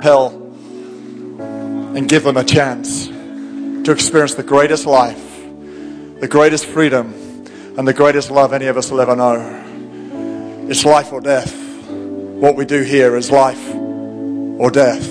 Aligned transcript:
hell 0.00 0.50
and 1.40 2.08
give 2.08 2.24
them 2.24 2.36
a 2.36 2.44
chance 2.44 3.08
to 3.08 3.92
experience 3.92 4.34
the 4.34 4.42
greatest 4.42 4.86
life, 4.86 5.40
the 6.20 6.28
greatest 6.28 6.66
freedom, 6.66 7.14
and 7.76 7.86
the 7.86 7.94
greatest 7.94 8.30
love 8.30 8.52
any 8.52 8.66
of 8.66 8.76
us 8.76 8.90
will 8.90 9.00
ever 9.00 9.16
know. 9.16 10.66
It's 10.68 10.84
life 10.84 11.12
or 11.12 11.20
death. 11.20 11.56
What 11.88 12.56
we 12.56 12.64
do 12.64 12.82
here 12.82 13.16
is 13.16 13.30
life 13.30 13.74
or 13.74 14.70
death. 14.70 15.06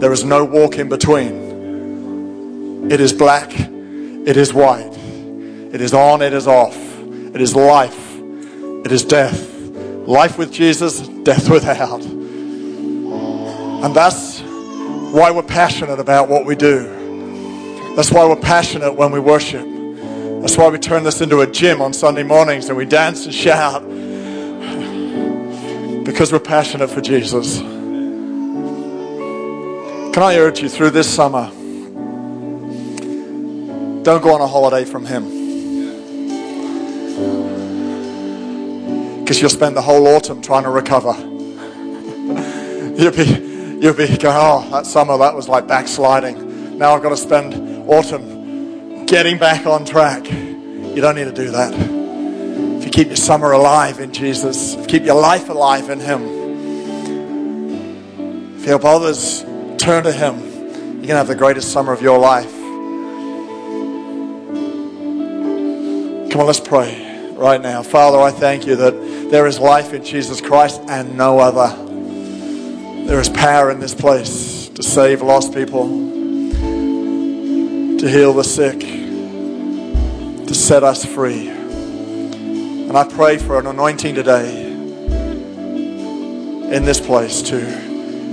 There 0.00 0.12
is 0.12 0.24
no 0.24 0.44
walk 0.44 0.76
in 0.76 0.88
between. 0.88 2.90
It 2.90 3.00
is 3.00 3.12
black, 3.12 3.52
it 3.52 4.36
is 4.36 4.52
white, 4.52 4.96
it 5.72 5.80
is 5.80 5.94
on, 5.94 6.22
it 6.22 6.32
is 6.32 6.46
off, 6.46 6.76
it 6.76 7.40
is 7.40 7.54
life, 7.54 8.16
it 8.84 8.90
is 8.90 9.04
death. 9.04 9.48
Life 10.06 10.38
with 10.38 10.52
Jesus, 10.52 11.06
death 11.08 11.48
without. 11.50 12.21
And 13.82 13.94
that's 13.96 14.40
why 14.40 15.32
we're 15.32 15.42
passionate 15.42 15.98
about 15.98 16.28
what 16.28 16.46
we 16.46 16.54
do. 16.54 17.94
That's 17.96 18.12
why 18.12 18.24
we're 18.28 18.36
passionate 18.36 18.92
when 18.92 19.10
we 19.10 19.18
worship. 19.18 19.66
That's 20.40 20.56
why 20.56 20.68
we 20.68 20.78
turn 20.78 21.02
this 21.02 21.20
into 21.20 21.40
a 21.40 21.48
gym 21.48 21.82
on 21.82 21.92
Sunday 21.92 22.22
mornings 22.22 22.68
and 22.68 22.78
we 22.78 22.86
dance 22.86 23.24
and 23.24 23.34
shout. 23.34 23.82
Because 26.04 26.32
we're 26.32 26.38
passionate 26.38 26.90
for 26.90 27.00
Jesus. 27.00 27.58
Can 30.12 30.22
I 30.22 30.36
urge 30.38 30.60
you 30.60 30.68
through 30.68 30.90
this 30.90 31.12
summer? 31.12 31.50
Don't 34.04 34.22
go 34.22 34.32
on 34.32 34.40
a 34.40 34.46
holiday 34.46 34.84
from 34.84 35.06
Him. 35.06 35.24
Because 39.20 39.40
you'll 39.40 39.50
spend 39.50 39.76
the 39.76 39.82
whole 39.82 40.06
autumn 40.06 40.40
trying 40.40 40.62
to 40.62 40.70
recover. 40.70 41.14
you'll 42.96 43.10
be, 43.10 43.51
you'll 43.82 43.92
be 43.94 44.06
going, 44.06 44.36
oh, 44.38 44.64
that 44.70 44.86
summer 44.86 45.18
that 45.18 45.34
was 45.34 45.48
like 45.48 45.66
backsliding. 45.66 46.78
Now 46.78 46.94
I've 46.94 47.02
got 47.02 47.08
to 47.08 47.16
spend 47.16 47.88
autumn 47.88 49.06
getting 49.06 49.38
back 49.38 49.66
on 49.66 49.84
track. 49.84 50.30
You 50.30 51.00
don't 51.00 51.16
need 51.16 51.24
to 51.24 51.32
do 51.32 51.50
that. 51.50 51.74
If 51.74 52.84
you 52.84 52.90
keep 52.92 53.08
your 53.08 53.16
summer 53.16 53.50
alive 53.50 53.98
in 53.98 54.12
Jesus, 54.12 54.76
keep 54.86 55.02
your 55.02 55.20
life 55.20 55.48
alive 55.48 55.90
in 55.90 55.98
Him, 55.98 56.22
if 58.56 58.62
you 58.62 58.68
help 58.68 58.84
others 58.84 59.42
turn 59.78 60.04
to 60.04 60.12
Him, 60.12 60.38
you're 60.38 60.92
going 60.92 61.08
to 61.08 61.16
have 61.16 61.26
the 61.26 61.34
greatest 61.34 61.72
summer 61.72 61.92
of 61.92 62.00
your 62.00 62.20
life. 62.20 62.52
Come 66.30 66.40
on, 66.40 66.46
let's 66.46 66.60
pray 66.60 67.32
right 67.32 67.60
now. 67.60 67.82
Father, 67.82 68.20
I 68.20 68.30
thank 68.30 68.64
you 68.64 68.76
that 68.76 68.92
there 69.32 69.48
is 69.48 69.58
life 69.58 69.92
in 69.92 70.04
Jesus 70.04 70.40
Christ 70.40 70.80
and 70.86 71.16
no 71.16 71.40
other. 71.40 71.91
There 73.04 73.20
is 73.20 73.28
power 73.28 73.70
in 73.70 73.80
this 73.80 73.94
place 73.94 74.68
to 74.70 74.82
save 74.82 75.22
lost 75.22 75.52
people, 75.52 75.86
to 77.98 78.08
heal 78.08 78.32
the 78.32 78.44
sick, 78.44 78.78
to 80.46 80.54
set 80.54 80.82
us 80.84 81.04
free. 81.04 81.48
And 81.48 82.96
I 82.96 83.04
pray 83.04 83.38
for 83.38 83.58
an 83.58 83.66
anointing 83.66 84.14
today 84.14 84.70
in 86.72 86.84
this 86.84 87.00
place 87.00 87.42
to 87.42 87.58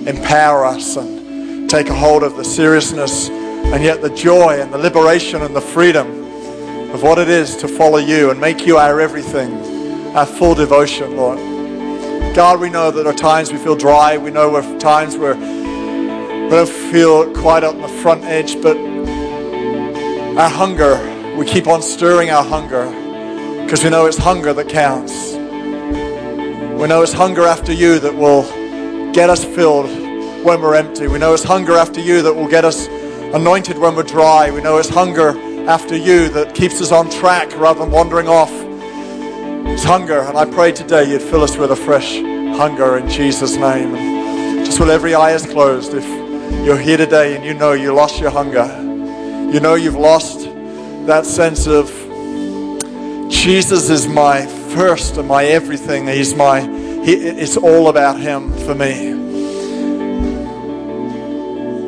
empower 0.08 0.66
us 0.66 0.95
and 0.95 1.70
take 1.70 1.90
a 1.90 1.95
hold 1.95 2.23
of 2.23 2.38
the 2.38 2.45
seriousness 2.45 3.30
and 3.30 3.84
yet 3.84 4.02
the 4.02 4.09
joy 4.12 4.62
and 4.62 4.72
the 4.72 4.78
liberation 4.78 5.42
and 5.42 5.56
the 5.56 5.62
freedom 5.62 6.08
of 6.92 7.03
what 7.03 7.17
it 7.17 7.28
is 7.28 7.56
to 7.58 7.67
follow 7.67 7.97
you 7.97 8.30
and 8.31 8.40
make 8.40 8.66
you 8.66 8.78
our 8.78 9.00
everything, 9.02 9.52
our 10.16 10.25
full 10.25 10.56
devotion, 10.56 11.17
Lord. 11.17 11.48
God, 12.35 12.59
we 12.59 12.69
know 12.69 12.91
that 12.91 13.03
there 13.03 13.11
are 13.11 13.16
times 13.16 13.52
we 13.52 13.58
feel 13.58 13.75
dry. 13.75 14.17
We 14.17 14.30
know 14.30 14.52
there 14.52 14.63
are 14.63 14.80
times 14.80 15.17
where 15.17 15.35
we 15.35 16.49
don't 16.49 16.69
feel 16.69 17.33
quite 17.33 17.63
on 17.63 17.81
the 17.81 17.88
front 17.88 18.23
edge, 18.23 18.61
but 18.61 18.77
our 20.38 20.50
hunger, 20.50 20.95
we 21.35 21.45
keep 21.45 21.67
on 21.67 21.81
stirring 21.81 22.30
our 22.30 22.44
hunger 22.44 22.85
because 23.63 23.84
we 23.84 23.89
know 23.89 24.06
it's 24.06 24.18
hunger 24.18 24.53
that 24.53 24.69
counts. 24.69 25.34
We 25.34 26.88
know 26.88 27.01
it's 27.01 27.13
hunger 27.13 27.45
after 27.45 27.73
you 27.73 28.00
that 28.00 28.16
will 28.16 28.44
get 29.12 29.29
us 29.29 29.44
filled 29.44 29.89
when 30.45 30.62
we're 30.62 30.75
empty. 30.75 31.07
We 31.07 31.19
know 31.19 31.34
it's 31.34 31.44
hunger 31.44 31.73
after 31.78 32.00
you 32.00 32.22
that 32.22 32.34
will 32.34 32.47
get 32.47 32.63
us 32.63 32.88
anointed 32.88 33.78
when 33.78 33.95
we're 33.95 34.03
dry. 34.03 34.50
We 34.51 34.62
know 34.62 34.78
it's 34.78 34.89
hunger 34.89 35.29
after 35.68 35.97
you 35.97 36.29
that 36.29 36.56
keeps 36.56 36.79
us 36.81 36.91
on 36.91 37.09
track 37.09 37.56
rather 37.57 37.79
than 37.81 37.91
wandering 37.91 38.28
off. 38.28 38.51
It's 39.79 39.88
hunger, 39.88 40.19
and 40.19 40.38
I 40.38 40.44
pray 40.44 40.73
today 40.73 41.09
you'd 41.09 41.22
fill 41.22 41.41
us 41.41 41.56
with 41.56 41.72
a 41.72 41.75
fresh 41.78 42.17
hunger 42.17 42.97
in 42.97 43.07
Jesus' 43.09 43.56
name. 43.56 43.95
And 43.95 44.66
just 44.66 44.78
while 44.78 44.91
every 44.91 45.16
eye 45.16 45.31
is 45.31 45.45
closed, 45.45 45.94
if 45.94 46.03
you're 46.66 46.78
here 46.78 46.97
today 46.97 47.34
and 47.34 47.45
you 47.45 47.53
know 47.53 47.72
you 47.72 47.94
lost 47.94 48.19
your 48.19 48.29
hunger, 48.29 48.68
you 49.50 49.62
know 49.62 49.75
you've 49.75 49.95
lost 49.95 50.50
that 51.06 51.25
sense 51.25 51.66
of 51.66 51.88
Jesus 53.31 53.89
is 53.89 54.06
my 54.06 54.45
first 54.75 55.16
and 55.16 55.29
my 55.29 55.45
everything. 55.45 56.07
He's 56.07 56.35
my, 56.35 56.59
he, 56.59 57.13
it's 57.13 57.56
all 57.56 57.88
about 57.88 58.19
Him 58.19 58.51
for 58.66 58.75
me. 58.75 59.13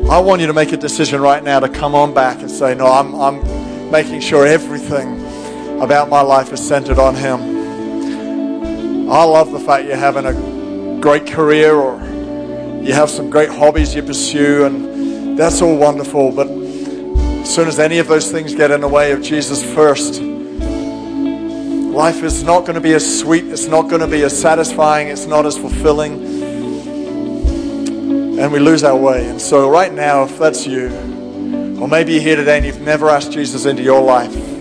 I 0.08 0.18
want 0.18 0.40
you 0.40 0.46
to 0.46 0.54
make 0.54 0.72
a 0.72 0.78
decision 0.78 1.20
right 1.20 1.44
now 1.44 1.60
to 1.60 1.68
come 1.68 1.94
on 1.94 2.14
back 2.14 2.38
and 2.38 2.50
say, 2.50 2.74
No, 2.74 2.86
I'm, 2.86 3.14
I'm 3.14 3.90
making 3.90 4.22
sure 4.22 4.46
everything 4.46 5.20
about 5.82 6.08
my 6.08 6.22
life 6.22 6.54
is 6.54 6.66
centered 6.66 6.98
on 6.98 7.16
Him. 7.16 7.51
I 9.12 9.24
love 9.24 9.52
the 9.52 9.60
fact 9.60 9.86
you're 9.86 9.96
having 9.96 10.24
a 10.24 10.32
great 10.98 11.26
career 11.26 11.74
or 11.74 12.00
you 12.82 12.94
have 12.94 13.10
some 13.10 13.28
great 13.28 13.50
hobbies 13.50 13.94
you 13.94 14.02
pursue, 14.02 14.64
and 14.64 15.38
that's 15.38 15.60
all 15.60 15.76
wonderful. 15.76 16.32
But 16.32 16.48
as 16.48 17.54
soon 17.54 17.68
as 17.68 17.78
any 17.78 17.98
of 17.98 18.08
those 18.08 18.32
things 18.32 18.54
get 18.54 18.70
in 18.70 18.80
the 18.80 18.88
way 18.88 19.12
of 19.12 19.20
Jesus 19.20 19.62
first, 19.74 20.22
life 21.92 22.22
is 22.22 22.42
not 22.42 22.60
going 22.60 22.76
to 22.76 22.80
be 22.80 22.94
as 22.94 23.20
sweet, 23.20 23.44
it's 23.44 23.66
not 23.66 23.90
going 23.90 24.00
to 24.00 24.06
be 24.06 24.22
as 24.22 24.40
satisfying, 24.40 25.08
it's 25.08 25.26
not 25.26 25.44
as 25.44 25.58
fulfilling 25.58 26.32
and 28.40 28.50
we 28.50 28.60
lose 28.60 28.82
our 28.82 28.96
way. 28.96 29.28
And 29.28 29.38
so, 29.38 29.68
right 29.68 29.92
now, 29.92 30.24
if 30.24 30.38
that's 30.38 30.66
you, 30.66 30.86
or 31.78 31.86
maybe 31.86 32.14
you're 32.14 32.22
here 32.22 32.36
today 32.36 32.56
and 32.56 32.64
you've 32.64 32.80
never 32.80 33.10
asked 33.10 33.30
Jesus 33.32 33.66
into 33.66 33.82
your 33.82 34.00
life, 34.00 34.51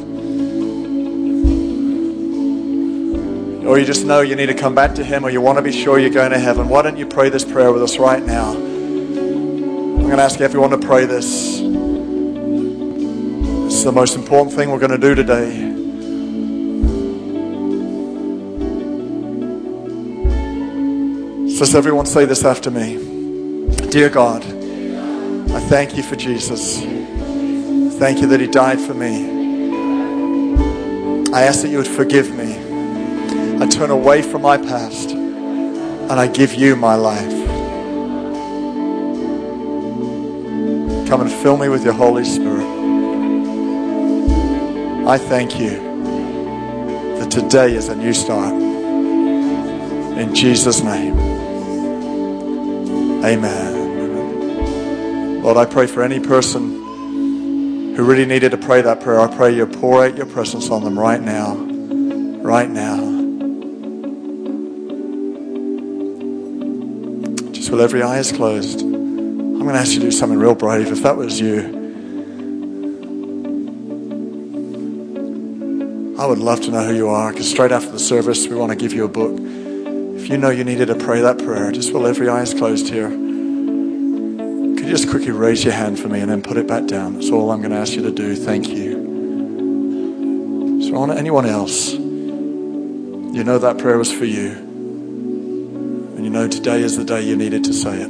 or 3.65 3.77
you 3.77 3.85
just 3.85 4.05
know 4.05 4.21
you 4.21 4.35
need 4.35 4.47
to 4.47 4.53
come 4.53 4.73
back 4.73 4.95
to 4.95 5.03
Him, 5.03 5.23
or 5.23 5.29
you 5.29 5.39
want 5.39 5.57
to 5.57 5.61
be 5.61 5.71
sure 5.71 5.99
you're 5.99 6.09
going 6.09 6.31
to 6.31 6.39
heaven, 6.39 6.67
why 6.67 6.81
don't 6.81 6.97
you 6.97 7.05
pray 7.05 7.29
this 7.29 7.45
prayer 7.45 7.71
with 7.71 7.83
us 7.83 7.97
right 7.97 8.23
now? 8.23 8.51
I'm 8.51 10.01
going 10.01 10.17
to 10.17 10.23
ask 10.23 10.41
everyone 10.41 10.71
to 10.71 10.77
pray 10.77 11.05
this. 11.05 11.59
Is 13.71 13.83
the 13.83 13.91
most 13.91 14.15
important 14.15 14.55
thing 14.55 14.71
we're 14.71 14.79
going 14.79 14.91
to 14.91 14.97
do 14.97 15.15
today. 15.15 15.69
So, 21.53 21.59
let's 21.59 21.75
everyone 21.75 22.05
say 22.07 22.25
this 22.25 22.43
after 22.43 22.71
me. 22.71 22.97
Dear 23.89 24.09
God, 24.09 24.43
I 24.43 25.59
thank 25.69 25.95
you 25.95 26.03
for 26.03 26.15
Jesus. 26.15 26.81
Thank 27.99 28.19
you 28.21 28.27
that 28.27 28.39
He 28.39 28.47
died 28.47 28.79
for 28.79 28.95
me. 28.95 29.39
I 31.33 31.43
ask 31.43 31.61
that 31.61 31.69
you 31.69 31.77
would 31.77 31.87
forgive 31.87 32.35
me. 32.35 32.70
I 33.61 33.67
turn 33.67 33.91
away 33.91 34.23
from 34.23 34.41
my 34.41 34.57
past 34.57 35.11
and 35.11 36.13
I 36.13 36.25
give 36.25 36.55
you 36.55 36.75
my 36.75 36.95
life. 36.95 37.29
Come 41.07 41.21
and 41.21 41.31
fill 41.31 41.57
me 41.57 41.69
with 41.69 41.83
your 41.83 41.93
Holy 41.93 42.25
Spirit. 42.25 42.65
I 45.07 45.19
thank 45.19 45.59
you 45.59 45.77
that 47.19 47.29
today 47.29 47.75
is 47.75 47.87
a 47.89 47.95
new 47.95 48.13
start. 48.13 48.51
In 50.17 50.33
Jesus' 50.33 50.81
name, 50.81 51.19
amen. 53.23 53.81
Lord, 55.43 55.57
I 55.57 55.65
pray 55.65 55.85
for 55.85 56.01
any 56.01 56.19
person 56.19 57.93
who 57.95 58.03
really 58.03 58.25
needed 58.25 58.49
to 58.53 58.57
pray 58.57 58.81
that 58.81 59.01
prayer. 59.01 59.19
I 59.19 59.27
pray 59.27 59.55
you 59.55 59.67
pour 59.67 60.03
out 60.03 60.17
your 60.17 60.25
presence 60.25 60.71
on 60.71 60.83
them 60.83 60.97
right 60.97 61.21
now. 61.21 61.53
Right 62.41 62.67
now. 62.67 63.20
While 67.71 67.81
every 67.81 68.03
eye 68.03 68.19
is 68.19 68.33
closed, 68.33 68.81
I'm 68.81 69.59
going 69.59 69.69
to 69.69 69.79
ask 69.79 69.93
you 69.93 69.99
to 69.99 70.07
do 70.07 70.11
something 70.11 70.37
real 70.37 70.55
brave. 70.55 70.91
If 70.91 71.03
that 71.03 71.15
was 71.15 71.39
you, 71.39 71.79
I 76.19 76.25
would 76.25 76.39
love 76.39 76.59
to 76.61 76.71
know 76.71 76.83
who 76.83 76.93
you 76.93 77.07
are 77.07 77.31
because 77.31 77.49
straight 77.49 77.71
after 77.71 77.89
the 77.89 77.99
service, 77.99 78.45
we 78.45 78.55
want 78.55 78.71
to 78.71 78.75
give 78.75 78.91
you 78.91 79.05
a 79.05 79.07
book. 79.07 79.39
If 79.39 80.27
you 80.27 80.37
know 80.37 80.49
you 80.49 80.65
needed 80.65 80.87
to 80.87 80.95
pray 80.95 81.21
that 81.21 81.37
prayer, 81.37 81.71
just 81.71 81.93
while 81.93 82.05
every 82.07 82.27
eye 82.27 82.41
is 82.41 82.53
closed 82.53 82.89
here, 82.89 83.07
could 83.09 83.17
you 83.17 84.89
just 84.89 85.09
quickly 85.09 85.31
raise 85.31 85.63
your 85.63 85.73
hand 85.73 85.97
for 85.97 86.09
me 86.09 86.19
and 86.19 86.29
then 86.29 86.41
put 86.41 86.57
it 86.57 86.67
back 86.67 86.87
down? 86.87 87.13
That's 87.13 87.29
all 87.29 87.51
I'm 87.51 87.61
going 87.61 87.71
to 87.71 87.77
ask 87.77 87.93
you 87.93 88.01
to 88.01 88.11
do. 88.11 88.35
Thank 88.35 88.67
you. 88.67 89.09
So, 90.89 90.97
on 90.97 91.09
anyone 91.09 91.45
else, 91.45 91.93
you 91.93 93.45
know 93.45 93.59
that 93.59 93.77
prayer 93.77 93.97
was 93.97 94.11
for 94.11 94.25
you 94.25 94.70
know 96.31 96.47
today 96.47 96.81
is 96.81 96.95
the 96.95 97.03
day 97.03 97.21
you 97.21 97.35
needed 97.35 97.65
to 97.65 97.73
say 97.73 97.93
it. 97.93 98.07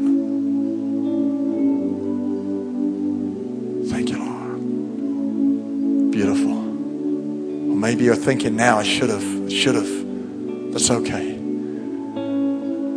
Thank 3.90 4.10
you, 4.10 4.20
Lord. 4.24 6.12
Beautiful. 6.12 6.52
Or 6.52 7.76
maybe 7.76 8.04
you're 8.04 8.16
thinking 8.16 8.56
now 8.56 8.78
I 8.78 8.84
should 8.84 9.10
have, 9.10 9.52
should 9.52 9.74
have. 9.74 10.72
That's 10.72 10.92
okay. 10.92 11.32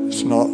It's 0.09 0.23
not 0.23 0.47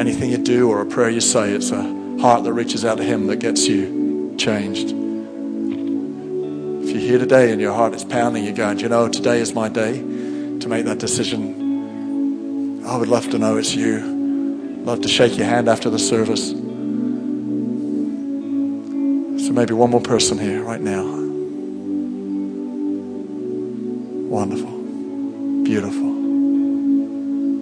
anything 0.00 0.30
you 0.30 0.38
do 0.38 0.68
or 0.68 0.80
a 0.80 0.86
prayer 0.86 1.08
you 1.08 1.20
say, 1.20 1.52
it's 1.52 1.70
a 1.70 1.82
heart 2.20 2.42
that 2.42 2.52
reaches 2.52 2.84
out 2.84 2.98
to 2.98 3.04
Him 3.04 3.28
that 3.28 3.36
gets 3.36 3.68
you 3.68 4.34
changed. 4.36 4.88
If 6.84 6.90
you're 6.90 7.00
here 7.00 7.18
today 7.18 7.52
and 7.52 7.60
your 7.60 7.72
heart 7.72 7.94
is 7.94 8.04
pounding, 8.04 8.42
you're 8.44 8.52
going, 8.52 8.80
you 8.80 8.88
know, 8.88 9.08
today 9.08 9.40
is 9.40 9.54
my 9.54 9.68
day 9.68 9.98
to 9.98 10.68
make 10.68 10.86
that 10.86 10.98
decision 10.98 11.65
I 12.86 12.96
would 12.96 13.08
love 13.08 13.28
to 13.30 13.38
know 13.38 13.56
it's 13.56 13.74
you. 13.74 13.98
Love 14.84 15.00
to 15.00 15.08
shake 15.08 15.36
your 15.36 15.46
hand 15.46 15.68
after 15.68 15.90
the 15.90 15.98
service. 15.98 16.50
So 19.44 19.52
maybe 19.52 19.74
one 19.74 19.90
more 19.90 20.00
person 20.00 20.38
here 20.38 20.62
right 20.62 20.80
now. 20.80 21.04
Wonderful. 24.28 24.70
Beautiful. 25.64 26.14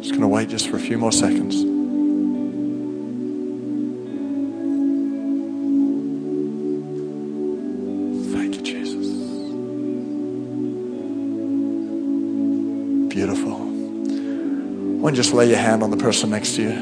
Just 0.03 0.11
going 0.11 0.21
to 0.21 0.29
wait 0.29 0.50
just 0.50 0.69
for 0.69 0.76
a 0.76 0.81
few 0.81 0.99
more 0.99 1.11
seconds. 1.11 1.62
Thank 8.35 8.56
you, 8.56 8.62
Jesus. 8.62 9.06
Beautiful. 13.15 13.74
Why 15.04 15.10
don't 15.10 15.16
you 15.18 15.22
just 15.22 15.34
lay 15.34 15.50
your 15.50 15.58
hand 15.58 15.82
on 15.82 15.90
the 15.90 15.98
person 15.98 16.30
next 16.30 16.54
to 16.54 16.62
you? 16.62 16.72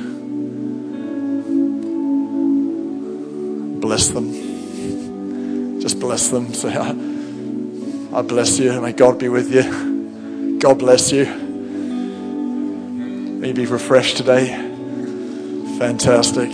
Bless 3.80 4.10
them. 4.10 5.80
Just 5.80 5.98
bless 5.98 6.28
them. 6.28 6.54
Say, 6.54 6.72
I, 6.72 8.22
bless 8.22 8.60
you. 8.60 8.80
May 8.80 8.92
God 8.92 9.18
be 9.18 9.28
with 9.28 9.52
you. 9.52 10.56
God 10.60 10.78
bless 10.78 11.10
you. 11.10 11.24
May 13.40 13.48
you 13.48 13.54
be 13.54 13.66
refreshed 13.66 14.18
today. 14.18 14.50
Fantastic. 15.80 16.52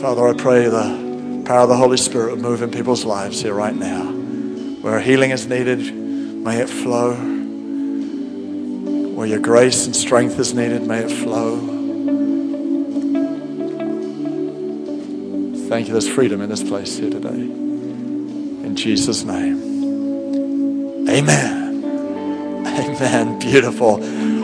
Father, 0.00 0.26
I 0.26 0.32
pray 0.38 0.70
the 0.70 1.42
power 1.44 1.64
of 1.64 1.68
the 1.68 1.76
Holy 1.76 1.98
Spirit 1.98 2.36
will 2.36 2.42
move 2.42 2.62
in 2.62 2.70
people's 2.70 3.04
lives 3.04 3.42
here 3.42 3.52
right 3.52 3.76
now. 3.76 4.04
Where 4.06 5.00
healing 5.00 5.32
is 5.32 5.46
needed, 5.46 5.94
may 5.94 6.62
it 6.62 6.70
flow. 6.70 7.29
Where 9.20 9.28
your 9.28 9.38
grace 9.38 9.84
and 9.84 9.94
strength 9.94 10.38
is 10.38 10.54
needed, 10.54 10.86
may 10.86 11.00
it 11.00 11.10
flow. 11.10 11.58
Thank 15.68 15.88
you. 15.88 15.92
There's 15.92 16.08
freedom 16.08 16.40
in 16.40 16.48
this 16.48 16.62
place 16.62 16.96
here 16.96 17.10
today. 17.10 17.28
In 17.28 18.74
Jesus' 18.76 19.22
name. 19.22 21.06
Amen. 21.06 21.84
Amen. 22.66 23.38
Beautiful. 23.38 23.98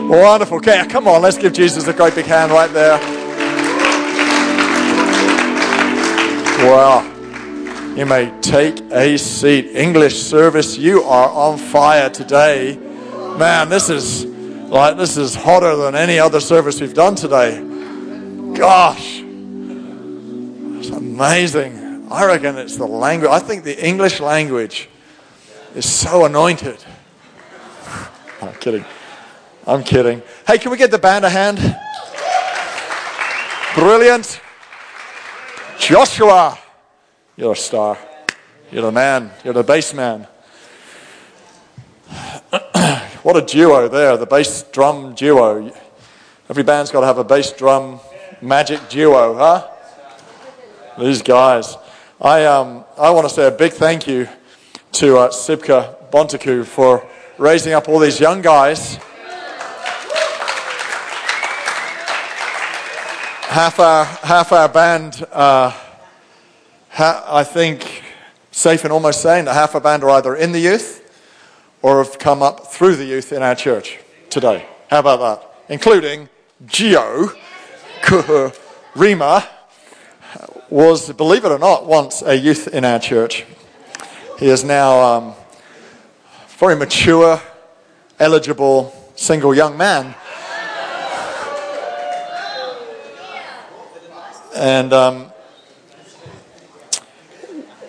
Wonderful. 0.09 0.57
Okay, 0.57 0.85
come 0.87 1.07
on, 1.07 1.23
let's 1.23 1.39
give 1.39 1.53
Jesus 1.53 1.87
a 1.87 1.93
great 1.93 2.13
big 2.13 2.27
hand 2.27 2.51
right 2.51 2.71
there. 2.71 2.99
Wow. 6.69 7.01
You 7.95 8.05
may 8.05 8.31
take 8.41 8.79
a 8.91 9.17
seat. 9.17 9.75
English 9.75 10.21
service, 10.21 10.77
you 10.77 11.01
are 11.01 11.31
on 11.31 11.57
fire 11.57 12.11
today. 12.11 12.77
Man, 13.39 13.69
this 13.69 13.89
is 13.89 14.36
like 14.69 14.97
this 14.97 15.17
is 15.17 15.33
hotter 15.33 15.75
than 15.75 15.95
any 15.95 16.19
other 16.19 16.39
service 16.39 16.81
we've 16.81 16.93
done 16.93 17.15
today. 17.15 17.61
Gosh. 18.53 19.21
It's 20.79 20.89
amazing. 20.89 22.07
I 22.11 22.25
reckon 22.25 22.57
it's 22.57 22.77
the 22.77 22.85
language. 22.85 23.29
I 23.29 23.39
think 23.39 23.63
the 23.63 23.85
English 23.85 24.19
language 24.19 24.89
is 25.75 25.89
so 25.89 26.25
anointed. 26.25 26.83
I'm 28.41 28.53
kidding. 28.55 28.85
I'm 29.65 29.83
kidding. 29.83 30.21
Hey, 30.45 30.57
can 30.57 30.71
we 30.71 30.77
get 30.77 30.91
the 30.91 30.99
band 30.99 31.25
a 31.25 31.29
hand? 31.29 31.57
Brilliant. 33.75 34.41
Joshua, 35.79 36.57
you're 37.35 37.53
a 37.53 37.55
star. 37.55 37.97
You're 38.71 38.83
the 38.83 38.91
man. 38.91 39.31
You're 39.43 39.53
the 39.53 39.63
bass 39.63 39.93
man. 39.93 40.27
what 43.27 43.35
a 43.35 43.41
duo 43.41 43.89
there, 43.89 44.15
the 44.15 44.25
bass 44.25 44.63
drum 44.71 45.13
duo. 45.13 45.69
Every 46.49 46.63
band's 46.63 46.91
got 46.91 47.01
to 47.01 47.07
have 47.07 47.17
a 47.17 47.25
bass 47.25 47.51
drum 47.51 47.99
magic 48.41 48.87
duo, 48.87 49.35
huh? 49.35 49.67
These 50.97 51.23
guys. 51.23 51.75
I, 52.21 52.45
um, 52.45 52.85
I 52.97 53.09
want 53.09 53.27
to 53.27 53.33
say 53.35 53.45
a 53.45 53.51
big 53.51 53.73
thank 53.73 54.07
you 54.07 54.29
to 54.93 55.17
uh, 55.17 55.27
Sibka 55.27 56.09
Bontaku 56.09 56.65
for 56.65 57.05
raising 57.37 57.73
up 57.73 57.89
all 57.89 57.99
these 57.99 58.17
young 58.17 58.41
guys 58.41 58.95
half 63.49 63.77
our 63.77 64.05
half 64.05 64.53
our 64.53 64.69
band. 64.69 65.27
Uh, 65.33 65.71
ha- 66.91 67.25
I 67.27 67.43
think 67.43 68.03
safe 68.51 68.85
in 68.85 68.91
almost 68.91 69.21
saying 69.21 69.43
that 69.45 69.53
half 69.53 69.75
our 69.75 69.81
band 69.81 70.05
are 70.05 70.11
either 70.11 70.33
in 70.33 70.53
the 70.53 70.59
youth 70.61 71.03
or 71.81 72.03
have 72.03 72.19
come 72.19 72.41
up 72.41 72.67
through 72.67 72.95
the 72.95 73.05
youth 73.05 73.31
in 73.31 73.41
our 73.41 73.55
church 73.55 73.99
today. 74.29 74.65
How 74.89 74.99
about 74.99 75.19
that? 75.19 75.69
Including 75.69 76.29
Gio 76.65 77.35
Rima 78.95 79.47
was, 80.69 81.11
believe 81.13 81.45
it 81.45 81.51
or 81.51 81.59
not, 81.59 81.85
once 81.85 82.21
a 82.21 82.35
youth 82.35 82.67
in 82.67 82.83
our 82.85 82.99
church. 82.99 83.45
He 84.39 84.49
is 84.49 84.63
now 84.63 84.99
um, 84.99 85.33
very 86.59 86.75
mature, 86.75 87.41
eligible, 88.19 88.93
single 89.15 89.53
young 89.55 89.77
man 89.77 90.15
And 94.57 94.91
um, 94.91 95.31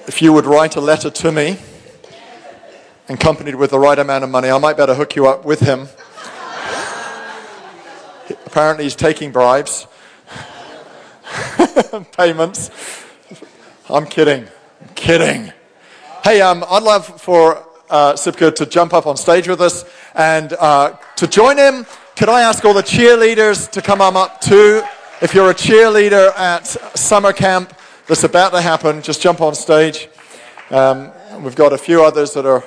if 0.07 0.21
you 0.21 0.35
would 0.35 0.45
write 0.45 0.77
a 0.77 0.83
letter 0.83 1.09
to 1.09 1.33
me, 1.33 1.57
accompanied 3.09 3.55
with 3.55 3.71
the 3.71 3.79
right 3.79 3.99
amount 3.99 4.25
of 4.25 4.31
money, 4.31 4.51
I 4.51 4.59
might 4.59 4.77
better 4.77 4.95
hook 4.95 5.17
you 5.17 5.27
up 5.27 5.45
with 5.45 5.61
him. 5.61 5.89
Apparently, 8.47 8.85
he's 8.85 8.97
taking 8.97 9.33
bribes, 9.33 9.87
payments. 12.17 12.71
I'm 13.89 14.05
kidding. 14.05 14.47
I'm 14.81 14.95
kidding. 14.95 15.53
Hey, 16.23 16.43
um, 16.43 16.65
I'd 16.69 16.83
love 16.83 17.21
for 17.21 17.65
uh, 17.89 18.13
Sipka 18.13 18.55
to 18.57 18.67
jump 18.67 18.93
up 18.93 19.07
on 19.07 19.17
stage 19.17 19.49
with 19.49 19.63
us 19.63 19.85
and 20.15 20.53
uh, 20.55 20.97
to 21.17 21.27
join 21.27 21.57
him. 21.57 21.87
Could 22.17 22.29
I 22.29 22.43
ask 22.43 22.65
all 22.65 22.75
the 22.75 22.83
cheerleaders 22.83 23.71
to 23.71 23.81
come 23.81 24.01
up 24.01 24.41
too? 24.41 24.83
If 25.23 25.35
you're 25.35 25.51
a 25.51 25.55
cheerleader 25.55 26.37
at 26.37 26.67
summer 26.99 27.33
camp 27.33 27.73
that's 28.07 28.25
about 28.25 28.51
to 28.51 28.61
happen, 28.61 29.01
just 29.01 29.23
jump 29.23 29.41
on 29.41 29.55
stage. 29.55 30.09
Um, 30.71 31.11
we've 31.43 31.57
got 31.57 31.73
a 31.73 31.79
few 31.79 32.05
others 32.05 32.35
that 32.35 32.45
are 32.45 32.65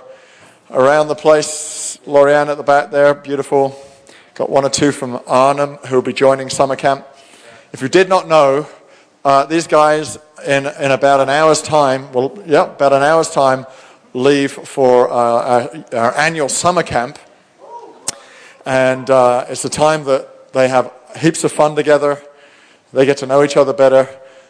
around 0.72 1.08
the 1.08 1.16
place. 1.16 1.98
Lorianne 2.06 2.48
at 2.48 2.58
the 2.58 2.64
back 2.64 2.92
there, 2.92 3.14
beautiful. 3.14 3.76
Got 4.36 4.50
one 4.50 4.66
or 4.66 4.70
two 4.70 4.92
from 4.92 5.20
Arnhem 5.28 5.76
who 5.88 5.96
will 5.96 6.02
be 6.02 6.14
joining 6.14 6.50
summer 6.50 6.76
camp. 6.76 7.06
If 7.74 7.82
you 7.82 7.90
did 7.90 8.10
not 8.10 8.28
know, 8.28 8.68
uh, 9.24 9.46
these 9.46 9.68
guys 9.68 10.18
in, 10.46 10.66
in 10.66 10.92
about 10.92 11.20
an 11.20 11.30
hour's 11.30 11.62
time, 11.62 12.12
well, 12.12 12.38
yeah, 12.46 12.64
about 12.64 12.94
an 12.94 13.04
hour's 13.04 13.30
time, 13.30 13.66
leave 14.14 14.52
for 14.52 15.10
uh, 15.10 15.14
our, 15.14 15.86
our, 15.94 16.18
annual 16.18 16.50
summer 16.50 16.84
camp. 16.84 17.20
And 18.66 19.10
uh, 19.10 19.46
it's 19.50 19.64
a 19.64 19.70
time 19.70 20.06
that 20.06 20.54
they 20.54 20.68
have 20.68 20.92
heaps 21.20 21.44
of 21.44 21.52
fun 21.52 21.76
together. 21.76 22.22
They 22.94 23.06
get 23.06 23.18
to 23.18 23.26
know 23.26 23.44
each 23.44 23.58
other 23.58 23.74
better. 23.74 24.08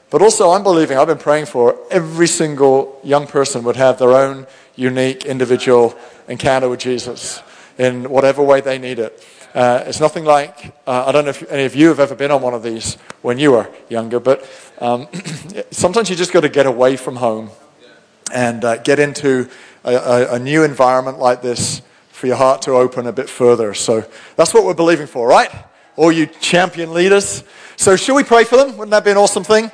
But 0.09 0.21
also, 0.21 0.51
I'm 0.51 0.63
believing, 0.63 0.97
I've 0.97 1.07
been 1.07 1.17
praying 1.17 1.45
for 1.45 1.77
every 1.89 2.27
single 2.27 2.99
young 3.03 3.27
person 3.27 3.63
would 3.63 3.77
have 3.77 3.97
their 3.97 4.11
own 4.11 4.45
unique 4.75 5.25
individual 5.25 5.97
encounter 6.27 6.69
with 6.69 6.79
Jesus 6.79 7.41
in 7.77 8.09
whatever 8.09 8.43
way 8.43 8.61
they 8.61 8.77
need 8.77 8.99
it. 8.99 9.25
Uh, 9.53 9.83
it's 9.85 9.99
nothing 9.99 10.23
like, 10.23 10.73
uh, 10.87 11.05
I 11.07 11.11
don't 11.11 11.25
know 11.25 11.31
if 11.31 11.49
any 11.51 11.65
of 11.65 11.75
you 11.75 11.89
have 11.89 11.99
ever 11.99 12.15
been 12.15 12.31
on 12.31 12.41
one 12.41 12.53
of 12.53 12.63
these 12.63 12.95
when 13.21 13.37
you 13.37 13.51
were 13.51 13.69
younger, 13.89 14.19
but 14.19 14.47
um, 14.79 15.07
sometimes 15.71 16.09
you 16.09 16.15
just 16.15 16.31
got 16.31 16.41
to 16.41 16.49
get 16.49 16.65
away 16.65 16.95
from 16.95 17.17
home 17.17 17.49
and 18.33 18.63
uh, 18.63 18.77
get 18.77 18.99
into 18.99 19.49
a, 19.83 19.93
a, 19.93 20.35
a 20.35 20.39
new 20.39 20.63
environment 20.63 21.19
like 21.19 21.41
this 21.41 21.81
for 22.11 22.27
your 22.27 22.37
heart 22.37 22.61
to 22.61 22.71
open 22.71 23.07
a 23.07 23.11
bit 23.11 23.29
further. 23.29 23.73
So 23.73 24.05
that's 24.37 24.53
what 24.53 24.63
we're 24.63 24.73
believing 24.73 25.07
for, 25.07 25.27
right? 25.27 25.49
All 25.97 26.11
you 26.11 26.27
champion 26.27 26.93
leaders. 26.93 27.43
So, 27.75 27.95
should 27.95 28.15
we 28.15 28.23
pray 28.23 28.43
for 28.43 28.57
them? 28.57 28.77
Wouldn't 28.77 28.91
that 28.91 29.03
be 29.03 29.11
an 29.11 29.17
awesome 29.17 29.43
thing? 29.43 29.71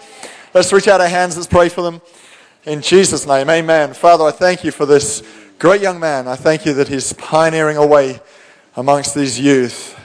Let's 0.53 0.71
reach 0.73 0.87
out 0.87 1.01
our 1.01 1.09
hands, 1.09 1.35
let's 1.35 1.47
pray 1.47 1.69
for 1.69 1.81
them. 1.81 2.01
In 2.67 2.81
Jesus' 2.81 3.25
name, 3.25 3.49
amen. 3.49 3.93
Father, 3.93 4.25
I 4.25 4.31
thank 4.31 4.65
you 4.65 4.71
for 4.71 4.85
this 4.85 5.23
great 5.57 5.79
young 5.79 6.01
man. 6.01 6.27
I 6.27 6.35
thank 6.35 6.65
you 6.65 6.73
that 6.73 6.89
he's 6.89 7.13
pioneering 7.13 7.77
a 7.77 7.87
way 7.87 8.19
amongst 8.75 9.15
these 9.15 9.39
youth. 9.39 9.97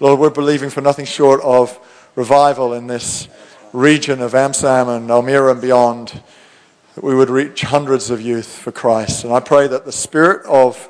Lord, 0.00 0.18
we're 0.18 0.28
believing 0.28 0.68
for 0.68 0.80
nothing 0.80 1.04
short 1.04 1.40
of 1.42 1.78
revival 2.16 2.72
in 2.72 2.88
this 2.88 3.28
region 3.72 4.20
of 4.20 4.34
Amsterdam 4.34 4.88
and 4.88 5.08
Almere 5.08 5.48
and 5.48 5.60
beyond, 5.60 6.20
that 6.96 7.04
we 7.04 7.14
would 7.14 7.30
reach 7.30 7.60
hundreds 7.60 8.10
of 8.10 8.20
youth 8.20 8.48
for 8.48 8.72
Christ. 8.72 9.22
And 9.22 9.32
I 9.32 9.38
pray 9.38 9.68
that 9.68 9.84
the 9.84 9.92
spirit 9.92 10.44
of 10.46 10.88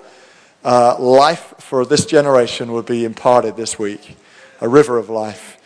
uh, 0.64 0.99
life 0.99 1.52
for 1.58 1.85
this 1.85 2.06
generation 2.06 2.73
would 2.73 2.87
be 2.87 3.04
imparted 3.04 3.54
this 3.54 3.78
week. 3.78 4.16
A 4.62 4.68
river 4.68 4.97
of 4.97 5.11
life. 5.11 5.58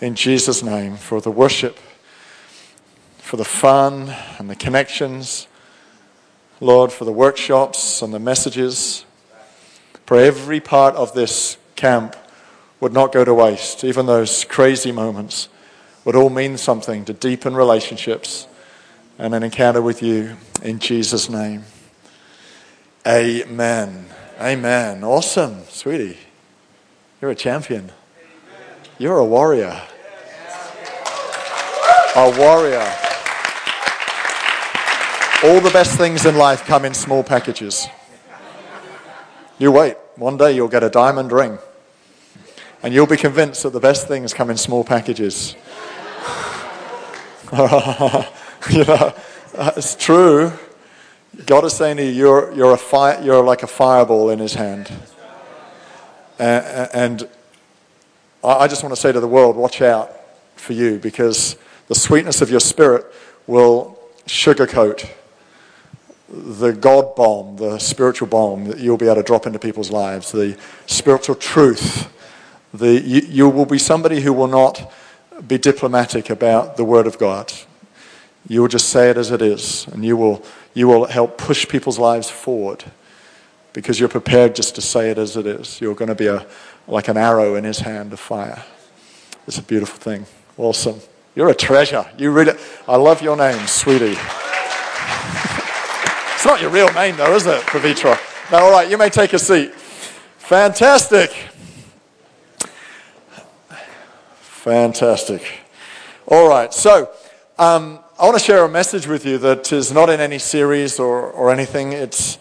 In 0.00 0.14
Jesus' 0.14 0.62
name, 0.62 0.96
for 0.96 1.20
the 1.20 1.32
worship, 1.32 1.76
for 3.28 3.36
the 3.36 3.44
fun 3.44 4.10
and 4.38 4.48
the 4.48 4.56
connections. 4.56 5.48
Lord, 6.62 6.90
for 6.90 7.04
the 7.04 7.12
workshops 7.12 8.00
and 8.00 8.14
the 8.14 8.18
messages. 8.18 9.04
Pray 10.06 10.26
every 10.26 10.60
part 10.60 10.94
of 10.94 11.12
this 11.12 11.58
camp 11.76 12.16
would 12.80 12.94
not 12.94 13.12
go 13.12 13.26
to 13.26 13.34
waste. 13.34 13.84
Even 13.84 14.06
those 14.06 14.44
crazy 14.44 14.92
moments 14.92 15.50
would 16.06 16.16
all 16.16 16.30
mean 16.30 16.56
something 16.56 17.04
to 17.04 17.12
deepen 17.12 17.54
relationships 17.54 18.46
and 19.18 19.34
an 19.34 19.42
encounter 19.42 19.82
with 19.82 20.02
you 20.02 20.38
in 20.62 20.78
Jesus' 20.78 21.28
name. 21.28 21.64
Amen. 23.06 24.06
Amen. 24.40 25.04
Awesome, 25.04 25.64
sweetie. 25.68 26.16
You're 27.20 27.32
a 27.32 27.34
champion. 27.34 27.92
You're 28.96 29.18
a 29.18 29.24
warrior. 29.26 29.82
A 32.16 32.38
warrior. 32.38 33.07
All 35.44 35.60
the 35.60 35.70
best 35.70 35.96
things 35.96 36.26
in 36.26 36.36
life 36.36 36.64
come 36.64 36.84
in 36.84 36.94
small 36.94 37.22
packages. 37.22 37.86
You 39.56 39.70
wait. 39.70 39.96
One 40.16 40.36
day 40.36 40.50
you'll 40.50 40.66
get 40.66 40.82
a 40.82 40.90
diamond 40.90 41.30
ring. 41.30 41.58
And 42.82 42.92
you'll 42.92 43.06
be 43.06 43.16
convinced 43.16 43.62
that 43.62 43.70
the 43.70 43.78
best 43.78 44.08
things 44.08 44.34
come 44.34 44.50
in 44.50 44.56
small 44.56 44.82
packages. 44.82 45.54
you 47.52 48.84
know, 48.84 49.14
it's 49.76 49.94
true. 49.94 50.52
God 51.46 51.64
is 51.64 51.72
saying 51.72 51.98
to 51.98 52.04
you, 52.04 52.10
you're, 52.10 52.52
you're, 52.52 52.74
a 52.74 53.24
you're 53.24 53.44
like 53.44 53.62
a 53.62 53.68
fireball 53.68 54.30
in 54.30 54.40
his 54.40 54.54
hand. 54.54 54.90
And, 56.40 57.28
I 58.42 58.66
just 58.66 58.82
want 58.82 58.92
to 58.94 59.00
say 59.00 59.12
to 59.12 59.20
the 59.20 59.28
world, 59.28 59.54
watch 59.54 59.82
out 59.82 60.12
for 60.56 60.72
you 60.72 60.98
because 60.98 61.56
the 61.86 61.94
sweetness 61.94 62.40
of 62.42 62.50
your 62.50 62.60
spirit 62.60 63.06
will 63.46 63.98
sugarcoat 64.26 65.08
the 66.28 66.72
God 66.72 67.16
bomb, 67.16 67.56
the 67.56 67.78
spiritual 67.78 68.28
bomb 68.28 68.66
that 68.66 68.78
you'll 68.78 68.98
be 68.98 69.06
able 69.06 69.16
to 69.16 69.22
drop 69.22 69.46
into 69.46 69.58
people's 69.58 69.90
lives, 69.90 70.32
the 70.32 70.58
spiritual 70.86 71.34
truth. 71.34 72.12
The, 72.74 73.00
you, 73.00 73.22
you 73.22 73.48
will 73.48 73.64
be 73.64 73.78
somebody 73.78 74.20
who 74.20 74.32
will 74.32 74.46
not 74.48 74.92
be 75.46 75.56
diplomatic 75.56 76.28
about 76.28 76.76
the 76.76 76.84
Word 76.84 77.06
of 77.06 77.18
God. 77.18 77.52
You 78.46 78.60
will 78.60 78.68
just 78.68 78.90
say 78.90 79.10
it 79.10 79.16
as 79.16 79.30
it 79.30 79.40
is, 79.40 79.86
and 79.88 80.04
you 80.04 80.16
will, 80.16 80.44
you 80.74 80.86
will 80.86 81.06
help 81.06 81.38
push 81.38 81.66
people's 81.66 81.98
lives 81.98 82.28
forward 82.28 82.84
because 83.72 83.98
you're 83.98 84.08
prepared 84.08 84.54
just 84.54 84.74
to 84.74 84.80
say 84.82 85.10
it 85.10 85.18
as 85.18 85.36
it 85.36 85.46
is. 85.46 85.80
You're 85.80 85.94
going 85.94 86.08
to 86.08 86.14
be 86.14 86.26
a, 86.26 86.46
like 86.86 87.08
an 87.08 87.16
arrow 87.16 87.54
in 87.54 87.64
his 87.64 87.80
hand 87.80 88.12
of 88.12 88.20
fire. 88.20 88.64
It's 89.46 89.58
a 89.58 89.62
beautiful 89.62 89.98
thing. 89.98 90.26
Awesome. 90.58 91.00
You're 91.34 91.48
a 91.48 91.54
treasure. 91.54 92.06
You 92.18 92.32
really, 92.32 92.52
I 92.86 92.96
love 92.96 93.22
your 93.22 93.36
name, 93.36 93.66
sweetie. 93.66 94.16
Not 96.48 96.62
your 96.62 96.70
real 96.70 96.90
name, 96.94 97.14
though, 97.18 97.34
is 97.34 97.44
it, 97.44 97.60
Pavitra? 97.64 98.18
No, 98.50 98.56
all 98.56 98.70
right, 98.70 98.90
you 98.90 98.96
may 98.96 99.10
take 99.10 99.34
a 99.34 99.38
seat. 99.38 99.70
Fantastic. 100.38 101.30
Fantastic. 104.40 105.42
All 106.26 106.48
right, 106.48 106.72
so 106.72 107.10
um, 107.58 107.98
I 108.18 108.24
want 108.24 108.38
to 108.38 108.42
share 108.42 108.64
a 108.64 108.68
message 108.68 109.06
with 109.06 109.26
you 109.26 109.36
that 109.36 109.70
is 109.74 109.92
not 109.92 110.08
in 110.08 110.20
any 110.20 110.38
series 110.38 110.98
or, 110.98 111.30
or 111.32 111.50
anything. 111.50 111.92
It's 111.92 112.38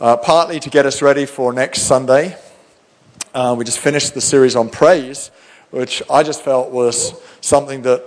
uh, 0.00 0.16
partly 0.16 0.58
to 0.58 0.68
get 0.68 0.84
us 0.84 1.00
ready 1.00 1.24
for 1.24 1.52
next 1.52 1.82
Sunday. 1.82 2.36
Uh, 3.32 3.54
we 3.56 3.64
just 3.64 3.78
finished 3.78 4.14
the 4.14 4.20
series 4.20 4.56
on 4.56 4.68
praise, 4.68 5.30
which 5.70 6.02
I 6.10 6.24
just 6.24 6.42
felt 6.42 6.72
was 6.72 7.14
something 7.40 7.82
that 7.82 8.02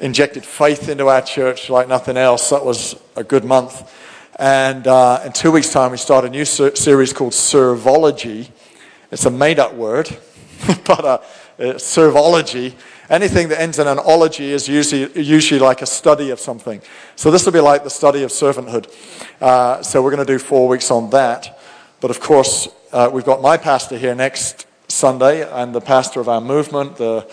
injected 0.00 0.44
faith 0.44 0.88
into 0.88 1.06
our 1.06 1.22
church 1.22 1.70
like 1.70 1.86
nothing 1.86 2.16
else. 2.16 2.50
That 2.50 2.64
was 2.64 3.00
a 3.14 3.22
good 3.22 3.44
month. 3.44 3.88
And 4.38 4.86
uh, 4.86 5.22
in 5.24 5.32
two 5.32 5.50
weeks' 5.50 5.72
time, 5.72 5.90
we 5.90 5.96
start 5.96 6.24
a 6.24 6.30
new 6.30 6.44
ser- 6.44 6.76
series 6.76 7.12
called 7.12 7.32
Servology. 7.32 8.48
It's 9.10 9.24
a 9.24 9.32
made 9.32 9.58
up 9.58 9.74
word, 9.74 10.16
but 10.84 11.04
uh, 11.04 11.18
servology. 11.58 12.76
Anything 13.10 13.48
that 13.48 13.60
ends 13.60 13.80
in 13.80 13.88
an 13.88 13.98
ology 13.98 14.52
is 14.52 14.68
usually, 14.68 15.20
usually 15.20 15.58
like 15.58 15.82
a 15.82 15.86
study 15.86 16.30
of 16.30 16.38
something. 16.38 16.80
So 17.16 17.32
this 17.32 17.46
will 17.46 17.52
be 17.52 17.58
like 17.58 17.82
the 17.82 17.90
study 17.90 18.22
of 18.22 18.30
servanthood. 18.30 18.86
Uh, 19.40 19.82
so 19.82 20.00
we're 20.02 20.14
going 20.14 20.24
to 20.24 20.32
do 20.32 20.38
four 20.38 20.68
weeks 20.68 20.92
on 20.92 21.10
that. 21.10 21.58
But 22.00 22.12
of 22.12 22.20
course, 22.20 22.68
uh, 22.92 23.10
we've 23.12 23.24
got 23.24 23.42
my 23.42 23.56
pastor 23.56 23.98
here 23.98 24.14
next 24.14 24.68
Sunday 24.86 25.50
and 25.50 25.74
the 25.74 25.80
pastor 25.80 26.20
of 26.20 26.28
our 26.28 26.40
movement, 26.40 26.96
the 26.96 27.28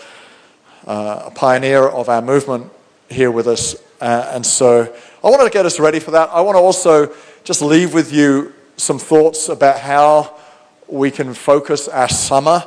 uh, 0.88 1.30
pioneer 1.30 1.86
of 1.86 2.08
our 2.08 2.22
movement 2.22 2.72
here 3.08 3.30
with 3.30 3.46
us. 3.46 3.76
Uh, 4.00 4.30
and 4.34 4.44
so 4.44 4.94
I 5.24 5.30
want 5.30 5.42
to 5.42 5.50
get 5.50 5.66
us 5.66 5.80
ready 5.80 6.00
for 6.00 6.10
that. 6.12 6.30
I 6.30 6.40
want 6.40 6.56
to 6.56 6.60
also 6.60 7.14
just 7.44 7.62
leave 7.62 7.94
with 7.94 8.12
you 8.12 8.52
some 8.76 8.98
thoughts 8.98 9.48
about 9.48 9.80
how 9.80 10.36
we 10.88 11.10
can 11.10 11.32
focus 11.34 11.88
our 11.88 12.08
summer. 12.08 12.64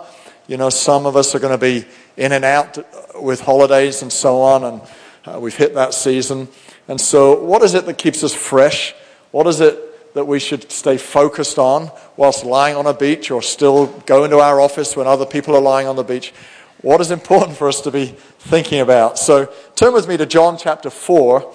You 0.47 0.57
know, 0.57 0.69
some 0.69 1.05
of 1.05 1.15
us 1.15 1.35
are 1.35 1.39
going 1.39 1.57
to 1.57 1.57
be 1.57 1.85
in 2.17 2.31
and 2.31 2.43
out 2.43 2.77
with 3.21 3.41
holidays 3.41 4.01
and 4.01 4.11
so 4.11 4.41
on, 4.41 4.63
and 4.63 4.81
uh, 5.25 5.39
we've 5.39 5.55
hit 5.55 5.75
that 5.75 5.93
season. 5.93 6.47
And 6.87 6.99
so, 6.99 7.43
what 7.43 7.61
is 7.61 7.75
it 7.75 7.85
that 7.85 7.97
keeps 7.97 8.23
us 8.23 8.33
fresh? 8.33 8.95
What 9.31 9.45
is 9.45 9.61
it 9.61 10.13
that 10.15 10.25
we 10.25 10.39
should 10.39 10.71
stay 10.71 10.97
focused 10.97 11.59
on 11.59 11.91
whilst 12.17 12.43
lying 12.43 12.75
on 12.75 12.87
a 12.87 12.93
beach 12.93 13.29
or 13.29 13.43
still 13.43 13.85
go 14.05 14.23
into 14.23 14.39
our 14.39 14.59
office 14.59 14.97
when 14.97 15.05
other 15.05 15.25
people 15.25 15.55
are 15.55 15.61
lying 15.61 15.87
on 15.87 15.95
the 15.95 16.03
beach? 16.03 16.33
What 16.81 17.01
is 17.01 17.11
important 17.11 17.57
for 17.57 17.67
us 17.67 17.81
to 17.81 17.91
be 17.91 18.05
thinking 18.39 18.79
about? 18.79 19.19
So, 19.19 19.51
turn 19.75 19.93
with 19.93 20.07
me 20.07 20.15
to 20.15 20.25
John 20.25 20.57
chapter 20.57 20.89
4, 20.89 21.53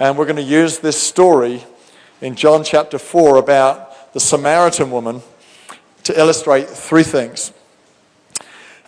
and 0.00 0.18
we're 0.18 0.24
going 0.24 0.34
to 0.34 0.42
use 0.42 0.80
this 0.80 1.00
story 1.00 1.62
in 2.20 2.34
John 2.34 2.64
chapter 2.64 2.98
4 2.98 3.36
about 3.36 4.12
the 4.14 4.18
Samaritan 4.18 4.90
woman 4.90 5.22
to 6.02 6.18
illustrate 6.18 6.68
three 6.68 7.04
things. 7.04 7.52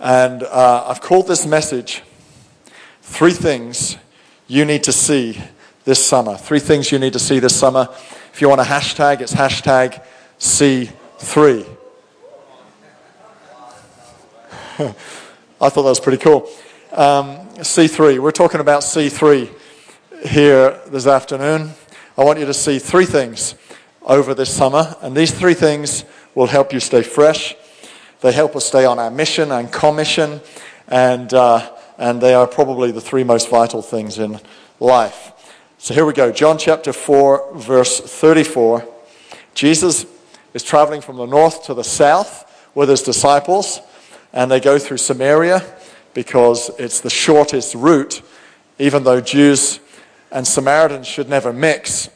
And 0.00 0.43
uh, 0.43 0.87
I've 0.88 1.00
called 1.00 1.28
this 1.28 1.47
message 1.47 2.02
Three 3.02 3.33
Things 3.33 3.97
You 4.49 4.64
Need 4.64 4.83
to 4.85 4.93
See 4.93 5.40
This 5.85 6.05
Summer. 6.05 6.37
Three 6.37 6.59
things 6.59 6.90
you 6.90 6.99
need 6.99 7.12
to 7.12 7.21
see 7.21 7.38
this 7.38 7.55
summer. 7.55 7.88
If 8.33 8.40
you 8.40 8.49
want 8.49 8.61
a 8.61 8.64
hashtag, 8.64 9.21
it's 9.21 9.35
hashtag 9.35 10.05
C3. 10.40 11.64
I 15.61 15.69
thought 15.69 15.83
that 15.83 15.91
was 15.91 16.01
pretty 16.01 16.19
cool. 16.19 16.49
Um, 16.93 17.39
C3. 17.59 18.19
We're 18.19 18.31
talking 18.31 18.61
about 18.61 18.83
C3 18.83 19.51
here 20.27 20.81
this 20.89 21.07
afternoon. 21.07 21.73
I 22.17 22.25
want 22.25 22.39
you 22.39 22.47
to 22.47 22.55
see 22.55 22.79
three 22.79 23.07
things 23.07 23.55
over 24.03 24.35
this 24.35 24.55
summer, 24.55 24.97
and 25.03 25.17
these 25.17 25.33
three 25.33 25.55
things 25.55 26.05
will 26.35 26.47
help 26.47 26.73
you 26.73 26.81
stay 26.81 27.03
fresh 27.03 27.55
they 28.21 28.33
help 28.33 28.57
us 28.57 28.65
stay 28.65 28.85
on 28.85 28.99
our 28.99 29.11
mission 29.11 29.53
and 29.53 29.71
commission, 29.71 30.41
and, 30.89 31.33
uh, 31.35 31.71
and 31.99 32.21
they 32.21 32.35
are 32.35 32.47
probably 32.47 32.91
the 32.91 33.01
three 33.01 33.25
most 33.25 33.49
vital 33.49 33.83
things 33.83 34.19
in 34.19 34.41
life. 34.81 35.33
So 35.79 35.95
here 35.95 36.07
we 36.07 36.13
go 36.13 36.33
John 36.33 36.59
chapter 36.59 36.93
4, 36.93 37.55
verse 37.55 38.01
34. 38.01 38.87
Jesus 39.55 40.07
is 40.55 40.63
traveling 40.63 41.03
from 41.03 41.17
the 41.17 41.27
north 41.27 41.65
to 41.67 41.75
the 41.75 41.85
south 41.85 42.45
with 42.75 42.89
his 42.89 43.03
disciples, 43.03 43.81
and 44.37 44.50
they 44.50 44.61
go 44.61 44.78
through 44.78 44.99
Samaria 44.99 45.64
because 46.12 46.71
it's 46.78 47.00
the 47.00 47.09
shortest 47.09 47.75
route, 47.75 48.21
even 48.78 49.02
though 49.02 49.21
Jews 49.21 49.81
and 50.31 50.47
Samaritans 50.47 51.07
should 51.07 51.31
never 51.31 51.55
mix. 51.55 52.11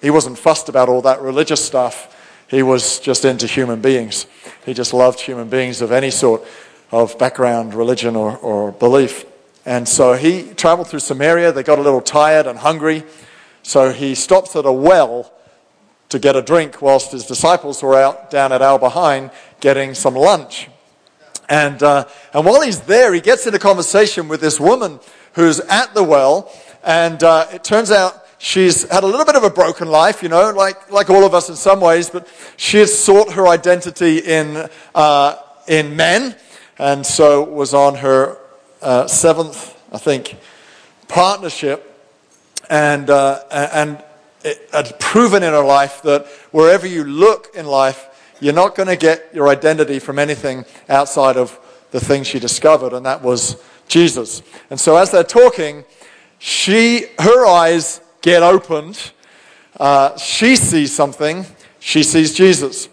He 0.00 0.08
wasn't 0.08 0.38
fussed 0.38 0.70
about 0.70 0.88
all 0.88 1.02
that 1.02 1.20
religious 1.20 1.62
stuff. 1.62 2.16
He 2.48 2.62
was 2.62 2.98
just 2.98 3.26
into 3.26 3.46
human 3.46 3.82
beings. 3.82 4.26
He 4.64 4.72
just 4.72 4.94
loved 4.94 5.20
human 5.20 5.50
beings 5.50 5.82
of 5.82 5.92
any 5.92 6.10
sort 6.10 6.42
of 6.90 7.18
background, 7.18 7.74
religion, 7.74 8.16
or, 8.16 8.38
or 8.38 8.72
belief. 8.72 9.26
And 9.66 9.86
so 9.86 10.14
he 10.14 10.54
traveled 10.54 10.88
through 10.88 11.00
Samaria. 11.00 11.52
They 11.52 11.62
got 11.62 11.78
a 11.78 11.82
little 11.82 12.00
tired 12.00 12.46
and 12.46 12.58
hungry. 12.58 13.04
So 13.62 13.92
he 13.92 14.14
stops 14.14 14.56
at 14.56 14.64
a 14.64 14.72
well 14.72 15.30
to 16.08 16.18
get 16.18 16.36
a 16.36 16.42
drink 16.42 16.80
whilst 16.80 17.12
his 17.12 17.26
disciples 17.26 17.82
were 17.82 17.96
out 17.96 18.30
down 18.30 18.50
at 18.50 18.62
Albert 18.62 18.92
Heijn 18.92 19.30
getting 19.60 19.92
some 19.92 20.14
lunch. 20.14 20.70
And, 21.50 21.82
uh, 21.82 22.06
and 22.32 22.46
while 22.46 22.62
he's 22.62 22.80
there, 22.80 23.12
he 23.12 23.20
gets 23.20 23.46
into 23.46 23.58
conversation 23.58 24.28
with 24.28 24.40
this 24.40 24.58
woman 24.58 25.00
who's 25.34 25.60
at 25.60 25.92
the 25.92 26.02
well. 26.02 26.50
And 26.82 27.22
uh, 27.22 27.46
it 27.52 27.62
turns 27.62 27.90
out 27.90 28.24
She's 28.42 28.88
had 28.88 29.04
a 29.04 29.06
little 29.06 29.26
bit 29.26 29.36
of 29.36 29.44
a 29.44 29.50
broken 29.50 29.88
life, 29.88 30.22
you 30.22 30.30
know, 30.30 30.50
like, 30.50 30.90
like 30.90 31.10
all 31.10 31.26
of 31.26 31.34
us 31.34 31.50
in 31.50 31.56
some 31.56 31.78
ways, 31.78 32.08
but 32.08 32.26
she 32.56 32.78
has 32.78 32.98
sought 32.98 33.34
her 33.34 33.46
identity 33.46 34.16
in, 34.16 34.66
uh, 34.94 35.36
in 35.68 35.94
men, 35.94 36.34
and 36.78 37.04
so 37.04 37.42
was 37.42 37.74
on 37.74 37.96
her 37.96 38.38
uh, 38.80 39.06
seventh, 39.06 39.78
I 39.92 39.98
think, 39.98 40.38
partnership, 41.06 41.94
and, 42.70 43.10
uh, 43.10 43.42
and 43.50 44.02
it 44.42 44.70
had 44.72 44.98
proven 44.98 45.42
in 45.42 45.52
her 45.52 45.62
life 45.62 46.00
that 46.04 46.26
wherever 46.50 46.86
you 46.86 47.04
look 47.04 47.54
in 47.54 47.66
life, 47.66 48.06
you're 48.40 48.54
not 48.54 48.74
going 48.74 48.88
to 48.88 48.96
get 48.96 49.34
your 49.34 49.48
identity 49.48 49.98
from 49.98 50.18
anything 50.18 50.64
outside 50.88 51.36
of 51.36 51.58
the 51.90 52.00
thing 52.00 52.22
she 52.22 52.38
discovered, 52.38 52.92
and 52.92 53.04
that 53.06 53.22
was 53.22 53.62
Jesus. 53.88 54.42
And 54.70 54.80
so 54.80 54.96
as 54.96 55.10
they're 55.10 55.24
talking, 55.24 55.84
she, 56.38 57.06
her 57.18 57.46
eyes 57.46 58.00
get 58.22 58.42
opened. 58.42 59.12
Uh, 59.78 60.16
she 60.16 60.56
sees 60.56 60.94
something. 60.94 61.44
She 61.80 62.02
sees 62.02 62.34
Jesus. 62.34 62.88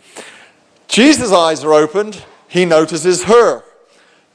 Jesus' 0.88 1.32
eyes 1.32 1.64
are 1.64 1.74
opened. 1.74 2.24
He 2.48 2.66
notices 2.66 3.24
her, 3.24 3.64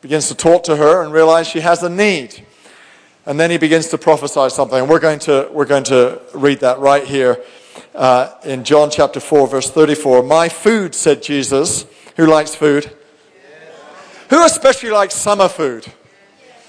begins 0.01 0.29
to 0.29 0.35
talk 0.35 0.63
to 0.65 0.77
her, 0.77 1.03
and 1.03 1.13
realize 1.13 1.49
she 1.49 1.61
has 1.61 1.83
a 1.83 1.89
need. 1.89 2.47
And 3.27 3.39
then 3.39 3.51
he 3.51 3.59
begins 3.59 3.89
to 3.89 3.99
prophesy 3.99 4.49
something. 4.51 4.87
We're 4.89 5.01
going 5.01 5.21
to, 5.21 5.49
we're 5.53 5.65
going 5.65 5.85
to 5.85 6.21
read 6.35 6.61
that 6.61 6.79
right 6.79 7.05
here 7.05 7.43
uh, 7.95 8.35
in 8.45 8.65
John 8.65 8.91
chapter 8.91 9.21
4, 9.21 9.49
verse 9.49 9.71
34. 9.71 10.23
My 10.23 10.49
food, 10.49 10.95
said 10.95 11.23
Jesus. 11.23 11.87
Who 12.17 12.27
likes 12.27 12.55
food? 12.55 12.93
Who 14.31 14.45
especially 14.45 14.91
likes 14.91 15.15
summer 15.15 15.49
food? 15.49 15.87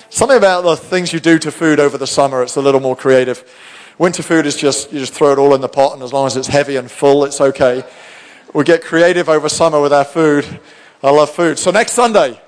Something 0.10 0.38
about 0.38 0.62
the 0.64 0.76
things 0.76 1.12
you 1.12 1.20
do 1.20 1.40
to 1.40 1.52
food 1.52 1.80
over 1.80 1.98
the 1.98 2.08
summer, 2.08 2.44
it's 2.44 2.56
a 2.56 2.62
little 2.62 2.82
more 2.82 2.96
creative. 2.96 3.50
Winter 3.98 4.24
food 4.24 4.46
is 4.46 4.56
just, 4.56 4.92
you 4.92 5.00
just 5.00 5.14
throw 5.14 5.32
it 5.32 5.40
all 5.40 5.56
in 5.56 5.62
the 5.62 5.70
pot, 5.70 5.94
and 5.94 6.04
as 6.04 6.14
long 6.14 6.28
as 6.28 6.36
it's 6.36 6.48
heavy 6.48 6.76
and 6.76 6.90
full, 6.90 7.26
it's 7.26 7.42
okay. 7.42 7.84
We 8.54 8.64
get 8.64 8.84
creative 8.84 9.30
over 9.30 9.50
summer 9.50 9.82
with 9.82 9.94
our 9.94 10.04
food. 10.04 10.60
I 11.02 11.10
love 11.10 11.30
food. 11.32 11.58
So 11.58 11.72
next 11.72 11.94
Sunday, 11.94 12.40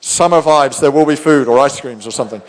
summer 0.00 0.40
vibes, 0.40 0.80
there 0.80 0.90
will 0.90 1.06
be 1.06 1.16
food 1.16 1.48
or 1.48 1.58
ice 1.58 1.80
creams 1.80 2.06
or 2.06 2.10
something. 2.10 2.42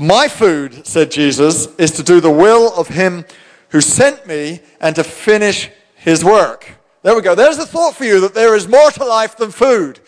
My 0.00 0.28
food, 0.28 0.86
said 0.86 1.10
Jesus, 1.10 1.66
is 1.76 1.90
to 1.92 2.02
do 2.02 2.20
the 2.20 2.30
will 2.30 2.74
of 2.74 2.88
him 2.88 3.24
who 3.72 3.80
sent 3.80 4.26
me 4.26 4.60
and 4.80 4.94
to 4.94 5.02
finish 5.02 5.70
his 5.96 6.24
work. 6.24 6.70
There 7.02 7.16
we 7.16 7.22
go. 7.22 7.34
There's 7.34 7.58
a 7.58 7.66
thought 7.66 7.96
for 7.96 8.04
you 8.04 8.20
that 8.20 8.34
there 8.34 8.54
is 8.54 8.68
more 8.68 8.90
to 8.92 9.04
life 9.04 9.36
than 9.36 9.50
food. 9.50 9.98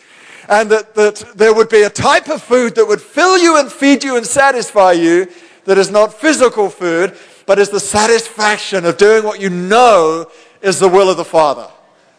And 0.47 0.69
that, 0.69 0.93
that 0.93 1.33
there 1.35 1.53
would 1.53 1.69
be 1.69 1.81
a 1.81 1.89
type 1.89 2.29
of 2.29 2.41
food 2.41 2.75
that 2.75 2.87
would 2.87 3.01
fill 3.01 3.37
you 3.37 3.57
and 3.59 3.71
feed 3.71 4.03
you 4.03 4.15
and 4.15 4.25
satisfy 4.25 4.91
you 4.91 5.27
that 5.65 5.79
is 5.79 5.89
not 5.89 6.13
physical 6.13 6.69
food, 6.69 7.17
but 7.47 7.57
is 7.57 7.69
the 7.69 7.79
satisfaction 7.79 8.85
of 8.85 8.97
doing 8.97 9.23
what 9.23 9.41
you 9.41 9.49
know 9.49 10.29
is 10.61 10.79
the 10.79 10.87
will 10.87 11.09
of 11.09 11.17
the 11.17 11.25
Father. 11.25 11.67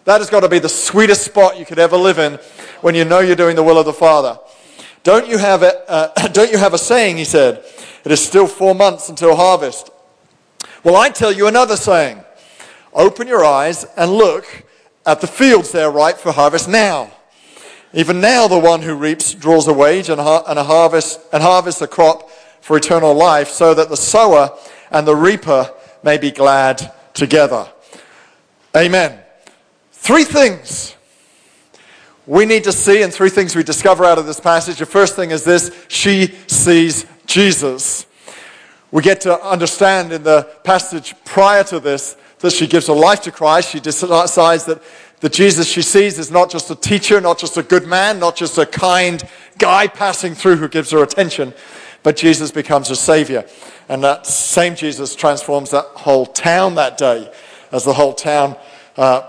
That 0.04 0.20
has 0.20 0.28
got 0.28 0.40
to 0.40 0.48
be 0.48 0.58
the 0.58 0.68
sweetest 0.68 1.24
spot 1.24 1.58
you 1.58 1.64
could 1.64 1.78
ever 1.78 1.96
live 1.96 2.18
in 2.18 2.40
when 2.80 2.96
you 2.96 3.04
know 3.04 3.20
you're 3.20 3.36
doing 3.36 3.54
the 3.56 3.62
will 3.62 3.78
of 3.78 3.86
the 3.86 3.92
Father. 3.92 4.38
Don't 5.04 5.28
you 5.28 5.38
have 5.38 5.62
a, 5.62 5.88
uh, 5.88 6.28
don't 6.32 6.50
you 6.50 6.58
have 6.58 6.74
a 6.74 6.78
saying, 6.78 7.16
he 7.16 7.24
said, 7.24 7.64
it 8.04 8.10
is 8.10 8.24
still 8.24 8.48
four 8.48 8.74
months 8.74 9.08
until 9.08 9.36
harvest. 9.36 9.90
Well, 10.86 10.94
I 10.94 11.08
tell 11.08 11.32
you 11.32 11.48
another 11.48 11.76
saying. 11.76 12.22
Open 12.92 13.26
your 13.26 13.44
eyes 13.44 13.84
and 13.96 14.12
look 14.12 14.46
at 15.04 15.20
the 15.20 15.26
fields 15.26 15.72
they 15.72 15.82
are 15.82 15.90
ripe 15.90 16.16
for 16.16 16.30
harvest 16.30 16.68
now. 16.68 17.10
Even 17.92 18.20
now, 18.20 18.46
the 18.46 18.60
one 18.60 18.82
who 18.82 18.94
reaps 18.94 19.34
draws 19.34 19.66
a 19.66 19.72
wage 19.72 20.10
and, 20.10 20.20
ha- 20.20 20.44
and 20.46 20.60
a 20.60 20.62
harvest 20.62 21.18
and 21.32 21.42
harvests 21.42 21.82
a 21.82 21.88
crop 21.88 22.30
for 22.60 22.76
eternal 22.76 23.12
life, 23.14 23.48
so 23.48 23.74
that 23.74 23.88
the 23.88 23.96
sower 23.96 24.56
and 24.92 25.08
the 25.08 25.16
reaper 25.16 25.74
may 26.04 26.18
be 26.18 26.30
glad 26.30 26.92
together. 27.14 27.68
Amen. 28.76 29.18
Three 29.90 30.22
things 30.22 30.94
we 32.28 32.46
need 32.46 32.62
to 32.62 32.72
see, 32.72 33.02
and 33.02 33.12
three 33.12 33.30
things 33.30 33.56
we 33.56 33.64
discover 33.64 34.04
out 34.04 34.18
of 34.18 34.26
this 34.26 34.38
passage. 34.38 34.78
The 34.78 34.86
first 34.86 35.16
thing 35.16 35.32
is 35.32 35.42
this 35.42 35.84
she 35.88 36.28
sees 36.46 37.06
Jesus. 37.26 38.06
We 38.90 39.02
get 39.02 39.20
to 39.22 39.40
understand 39.42 40.12
in 40.12 40.22
the 40.22 40.48
passage 40.64 41.14
prior 41.24 41.64
to 41.64 41.80
this 41.80 42.16
that 42.40 42.52
she 42.52 42.66
gives 42.66 42.86
her 42.86 42.94
life 42.94 43.22
to 43.22 43.32
Christ. 43.32 43.70
She 43.70 43.80
decides 43.80 44.64
that 44.64 44.82
the 45.20 45.28
Jesus 45.28 45.66
she 45.66 45.82
sees 45.82 46.18
is 46.18 46.30
not 46.30 46.50
just 46.50 46.70
a 46.70 46.76
teacher, 46.76 47.20
not 47.20 47.38
just 47.38 47.56
a 47.56 47.62
good 47.62 47.86
man, 47.86 48.18
not 48.18 48.36
just 48.36 48.58
a 48.58 48.66
kind 48.66 49.22
guy 49.58 49.86
passing 49.86 50.34
through 50.34 50.56
who 50.56 50.68
gives 50.68 50.90
her 50.90 51.02
attention, 51.02 51.54
but 52.02 52.16
Jesus 52.16 52.50
becomes 52.50 52.88
her 52.88 52.94
savior. 52.94 53.44
And 53.88 54.04
that 54.04 54.26
same 54.26 54.76
Jesus 54.76 55.14
transforms 55.14 55.70
that 55.70 55.84
whole 55.86 56.26
town 56.26 56.74
that 56.74 56.98
day 56.98 57.32
as 57.72 57.84
the 57.84 57.94
whole 57.94 58.12
town 58.12 58.56
uh, 58.96 59.22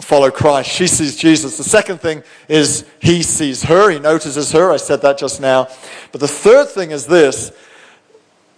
follow 0.00 0.30
Christ. 0.30 0.70
She 0.70 0.86
sees 0.86 1.16
Jesus. 1.16 1.56
The 1.56 1.64
second 1.64 2.00
thing 2.00 2.22
is 2.48 2.84
he 3.00 3.22
sees 3.22 3.62
her, 3.64 3.90
he 3.90 3.98
notices 3.98 4.52
her. 4.52 4.72
I 4.72 4.76
said 4.76 5.02
that 5.02 5.18
just 5.18 5.40
now. 5.40 5.68
But 6.12 6.20
the 6.20 6.28
third 6.28 6.68
thing 6.68 6.90
is 6.90 7.06
this 7.06 7.52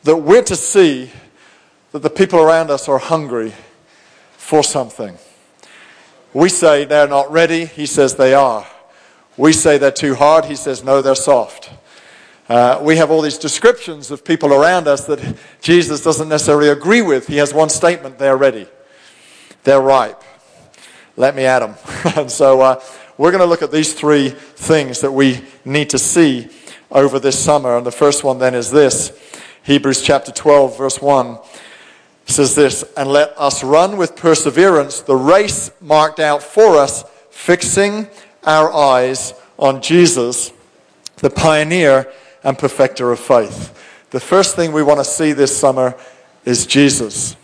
that 0.05 0.17
we're 0.17 0.43
to 0.43 0.57
see 0.57 1.11
that 1.93 2.01
the 2.01 2.11
people 2.11 2.39
around 2.39 2.71
us 2.71 2.89
are 2.89 2.99
hungry 2.99 3.53
for 4.33 4.63
something. 4.63 5.17
We 6.33 6.49
say 6.49 6.85
they're 6.85 7.09
not 7.09 7.31
ready, 7.31 7.67
he 7.67 7.87
says 7.87 8.17
they 8.17 8.35
are. 8.35 8.67
We 9.37 9.53
say 9.53 9.79
they're 9.79 9.91
too 9.91 10.15
hard, 10.15 10.45
he 10.47 10.57
says 10.57 10.85
no, 10.85 11.03
they're 11.03 11.15
soft. 11.15 11.71
Uh, 12.49 12.81
we 12.83 12.97
have 12.97 13.11
all 13.11 13.23
these 13.23 13.39
descriptions 13.39 14.11
of 14.11 14.25
people 14.25 14.53
around 14.53 14.89
us 14.89 15.07
that 15.07 15.37
Jesus 15.61 16.03
doesn't 16.03 16.29
necessarily 16.29 16.69
agree 16.69 17.03
with. 17.03 17.27
He 17.29 17.37
has 17.37 17.55
one 17.55 17.69
statement 17.69 18.19
they're 18.19 18.37
ready, 18.37 18.67
they're 19.65 19.81
ripe 19.81 20.23
let 21.21 21.37
me 21.37 21.45
at 21.45 21.59
them. 21.61 21.75
and 22.17 22.31
so 22.31 22.61
uh, 22.63 22.83
we're 23.19 23.31
going 23.31 23.43
to 23.43 23.47
look 23.47 23.63
at 23.63 23.71
these 23.71 23.93
three 23.93 24.31
things 24.31 25.03
that 25.03 25.13
we 25.13 25.43
need 25.65 25.91
to 25.91 25.99
see 25.99 26.49
over 26.91 27.19
this 27.19 27.39
summer. 27.39 27.77
And 27.77 27.85
the 27.87 27.93
first 27.93 28.25
one 28.25 28.39
then 28.39 28.55
is 28.55 28.71
this 28.71 29.13
Hebrews 29.62 30.03
chapter 30.03 30.33
12, 30.33 30.79
verse 30.79 31.03
1 31.03 31.38
says 32.25 32.55
this 32.55 32.83
And 32.96 33.11
let 33.11 33.35
us 33.38 33.62
run 33.62 33.99
with 33.99 34.16
perseverance 34.16 35.01
the 35.03 35.16
race 35.16 35.70
marked 35.83 36.18
out 36.18 36.42
for 36.42 36.77
us, 36.77 37.05
fixing 37.31 38.09
our 38.44 38.73
eyes 38.73 39.35
on 39.59 39.83
Jesus, 39.83 40.53
the 41.16 41.29
pioneer 41.29 42.11
and 42.42 42.59
perfecter 42.59 43.12
of 43.12 43.20
faith. 43.20 43.77
The 44.11 44.20
first 44.20 44.57
thing 44.57 44.73
we 44.73 44.83
want 44.83 44.99
to 45.01 45.05
see 45.05 45.33
this 45.33 45.55
summer 45.55 45.94
is 46.46 46.64
Jesus. 46.64 47.37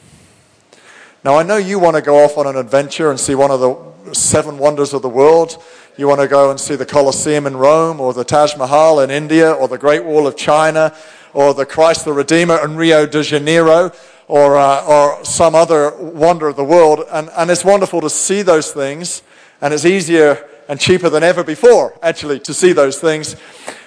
Now, 1.23 1.37
I 1.37 1.43
know 1.43 1.59
you 1.59 1.79
want 1.79 1.97
to 1.97 2.03
go 2.03 2.25
off 2.25 2.39
on 2.39 2.47
an 2.47 2.57
adventure 2.57 3.11
and 3.11 3.21
see 3.21 3.35
one 3.35 3.51
of 3.51 3.61
the 3.61 4.15
seven 4.15 4.57
wonders 4.57 4.95
of 4.95 5.03
the 5.03 5.09
world. 5.09 5.63
You 5.99 6.09
want 6.09 6.21
to 6.21 6.29
go 6.29 6.51
and 6.51 6.59
see 6.59 6.77
the 6.77 6.87
Colosseum 6.87 7.47
in 7.47 7.57
Rome, 7.57 8.01
or 8.01 8.15
the 8.15 8.25
Taj 8.25 8.57
Mahal 8.57 9.01
in 9.01 9.11
India, 9.11 9.53
or 9.53 9.69
the 9.69 9.79
Great 9.79 10.05
Wall 10.05 10.27
of 10.27 10.37
China, 10.37 10.95
or 11.37 11.53
the 11.53 11.67
Christ 11.67 12.07
the 12.07 12.15
Redeemer 12.15 12.65
in 12.65 12.77
Rio 12.77 13.05
de 13.05 13.23
Janeiro, 13.23 13.93
or, 14.27 14.57
uh, 14.57 14.87
or 14.87 15.23
some 15.23 15.55
other 15.55 15.95
wonder 15.99 16.49
of 16.49 16.57
the 16.57 16.65
world. 16.65 17.05
And, 17.13 17.29
and 17.37 17.51
it's 17.51 17.63
wonderful 17.63 18.01
to 18.01 18.09
see 18.09 18.41
those 18.41 18.73
things, 18.73 19.23
and 19.61 19.75
it's 19.75 19.85
easier 19.85 20.49
and 20.67 20.81
cheaper 20.81 21.11
than 21.11 21.23
ever 21.23 21.45
before, 21.45 21.93
actually, 22.03 22.41
to 22.41 22.55
see 22.55 22.73
those 22.73 22.99
things 22.99 23.37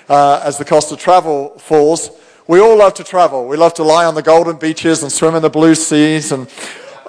uh, 0.10 0.44
as 0.46 0.60
the 0.60 0.64
cost 0.64 0.92
of 0.92 1.00
travel 1.00 1.58
falls. 1.58 2.12
We 2.46 2.60
all 2.60 2.78
love 2.78 2.94
to 2.94 3.04
travel. 3.04 3.48
We 3.48 3.58
love 3.58 3.74
to 3.76 3.84
lie 3.84 4.06
on 4.06 4.14
the 4.14 4.22
golden 4.22 4.58
beaches 4.58 5.02
and 5.02 5.12
swim 5.12 5.34
in 5.34 5.42
the 5.42 5.50
blue 5.50 5.74
seas 5.74 6.32
and 6.32 6.48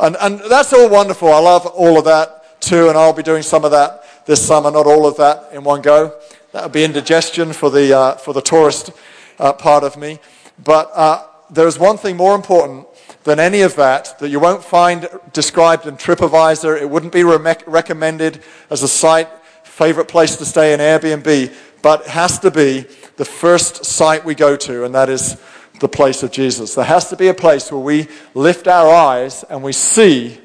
and, 0.00 0.16
and 0.18 0.40
that's 0.48 0.72
all 0.72 0.88
wonderful. 0.88 1.30
I 1.30 1.40
love 1.40 1.66
all 1.66 1.98
of 1.98 2.06
that 2.06 2.58
too, 2.62 2.88
and 2.88 2.96
I'll 2.96 3.12
be 3.12 3.22
doing 3.22 3.42
some 3.42 3.66
of 3.66 3.70
that 3.72 4.24
this 4.24 4.42
summer, 4.42 4.70
not 4.70 4.86
all 4.86 5.06
of 5.06 5.18
that 5.18 5.50
in 5.52 5.62
one 5.62 5.82
go. 5.82 6.18
That 6.52 6.62
would 6.62 6.72
be 6.72 6.84
indigestion 6.84 7.52
for 7.52 7.70
the, 7.70 7.94
uh, 7.94 8.14
for 8.14 8.32
the 8.32 8.40
tourist 8.40 8.92
uh, 9.40 9.52
part 9.54 9.82
of 9.82 9.96
me. 9.96 10.20
But 10.62 10.90
uh, 10.94 11.26
there's 11.50 11.78
one 11.78 11.96
thing 11.96 12.16
more 12.16 12.36
important 12.36 12.86
than 13.24 13.40
any 13.40 13.62
of 13.62 13.74
that 13.76 14.18
that 14.20 14.28
you 14.28 14.38
won't 14.38 14.62
find 14.62 15.08
described 15.32 15.86
in 15.86 15.96
TripAdvisor. 15.96 16.80
It 16.80 16.88
wouldn't 16.88 17.12
be 17.12 17.24
re- 17.24 17.56
recommended 17.66 18.42
as 18.70 18.82
a 18.82 18.88
site, 18.88 19.28
favorite 19.64 20.06
place 20.06 20.36
to 20.36 20.44
stay 20.44 20.72
in 20.72 20.80
Airbnb, 20.80 21.52
but 21.82 22.02
it 22.02 22.06
has 22.08 22.38
to 22.40 22.50
be 22.50 22.86
the 23.16 23.24
first 23.24 23.84
site 23.84 24.24
we 24.24 24.34
go 24.34 24.56
to, 24.56 24.84
and 24.84 24.94
that 24.94 25.08
is 25.08 25.40
the 25.80 25.88
place 25.88 26.22
of 26.22 26.30
Jesus. 26.30 26.74
There 26.74 26.84
has 26.84 27.08
to 27.08 27.16
be 27.16 27.28
a 27.28 27.34
place 27.34 27.72
where 27.72 27.80
we 27.80 28.08
lift 28.34 28.68
our 28.68 28.92
eyes 28.92 29.44
and 29.44 29.62
we 29.62 29.72
see 29.72 30.38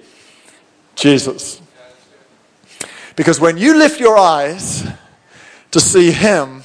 Jesus. 0.95 1.62
Because 3.15 3.39
when 3.39 3.58
you 3.58 3.77
lift 3.77 3.99
your 3.99 4.17
eyes 4.17 4.88
to 5.71 5.79
see 5.79 6.12
Him, 6.12 6.63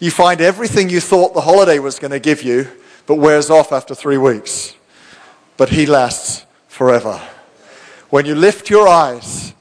you 0.00 0.10
find 0.10 0.40
everything 0.40 0.90
you 0.90 1.00
thought 1.00 1.34
the 1.34 1.42
holiday 1.42 1.78
was 1.78 1.98
going 1.98 2.10
to 2.10 2.18
give 2.18 2.42
you, 2.42 2.68
but 3.06 3.16
wears 3.16 3.50
off 3.50 3.70
after 3.70 3.94
three 3.94 4.18
weeks. 4.18 4.74
But 5.56 5.68
He 5.68 5.86
lasts 5.86 6.44
forever. 6.66 7.20
When 8.08 8.26
you 8.26 8.34
lift 8.34 8.70
your 8.70 8.88
eyes, 8.88 9.54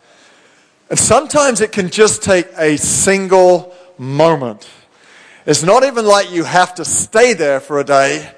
and 0.89 0.97
sometimes 0.97 1.61
it 1.61 1.71
can 1.71 1.89
just 1.89 2.23
take 2.23 2.47
a 2.57 2.77
single 2.77 3.75
moment 3.99 4.67
it's 5.49 5.63
not 5.63 5.83
even 5.83 6.05
like 6.05 6.31
you 6.31 6.43
have 6.43 6.75
to 6.75 6.85
stay 6.85 7.33
there 7.33 7.59
for 7.59 7.79
a 7.79 7.83
day. 7.83 8.31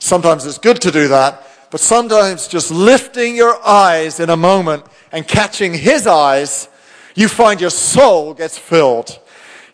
Sometimes 0.00 0.44
it's 0.46 0.58
good 0.58 0.80
to 0.80 0.90
do 0.90 1.06
that. 1.06 1.46
But 1.70 1.78
sometimes 1.78 2.48
just 2.48 2.72
lifting 2.72 3.36
your 3.36 3.64
eyes 3.64 4.18
in 4.18 4.30
a 4.30 4.36
moment 4.36 4.84
and 5.12 5.28
catching 5.28 5.74
his 5.74 6.08
eyes, 6.08 6.68
you 7.14 7.28
find 7.28 7.60
your 7.60 7.70
soul 7.70 8.34
gets 8.34 8.58
filled. 8.58 9.16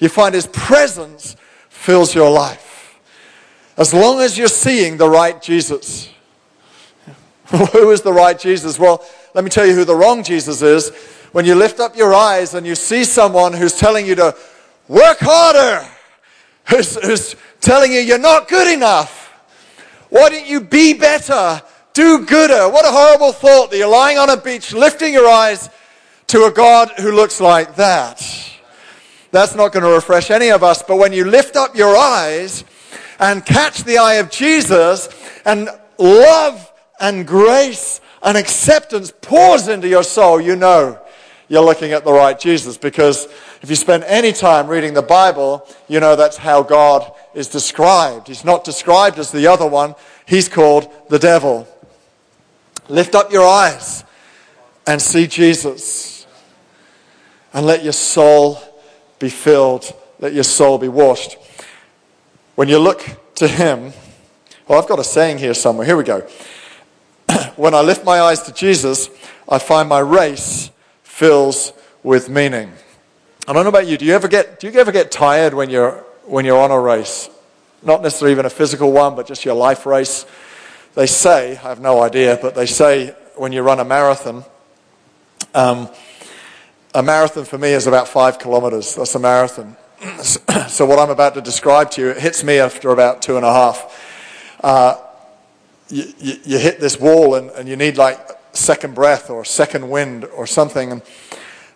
You 0.01 0.11
find 0.11 0.35
his 0.35 0.47
presence 0.49 1.35
fills 1.83 2.15
your 2.15 2.31
life. 2.31 2.97
As 3.77 3.93
long 3.93 4.21
as 4.21 4.39
you're 4.39 4.47
seeing 4.47 4.99
the 4.99 5.09
right 5.09 5.43
Jesus. 5.43 6.09
who 7.47 7.91
is 7.91 8.03
the 8.03 8.13
right 8.13 8.39
Jesus? 8.39 8.79
Well, 8.79 9.05
let 9.35 9.43
me 9.43 9.51
tell 9.51 9.67
you 9.67 9.75
who 9.75 9.85
the 9.85 9.97
wrong 9.97 10.23
Jesus 10.23 10.63
is. 10.63 10.93
when 11.33 11.45
you 11.45 11.57
lift 11.57 11.81
up 11.81 11.97
your 11.97 12.15
eyes 12.15 12.55
and 12.55 12.65
you 12.65 12.77
see 12.77 13.03
someone 13.03 13.53
who's 13.53 13.77
telling 13.77 14.07
you 14.07 14.15
to 14.15 14.37
work 14.87 15.19
harder, 15.21 15.85
who's, 16.69 16.95
who's 17.05 17.35
telling 17.61 17.93
you 17.93 17.99
you're 17.99 18.17
not 18.17 18.47
good 18.47 18.73
enough, 18.73 19.33
why 20.09 20.29
don't 20.29 20.47
you 20.47 20.61
be 20.61 20.93
better? 20.93 21.61
Do 21.95 22.25
gooder. 22.25 22.69
What 22.69 22.85
a 22.85 22.93
horrible 22.93 23.33
thought 23.33 23.73
that 23.73 23.79
you're 23.79 23.89
lying 23.89 24.19
on 24.19 24.31
a 24.31 24.37
beach 24.37 24.73
lifting 24.73 25.13
your 25.13 25.29
eyes 25.29 25.69
to 26.29 26.45
a 26.45 26.53
God 26.53 26.93
who 26.99 27.11
looks 27.11 27.41
like 27.41 27.75
that. 27.75 28.52
That's 29.33 29.55
not 29.55 29.73
going 29.73 29.83
to 29.83 29.91
refresh 29.91 30.31
any 30.31 30.51
of 30.51 30.63
us. 30.63 30.83
But 30.83 30.97
when 30.97 31.13
you 31.15 31.25
lift 31.25 31.57
up 31.57 31.75
your 31.75 31.97
eyes 31.97 32.65
and 33.19 33.45
catch 33.45 33.83
the 33.83 33.97
eye 33.97 34.15
of 34.15 34.31
Jesus 34.31 35.09
and 35.45 35.71
love 35.99 36.71
and 37.01 37.27
grace 37.27 38.01
and 38.23 38.37
acceptance 38.37 39.11
pours 39.23 39.69
into 39.69 39.89
your 39.89 40.05
soul, 40.05 40.39
you 40.39 40.55
know 40.55 41.01
you're 41.49 41.65
looking 41.65 41.93
at 41.93 42.05
the 42.05 42.13
right 42.13 42.39
Jesus. 42.39 42.77
Because 42.77 43.27
if 43.63 43.71
you 43.71 43.77
spend 43.77 44.05
any 44.05 44.33
time 44.33 44.69
reading 44.69 44.93
the 44.93 45.03
Bible, 45.03 45.67
you 45.89 45.99
know 45.99 46.15
that's 46.15 46.37
how 46.37 46.63
God 46.63 47.11
is 47.33 47.49
described. 47.49 48.29
He's 48.29 48.45
not 48.45 48.65
described 48.65 49.19
as 49.19 49.33
the 49.33 49.47
other 49.47 49.67
one, 49.67 49.95
he's 50.27 50.49
called 50.49 50.93
the 51.09 51.19
devil. 51.19 51.67
Lift 52.91 53.15
up 53.15 53.33
your 53.33 53.47
eyes 53.47 54.05
and 54.87 55.01
see 55.01 55.27
Jesus. 55.27 56.27
And 57.55 57.65
let 57.65 57.83
your 57.83 57.93
soul 57.93 58.61
be 59.23 59.31
filled, 59.31 59.95
let 60.19 60.35
your 60.35 60.45
soul 60.45 60.77
be 60.77 60.89
washed. 60.89 61.39
When 62.57 62.69
you 62.69 62.79
look 62.79 63.09
to 63.37 63.49
him, 63.49 63.93
well, 64.69 64.83
I've 64.83 64.89
got 64.89 64.99
a 64.99 65.05
saying 65.05 65.39
here 65.39 65.55
somewhere. 65.55 65.87
Here 65.87 65.97
we 65.97 66.05
go. 66.05 66.29
when 67.57 67.73
I 67.73 67.81
lift 67.81 68.05
my 68.05 68.21
eyes 68.21 68.43
to 68.43 68.53
Jesus, 68.53 69.09
I 69.49 69.59
find 69.59 69.89
my 69.89 70.01
race 70.01 70.71
fills 71.05 71.73
with 72.03 72.29
meaning. 72.29 72.73
I 73.47 73.53
don't 73.53 73.65
know 73.65 73.71
about 73.71 73.87
you. 73.87 73.97
Do 73.97 74.05
you 74.05 74.15
ever 74.15 74.29
get, 74.29 74.61
do 74.61 74.69
you 74.69 74.79
ever 74.79 74.93
get 74.93 75.11
tired 75.11 75.55
when 75.55 75.71
you're, 75.71 76.05
when 76.25 76.45
you're 76.45 76.61
on 76.61 76.71
a 76.71 76.79
race? 76.79 77.31
Not 77.83 78.03
necessarily 78.03 78.33
even 78.33 78.47
a 78.47 78.51
physical 78.51 78.93
one, 78.93 79.15
but 79.15 79.27
just 79.27 79.45
your 79.45 79.55
life 79.55 79.87
race. 79.87 80.27
They 80.95 81.07
say, 81.07 81.53
I 81.53 81.69
have 81.69 81.81
no 81.81 82.03
idea, 82.03 82.39
but 82.43 82.55
they 82.55 82.67
say 82.67 83.15
when 83.37 83.53
you 83.53 83.63
run 83.63 83.81
a 83.81 83.85
marathon, 83.85 84.45
um, 85.55 85.89
a 86.95 87.03
marathon 87.03 87.45
for 87.45 87.59
me 87.59 87.73
is 87.73 87.87
about 87.87 88.09
five 88.09 88.39
kilometers. 88.39 88.95
That's 88.95 89.15
a 89.15 89.19
marathon. 89.19 89.77
so 90.69 90.87
what 90.87 90.99
I'm 90.99 91.11
about 91.11 91.35
to 91.35 91.41
describe 91.41 91.91
to 91.93 92.01
you, 92.03 92.09
it 92.11 92.19
hits 92.19 92.45
me 92.45 92.59
after 92.59 92.91
about 92.91 93.23
two 93.23 93.37
and 93.37 93.47
a 93.47 93.53
half. 93.53 94.59
Uh, 94.63 94.97
you, 95.89 96.05
you, 96.19 96.35
you, 96.45 96.59
hit 96.59 96.81
this 96.81 96.99
wall 96.99 97.35
and, 97.35 97.51
and 97.51 97.69
you 97.69 97.77
need 97.77 97.97
like 97.97 98.19
second 98.53 98.95
breath 98.95 99.31
or 99.31 99.45
second 99.45 99.89
wind 99.89 100.25
or 100.25 100.47
something. 100.47 100.93
And, 100.93 101.03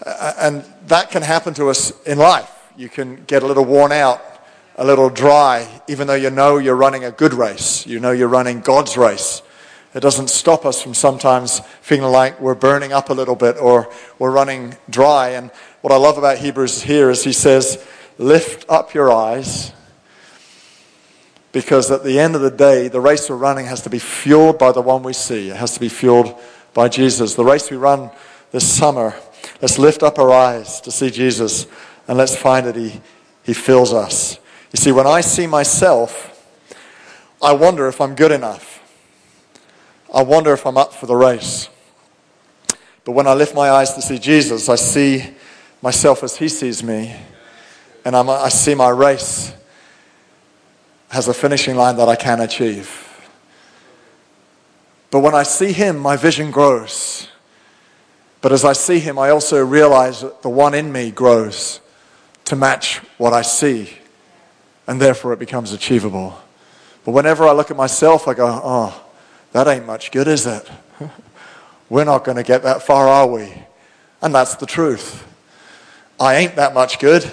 uh, 0.05 0.33
and 0.39 0.65
that 0.87 1.11
can 1.11 1.23
happen 1.23 1.55
to 1.55 1.69
us 1.69 1.93
in 2.05 2.19
life. 2.19 2.51
You 2.77 2.89
can 2.89 3.25
get 3.25 3.43
a 3.43 3.47
little 3.47 3.65
worn 3.65 3.93
out, 3.93 4.23
a 4.77 4.85
little 4.85 5.09
dry, 5.09 5.83
even 5.89 6.07
though 6.07 6.15
you 6.15 6.31
know 6.31 6.59
you're 6.59 6.77
running 6.77 7.05
a 7.05 7.11
good 7.11 7.35
race. 7.35 7.87
You 7.87 8.01
know 8.01 8.13
you're 8.13 8.29
running 8.29 8.61
God's 8.61 8.97
race. 8.97 9.43
It 9.97 10.01
doesn't 10.01 10.29
stop 10.29 10.67
us 10.67 10.83
from 10.83 10.93
sometimes 10.93 11.61
feeling 11.81 12.13
like 12.13 12.39
we're 12.39 12.55
burning 12.55 12.93
up 12.93 13.09
a 13.09 13.15
little 13.15 13.35
bit 13.35 13.57
or 13.57 13.91
we're 14.19 14.31
running 14.31 14.77
dry. 14.91 15.31
And 15.31 15.51
what 15.81 15.91
I 15.91 15.97
love 15.97 16.19
about 16.19 16.37
Hebrews 16.37 16.83
here 16.83 17.09
is 17.09 17.25
he 17.25 17.33
says, 17.33 17.83
Lift 18.19 18.67
up 18.69 18.93
your 18.93 19.11
eyes 19.11 19.73
because 21.51 21.91
at 21.91 22.05
the 22.05 22.21
end 22.21 22.35
of 22.35 22.43
the 22.43 22.51
day, 22.51 22.89
the 22.89 23.01
race 23.01 23.31
we're 23.31 23.37
running 23.37 23.65
has 23.65 23.81
to 23.85 23.91
be 23.91 23.99
fueled 23.99 24.59
by 24.59 24.71
the 24.71 24.83
one 24.83 25.03
we 25.03 25.15
see. 25.15 25.49
It 25.49 25.57
has 25.57 25.73
to 25.73 25.81
be 25.81 25.89
fueled 25.89 26.39
by 26.75 26.91
Jesus. 26.91 27.35
The 27.35 27.47
race 27.47 27.71
we 27.71 27.79
run 27.79 28.11
this 28.51 28.71
summer, 28.71 29.15
let's 29.63 29.79
lift 29.79 30.03
up 30.03 30.19
our 30.19 30.31
eyes 30.31 30.79
to 30.83 30.91
see 30.91 31.09
Jesus 31.09 31.67
and 32.07 32.19
let's 32.19 32.37
find 32.37 32.67
that 32.67 32.77
He, 32.77 33.01
he 33.45 33.55
fills 33.55 33.95
us. 33.95 34.39
You 34.75 34.77
see, 34.77 34.93
when 34.93 35.07
I 35.07 35.23
see 35.23 35.47
myself, 35.47 36.39
I 37.41 37.55
wonder 37.55 37.89
if 37.89 37.99
I'm 37.99 38.15
good 38.15 38.33
enough. 38.33 38.77
I 40.13 40.23
wonder 40.23 40.53
if 40.53 40.67
I'm 40.67 40.77
up 40.77 40.93
for 40.93 41.07
the 41.07 41.17
race. 41.17 41.69
But 43.05 43.13
when 43.13 43.27
I 43.27 43.35
lift 43.35 43.55
my 43.55 43.71
eyes 43.71 43.95
to 43.95 44.03
see 44.03 44.19
Jesus, 44.19 44.69
I 44.69 44.75
see 44.75 45.25
myself 45.81 46.23
as 46.23 46.37
He 46.37 46.49
sees 46.49 46.83
me. 46.83 47.15
And 48.05 48.17
I'm, 48.17 48.29
i 48.29 48.49
see 48.49 48.75
my 48.75 48.89
race 48.89 49.53
has 51.11 51.29
a 51.29 51.35
finishing 51.35 51.77
line 51.77 51.97
that 51.97 52.09
I 52.09 52.17
can 52.17 52.41
achieve. 52.41 53.03
But 55.11 55.21
when 55.21 55.35
I 55.35 55.45
see 55.45 55.73
Him, 55.73 55.99
my 55.99 56.17
vision 56.17 56.51
grows. 56.51 57.29
But 58.41 58.53
as 58.53 58.65
I 58.65 58.73
see 58.73 58.99
Him, 58.99 59.19
I 59.19 59.31
also 59.31 59.65
realize 59.65 60.21
that 60.21 60.43
the 60.43 60.51
one 60.51 60.75
in 60.75 60.91
me 60.93 61.11
grows 61.11 61.81
to 62.47 62.57
match 62.57 62.99
what 63.19 63.33
I 63.33 63.43
see. 63.43 63.99
And 64.87 65.01
therefore, 65.01 65.33
it 65.33 65.39
becomes 65.39 65.73
achievable. 65.73 66.41
But 67.05 67.13
whenever 67.13 67.45
I 67.45 67.53
look 67.53 67.71
at 67.71 67.77
myself, 67.77 68.27
I 68.27 68.35
go, 68.35 68.47
oh, 68.63 69.06
that 69.53 69.69
ain't 69.69 69.87
much 69.87 70.11
good, 70.11 70.29
is 70.29 70.47
it? 70.47 70.69
We're 71.89 72.05
not 72.05 72.25
going 72.25 72.37
to 72.37 72.43
get 72.43 72.63
that 72.65 72.83
far, 72.83 73.09
are 73.09 73.27
we? 73.27 73.53
And 74.23 74.35
that's 74.35 74.57
the 74.57 74.67
truth. 74.67 75.27
I 76.19 76.37
ain't 76.37 76.57
that 76.57 76.75
much 76.75 76.99
good, 76.99 77.31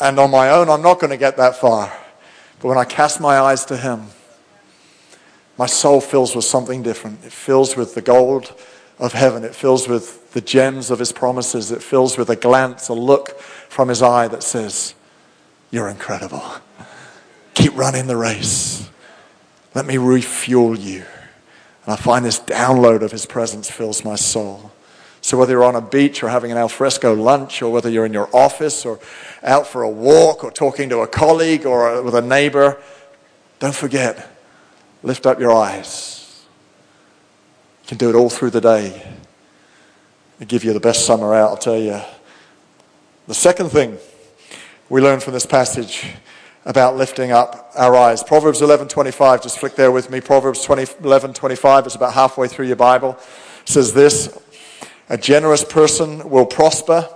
and 0.00 0.18
on 0.18 0.30
my 0.30 0.50
own, 0.50 0.68
I'm 0.68 0.82
not 0.82 1.00
going 1.00 1.10
to 1.10 1.16
get 1.16 1.36
that 1.36 1.56
far. 1.56 1.92
But 2.60 2.68
when 2.68 2.78
I 2.78 2.84
cast 2.84 3.20
my 3.20 3.38
eyes 3.38 3.64
to 3.66 3.76
Him, 3.76 4.06
my 5.58 5.66
soul 5.66 6.00
fills 6.00 6.34
with 6.34 6.44
something 6.44 6.82
different. 6.82 7.24
It 7.24 7.32
fills 7.32 7.76
with 7.76 7.94
the 7.94 8.02
gold 8.02 8.54
of 8.98 9.12
heaven, 9.12 9.44
it 9.44 9.54
fills 9.54 9.88
with 9.88 10.32
the 10.32 10.40
gems 10.40 10.90
of 10.90 10.98
His 10.98 11.12
promises, 11.12 11.72
it 11.72 11.82
fills 11.82 12.16
with 12.16 12.30
a 12.30 12.36
glance, 12.36 12.88
a 12.88 12.94
look 12.94 13.38
from 13.40 13.88
His 13.88 14.02
eye 14.02 14.28
that 14.28 14.42
says, 14.42 14.94
You're 15.70 15.88
incredible. 15.88 16.42
Keep 17.54 17.76
running 17.76 18.06
the 18.06 18.16
race. 18.16 18.88
Let 19.74 19.86
me 19.86 19.96
refuel 19.96 20.78
you. 20.78 21.04
And 21.84 21.92
I 21.92 21.96
find 21.96 22.24
this 22.24 22.40
download 22.40 23.02
of 23.02 23.12
his 23.12 23.26
presence 23.26 23.70
fills 23.70 24.04
my 24.04 24.14
soul. 24.14 24.72
So 25.20 25.38
whether 25.38 25.52
you're 25.52 25.64
on 25.64 25.74
a 25.74 25.80
beach 25.80 26.22
or 26.22 26.28
having 26.28 26.52
an 26.52 26.58
alfresco 26.58 27.14
lunch, 27.14 27.62
or 27.62 27.72
whether 27.72 27.88
you're 27.88 28.04
in 28.04 28.12
your 28.12 28.28
office 28.34 28.84
or 28.84 29.00
out 29.42 29.66
for 29.66 29.82
a 29.82 29.88
walk 29.88 30.44
or 30.44 30.50
talking 30.50 30.90
to 30.90 30.98
a 30.98 31.06
colleague 31.06 31.64
or 31.64 32.02
with 32.02 32.14
a 32.14 32.20
neighbor, 32.20 32.78
don't 33.58 33.74
forget, 33.74 34.30
lift 35.02 35.24
up 35.24 35.40
your 35.40 35.52
eyes. 35.52 36.44
You 37.82 37.88
can 37.88 37.98
do 37.98 38.10
it 38.10 38.14
all 38.14 38.28
through 38.28 38.50
the 38.50 38.60
day. 38.60 39.02
I 40.40 40.44
give 40.44 40.64
you 40.64 40.72
the 40.72 40.80
best 40.80 41.06
summer 41.06 41.34
out, 41.34 41.50
I'll 41.50 41.56
tell 41.56 41.78
you. 41.78 42.00
The 43.26 43.34
second 43.34 43.70
thing 43.70 43.96
we 44.90 45.00
learn 45.00 45.20
from 45.20 45.32
this 45.32 45.46
passage 45.46 46.06
about 46.64 46.96
lifting 46.96 47.30
up 47.30 47.70
our 47.76 47.94
eyes. 47.94 48.22
Proverbs 48.22 48.60
11:25, 48.60 49.42
just 49.42 49.58
flick 49.58 49.76
there 49.76 49.90
with 49.92 50.10
me. 50.10 50.20
Proverbs 50.20 50.62
20, 50.62 50.86
11:25 51.02 51.86
is 51.86 51.94
about 51.94 52.14
halfway 52.14 52.48
through 52.48 52.66
your 52.66 52.76
Bible. 52.76 53.18
Says 53.64 53.92
this: 53.92 54.36
A 55.08 55.18
generous 55.18 55.64
person 55.64 56.28
will 56.28 56.46
prosper. 56.46 57.08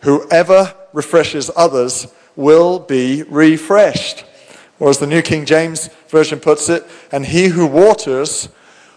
Whoever 0.00 0.74
refreshes 0.92 1.50
others 1.56 2.06
will 2.36 2.78
be 2.78 3.22
refreshed. 3.24 4.24
Or 4.80 4.90
as 4.90 4.98
the 4.98 5.06
New 5.06 5.22
King 5.22 5.44
James 5.44 5.88
Version 6.08 6.40
puts 6.40 6.68
it, 6.68 6.84
and 7.12 7.26
he 7.26 7.48
who 7.48 7.66
waters 7.66 8.48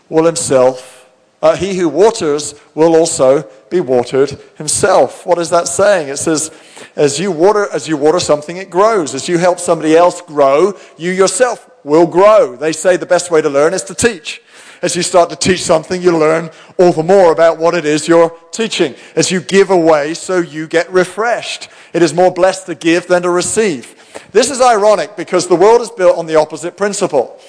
will 0.10 0.26
himself 0.26 0.97
uh, 1.42 1.56
he 1.56 1.76
who 1.76 1.88
waters 1.88 2.56
will 2.74 2.96
also 2.96 3.48
be 3.70 3.80
watered 3.80 4.40
himself. 4.56 5.26
What 5.26 5.38
is 5.38 5.50
that 5.52 5.68
saying? 5.68 6.10
It 6.10 6.18
says, 6.18 6.52
as 6.96 7.20
you 7.20 7.32
water, 7.32 7.68
as 7.72 7.88
you 7.88 7.96
water 7.96 8.20
something, 8.20 8.58
it 8.58 8.70
grows. 8.70 9.14
As 9.14 9.30
you 9.30 9.38
help 9.38 9.60
somebody 9.60 9.96
else 9.96 10.22
grow, 10.22 10.74
you 10.98 11.12
yourself 11.12 11.70
will 11.84 12.08
grow. 12.08 12.56
They 12.56 12.74
say 12.74 12.98
the 12.98 13.06
best 13.06 13.30
way 13.30 13.42
to 13.42 13.50
learn 13.50 13.74
is 13.74 13.84
to 13.84 13.96
teach. 13.96 14.42
As 14.82 14.96
you 14.96 15.04
start 15.04 15.30
to 15.30 15.36
teach 15.36 15.64
something, 15.64 16.02
you 16.02 16.16
learn 16.18 16.50
all 16.78 16.92
the 16.92 17.04
more 17.04 17.32
about 17.32 17.58
what 17.58 17.74
it 17.74 17.86
is 17.86 18.08
you're 18.08 18.36
teaching. 18.52 18.96
As 19.16 19.32
you 19.32 19.42
give 19.42 19.70
away, 19.70 20.14
so 20.16 20.40
you 20.40 20.68
get 20.68 20.92
refreshed. 20.92 21.70
It 21.94 22.02
is 22.02 22.14
more 22.14 22.32
blessed 22.32 22.68
to 22.68 22.76
give 22.76 23.08
than 23.08 23.24
to 23.24 23.30
receive. 23.30 23.96
This 24.32 24.50
is 24.50 24.62
ironic 24.62 25.16
because 25.16 25.48
the 25.48 25.56
world 25.56 25.82
is 25.82 25.92
built 25.92 26.18
on 26.18 26.26
the 26.26 26.36
opposite 26.36 26.78
principle. 26.78 27.40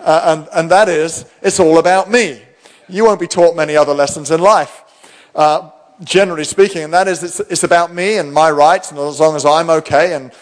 Uh, 0.00 0.36
and, 0.36 0.48
and 0.52 0.70
that 0.70 0.88
is, 0.88 1.24
it's 1.42 1.58
all 1.58 1.78
about 1.78 2.10
me 2.10 2.42
you 2.88 3.04
won't 3.04 3.20
be 3.20 3.26
taught 3.26 3.56
many 3.56 3.76
other 3.76 3.94
lessons 3.94 4.30
in 4.30 4.40
life, 4.40 4.82
uh, 5.34 5.70
generally 6.04 6.44
speaking, 6.44 6.84
and 6.84 6.92
that 6.92 7.08
is 7.08 7.22
it's, 7.22 7.40
it's 7.40 7.64
about 7.64 7.92
me 7.92 8.18
and 8.18 8.32
my 8.32 8.50
rights, 8.50 8.90
and 8.90 9.00
as 9.00 9.20
long 9.20 9.36
as 9.36 9.44
I'm 9.44 9.70
okay. 9.70 10.14
And 10.14 10.32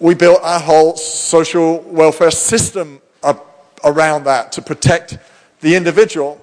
we 0.00 0.14
built 0.14 0.40
our 0.42 0.58
whole 0.58 0.96
social 0.96 1.80
welfare 1.82 2.30
system 2.30 3.00
up 3.22 3.78
around 3.84 4.24
that 4.24 4.52
to 4.52 4.62
protect 4.62 5.18
the 5.60 5.76
individual. 5.76 6.40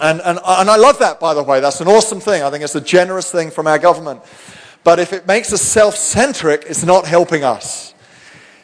And, 0.00 0.20
and, 0.24 0.38
and 0.44 0.70
I 0.70 0.76
love 0.76 0.98
that, 0.98 1.20
by 1.20 1.34
the 1.34 1.42
way. 1.42 1.60
That's 1.60 1.80
an 1.80 1.88
awesome 1.88 2.20
thing. 2.20 2.42
I 2.42 2.50
think 2.50 2.64
it's 2.64 2.74
a 2.74 2.80
generous 2.80 3.30
thing 3.30 3.50
from 3.50 3.66
our 3.66 3.78
government. 3.78 4.22
But 4.82 4.98
if 4.98 5.12
it 5.12 5.26
makes 5.26 5.52
us 5.52 5.60
self 5.60 5.94
centric, 5.94 6.64
it's 6.66 6.84
not 6.84 7.06
helping 7.06 7.44
us. 7.44 7.94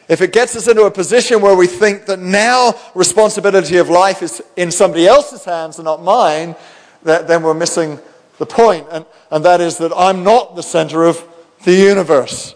If 0.07 0.21
it 0.21 0.31
gets 0.31 0.55
us 0.55 0.67
into 0.67 0.83
a 0.83 0.91
position 0.91 1.41
where 1.41 1.55
we 1.55 1.67
think 1.67 2.05
that 2.05 2.19
now 2.19 2.75
responsibility 2.95 3.77
of 3.77 3.89
life 3.89 4.21
is 4.21 4.41
in 4.55 4.71
somebody 4.71 5.05
else's 5.05 5.43
hands 5.43 5.79
and 5.79 5.85
not 5.85 6.01
mine, 6.01 6.55
that, 7.03 7.27
then 7.27 7.43
we're 7.43 7.53
missing 7.53 7.99
the 8.37 8.45
point, 8.45 8.87
and, 8.91 9.05
and 9.31 9.43
that 9.43 9.59
is 9.59 9.77
that 9.79 9.91
I'm 9.95 10.23
not 10.23 10.55
the 10.55 10.63
center 10.63 11.03
of 11.03 11.23
the 11.63 11.73
universe. 11.73 12.55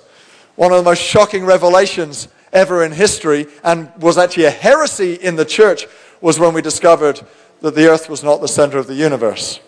One 0.55 0.71
of 0.71 0.77
the 0.77 0.83
most 0.83 1.01
shocking 1.01 1.43
revelations 1.43 2.29
ever 2.53 2.83
in 2.83 2.91
history, 2.91 3.47
and 3.63 3.91
was 3.97 4.17
actually 4.17 4.45
a 4.45 4.51
heresy 4.51 5.15
in 5.15 5.35
the 5.35 5.45
church, 5.45 5.87
was 6.21 6.39
when 6.39 6.53
we 6.53 6.61
discovered 6.61 7.21
that 7.61 7.75
the 7.75 7.87
earth 7.89 8.09
was 8.09 8.23
not 8.23 8.41
the 8.41 8.47
center 8.47 8.77
of 8.77 8.87
the 8.87 8.95
universe. 8.95 9.59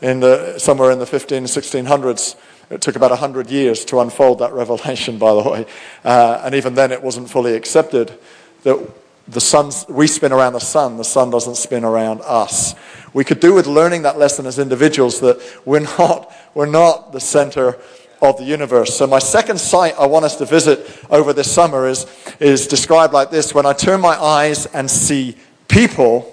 In 0.00 0.20
the, 0.20 0.58
somewhere 0.58 0.90
in 0.90 0.98
the 0.98 1.06
15, 1.06 1.44
1600s, 1.44 2.36
it 2.72 2.80
took 2.80 2.96
about 2.96 3.10
100 3.10 3.50
years 3.50 3.84
to 3.86 4.00
unfold 4.00 4.38
that 4.38 4.52
revelation, 4.52 5.18
by 5.18 5.34
the 5.34 5.48
way. 5.48 5.66
Uh, 6.04 6.40
and 6.42 6.54
even 6.54 6.74
then, 6.74 6.90
it 6.90 7.02
wasn't 7.02 7.28
fully 7.28 7.54
accepted 7.54 8.18
that 8.62 8.90
the 9.28 9.40
sun, 9.40 9.70
we 9.88 10.06
spin 10.06 10.32
around 10.32 10.54
the 10.54 10.60
sun, 10.60 10.96
the 10.96 11.04
sun 11.04 11.30
doesn't 11.30 11.56
spin 11.56 11.84
around 11.84 12.20
us. 12.22 12.74
We 13.12 13.24
could 13.24 13.40
do 13.40 13.54
with 13.54 13.66
learning 13.66 14.02
that 14.02 14.18
lesson 14.18 14.46
as 14.46 14.58
individuals 14.58 15.20
that 15.20 15.40
we're 15.64 15.80
not, 15.80 16.32
we're 16.54 16.66
not 16.66 17.12
the 17.12 17.20
center 17.20 17.78
of 18.22 18.38
the 18.38 18.44
universe. 18.44 18.96
So, 18.96 19.06
my 19.06 19.18
second 19.18 19.58
site 19.58 19.94
I 19.98 20.06
want 20.06 20.24
us 20.24 20.36
to 20.36 20.46
visit 20.46 20.88
over 21.10 21.32
this 21.32 21.52
summer 21.52 21.86
is, 21.86 22.06
is 22.40 22.66
described 22.66 23.12
like 23.12 23.30
this 23.30 23.54
When 23.54 23.66
I 23.66 23.74
turn 23.74 24.00
my 24.00 24.20
eyes 24.20 24.66
and 24.66 24.90
see 24.90 25.36
people 25.68 26.28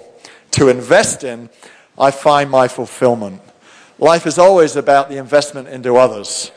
to 0.52 0.68
invest 0.68 1.22
in, 1.22 1.50
I 1.98 2.10
find 2.10 2.50
my 2.50 2.66
fulfillment. 2.66 3.42
Life 4.00 4.26
is 4.26 4.38
always 4.38 4.76
about 4.76 5.10
the 5.10 5.18
investment 5.18 5.68
into 5.68 5.96
others. 5.96 6.52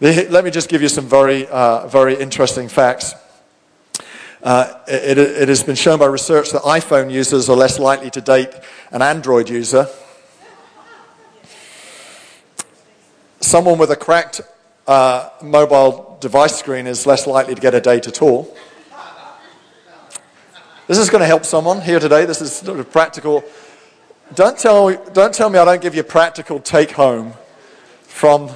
Let 0.00 0.44
me 0.44 0.50
just 0.50 0.68
give 0.68 0.82
you 0.82 0.88
some 0.88 1.06
very, 1.06 1.46
uh, 1.46 1.86
very 1.88 2.14
interesting 2.14 2.68
facts. 2.68 3.14
Uh, 4.42 4.74
it, 4.86 5.16
it, 5.16 5.48
has 5.48 5.62
been 5.62 5.74
shown 5.74 5.98
by 5.98 6.04
research 6.04 6.50
that 6.50 6.60
iPhone 6.62 7.10
users 7.10 7.48
are 7.48 7.56
less 7.56 7.78
likely 7.78 8.10
to 8.10 8.20
date 8.20 8.50
an 8.92 9.00
Android 9.00 9.48
user. 9.48 9.88
Someone 13.40 13.78
with 13.78 13.90
a 13.90 13.96
cracked 13.96 14.42
uh, 14.86 15.30
mobile 15.42 16.18
device 16.20 16.54
screen 16.54 16.86
is 16.86 17.06
less 17.06 17.26
likely 17.26 17.54
to 17.54 17.60
get 17.62 17.72
a 17.72 17.80
date 17.80 18.06
at 18.06 18.20
all. 18.20 18.54
This 20.86 20.98
is 20.98 21.08
going 21.08 21.22
to 21.22 21.26
help 21.26 21.46
someone 21.46 21.80
here 21.80 21.98
today. 21.98 22.26
This 22.26 22.42
is 22.42 22.52
sort 22.52 22.78
of 22.78 22.92
practical. 22.92 23.42
Don't 24.34 24.58
tell, 24.58 24.94
don't 25.12 25.32
tell 25.32 25.48
me 25.48 25.58
I 25.58 25.64
don't 25.64 25.80
give 25.80 25.94
you 25.94 26.02
practical 26.02 26.60
take 26.60 26.90
home 26.90 27.32
from, 28.02 28.50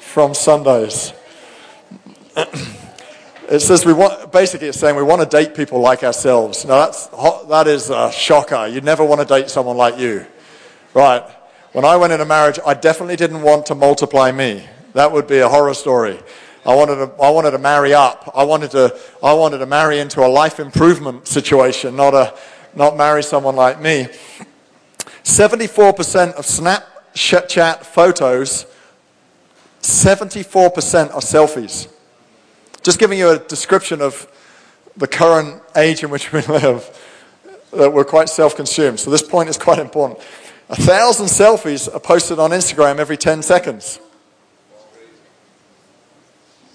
from 0.00 0.34
Sundays. 0.34 1.12
It 3.50 3.58
says 3.58 3.84
we 3.84 3.92
want, 3.92 4.30
basically 4.30 4.68
it's 4.68 4.78
saying 4.78 4.94
we 4.94 5.02
want 5.02 5.22
to 5.22 5.26
date 5.26 5.56
people 5.56 5.80
like 5.80 6.04
ourselves. 6.04 6.64
Now 6.64 6.86
that's, 6.86 7.08
that 7.48 7.66
is 7.66 7.90
a 7.90 8.12
shocker. 8.12 8.68
You'd 8.68 8.84
never 8.84 9.04
want 9.04 9.20
to 9.20 9.26
date 9.26 9.50
someone 9.50 9.76
like 9.76 9.98
you. 9.98 10.24
Right. 10.94 11.24
When 11.72 11.84
I 11.84 11.96
went 11.96 12.12
into 12.12 12.26
marriage, 12.26 12.60
I 12.64 12.74
definitely 12.74 13.16
didn't 13.16 13.42
want 13.42 13.66
to 13.66 13.74
multiply 13.74 14.30
me. 14.30 14.64
That 14.94 15.10
would 15.10 15.26
be 15.26 15.38
a 15.38 15.48
horror 15.48 15.74
story. 15.74 16.20
I 16.64 16.76
wanted 16.76 16.94
to, 16.94 17.12
I 17.20 17.30
wanted 17.30 17.50
to 17.50 17.58
marry 17.58 17.92
up. 17.92 18.30
I 18.36 18.44
wanted 18.44 18.70
to, 18.70 18.96
I 19.20 19.32
wanted 19.32 19.58
to 19.58 19.66
marry 19.66 19.98
into 19.98 20.24
a 20.24 20.28
life 20.28 20.60
improvement 20.60 21.26
situation, 21.26 21.96
not, 21.96 22.14
a, 22.14 22.32
not 22.76 22.96
marry 22.96 23.24
someone 23.24 23.56
like 23.56 23.80
me. 23.80 24.06
74% 25.24 26.32
of 26.34 26.44
Snapchat 26.44 27.84
photos, 27.84 28.66
74% 29.82 31.14
are 31.14 31.20
selfies. 31.20 31.88
Just 32.82 32.98
giving 32.98 33.18
you 33.18 33.30
a 33.30 33.38
description 33.38 34.00
of 34.00 34.26
the 34.96 35.06
current 35.06 35.62
age 35.76 36.02
in 36.02 36.10
which 36.10 36.32
we 36.32 36.40
live, 36.42 36.98
that 37.72 37.92
we're 37.92 38.04
quite 38.04 38.28
self 38.28 38.56
consumed. 38.56 39.00
So 39.00 39.10
this 39.10 39.22
point 39.22 39.48
is 39.48 39.56
quite 39.56 39.78
important. 39.78 40.18
A 40.68 40.76
thousand 40.76 41.26
selfies 41.26 41.92
are 41.92 42.00
posted 42.00 42.38
on 42.38 42.50
Instagram 42.50 42.98
every 42.98 43.16
10 43.16 43.42
seconds. 43.42 43.98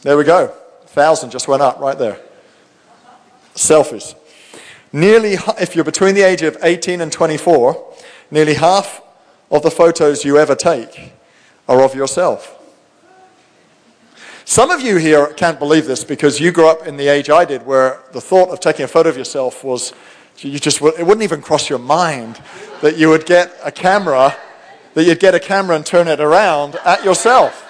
There 0.02 0.18
we 0.18 0.24
go. 0.24 0.54
A 0.84 0.88
thousand 0.88 1.32
just 1.32 1.48
went 1.48 1.62
up 1.62 1.80
right 1.80 1.98
there. 1.98 2.20
Selfies. 3.56 4.16
Nearly, 4.92 5.34
if 5.60 5.76
you're 5.76 5.86
between 5.86 6.14
the 6.14 6.22
age 6.22 6.42
of 6.42 6.58
18 6.62 7.02
and 7.02 7.12
24, 7.12 7.95
nearly 8.32 8.56
half 8.56 9.02
of 9.52 9.64
the 9.64 9.72
photos 9.72 10.26
you 10.26 10.38
ever 10.38 10.56
take 10.56 11.14
are 11.68 11.82
of 11.82 11.96
yourself. 11.96 12.52
Some 14.48 14.70
of 14.70 14.82
you 14.82 14.98
here 14.98 15.34
can't 15.34 15.58
believe 15.58 15.88
this 15.88 16.04
because 16.04 16.40
you 16.40 16.52
grew 16.52 16.68
up 16.68 16.86
in 16.86 16.98
the 16.98 17.08
age 17.08 17.32
I 17.32 17.46
did 17.46 17.66
where 17.66 18.04
the 18.12 18.22
thought 18.22 18.50
of 18.50 18.60
taking 18.60 18.86
a 18.86 18.88
photo 18.88 19.10
of 19.10 19.18
yourself 19.18 19.64
was, 19.64 19.92
you 20.38 20.60
just, 20.60 20.82
it 20.82 21.06
wouldn't 21.06 21.24
even 21.24 21.42
cross 21.42 21.68
your 21.68 21.80
mind 21.80 22.40
that 22.82 22.96
you 22.98 23.10
would 23.10 23.26
get 23.26 23.52
a 23.64 23.72
camera, 23.72 24.36
that 24.94 25.04
you'd 25.04 25.20
get 25.20 25.34
a 25.34 25.40
camera 25.40 25.76
and 25.76 25.84
turn 25.84 26.08
it 26.08 26.20
around 26.20 26.76
at 26.86 27.04
yourself. 27.04 27.64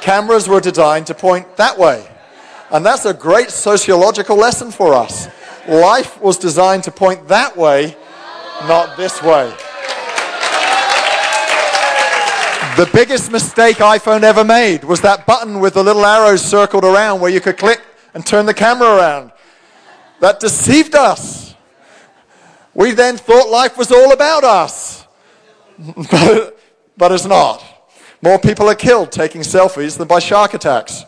Cameras 0.00 0.48
were 0.48 0.60
designed 0.60 1.06
to 1.08 1.14
point 1.14 1.56
that 1.56 1.76
way. 1.78 2.08
And 2.70 2.86
that's 2.86 3.04
a 3.04 3.12
great 3.12 3.50
sociological 3.50 4.36
lesson 4.36 4.70
for 4.70 4.94
us. 4.94 5.28
Life 5.68 6.18
was 6.22 6.38
designed 6.38 6.84
to 6.84 6.90
point 6.90 7.28
that 7.28 7.54
way, 7.54 7.96
not 8.68 8.96
this 8.96 9.22
way. 9.22 9.54
The 12.76 12.88
biggest 12.92 13.30
mistake 13.30 13.76
iPhone 13.76 14.22
ever 14.22 14.44
made 14.44 14.84
was 14.84 15.02
that 15.02 15.26
button 15.26 15.60
with 15.60 15.74
the 15.74 15.82
little 15.84 16.06
arrows 16.06 16.42
circled 16.42 16.84
around 16.84 17.20
where 17.20 17.30
you 17.30 17.40
could 17.40 17.58
click 17.58 17.82
and 18.14 18.24
turn 18.24 18.46
the 18.46 18.54
camera 18.54 18.96
around. 18.96 19.32
That 20.20 20.40
deceived 20.40 20.94
us. 20.94 21.54
We 22.74 22.92
then 22.92 23.16
thought 23.16 23.50
life 23.50 23.76
was 23.76 23.92
all 23.92 24.12
about 24.12 24.44
us. 24.44 25.06
but, 26.10 26.58
but 26.96 27.12
it's 27.12 27.26
not. 27.26 27.62
More 28.22 28.38
people 28.38 28.70
are 28.70 28.74
killed 28.74 29.10
taking 29.10 29.42
selfies 29.42 29.98
than 29.98 30.06
by 30.06 30.20
shark 30.20 30.54
attacks. 30.54 31.04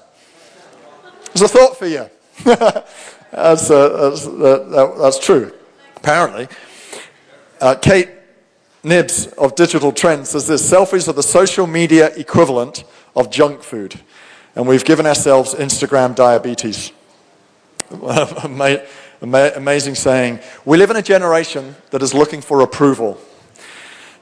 It's 1.33 1.43
a 1.43 1.49
thought 1.49 1.77
for 1.79 1.87
you. 1.87 2.11
that's, 2.45 3.71
uh, 3.71 4.11
that's, 4.11 4.27
uh, 4.27 4.97
that's, 5.01 5.19
true, 5.19 5.53
apparently. 5.97 6.49
Uh, 7.65 7.75
Kate 7.75 8.11
Knibbs 8.83 9.27
of 9.39 9.55
Digital 9.55 9.91
Trends 9.91 10.29
says 10.29 10.47
this 10.47 10.71
selfies 10.71 11.09
are 11.09 11.15
the 11.15 11.23
social 11.23 11.67
media 11.67 12.09
equivalent 12.15 12.85
of 13.17 13.31
junk 13.31 13.63
food. 13.63 13.99
And 14.55 14.69
we've 14.69 14.85
given 14.85 15.07
ourselves 15.07 15.55
Instagram 15.55 16.15
diabetes. 16.15 16.93
Amazing 19.23 19.95
saying. 19.95 20.41
We 20.67 20.77
live 20.77 20.91
in 20.91 20.97
a 20.97 21.03
generation 21.03 21.75
that 21.89 22.03
is 22.03 22.13
looking 22.13 22.43
for 22.43 22.61
approval. 22.61 23.19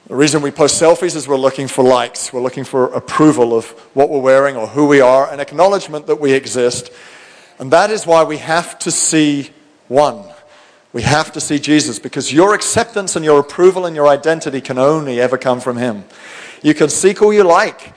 The 0.07 0.14
reason 0.14 0.40
we 0.40 0.52
post 0.52 0.81
selfies 0.81 1.16
is 1.16 1.26
we're 1.26 1.37
looking 1.37 1.66
for 1.66 1.83
likes. 1.83 2.33
We're 2.33 2.42
looking 2.42 2.62
for 2.62 2.94
approval 2.94 3.59
of 3.59 3.70
what 3.92 4.09
we're 4.09 4.20
wearing 4.20 4.55
or 4.55 4.68
who 4.68 4.87
we 4.87 5.00
are, 5.00 5.28
and 5.28 5.40
acknowledgement 5.40 6.07
that 6.07 6.20
we 6.20 6.33
exist. 6.33 6.92
And 7.59 7.72
that 7.72 7.90
is 7.90 8.07
why 8.07 8.22
we 8.22 8.37
have 8.37 8.78
to 8.78 8.92
see 8.92 9.50
one 9.88 10.32
we 10.92 11.02
have 11.02 11.33
to 11.33 11.40
see 11.40 11.59
Jesus 11.59 11.98
because 11.98 12.33
your 12.33 12.55
acceptance 12.55 13.16
and 13.16 13.24
your 13.24 13.40
approval 13.40 13.87
and 13.87 13.96
your 13.96 14.09
identity 14.09 14.61
can 14.61 14.78
only 14.78 15.20
ever 15.20 15.38
come 15.38 15.61
from 15.61 15.78
Him. 15.78 16.05
You 16.62 16.74
can 16.74 16.90
seek 16.90 17.22
all 17.22 17.33
you 17.33 17.44
like 17.44 17.94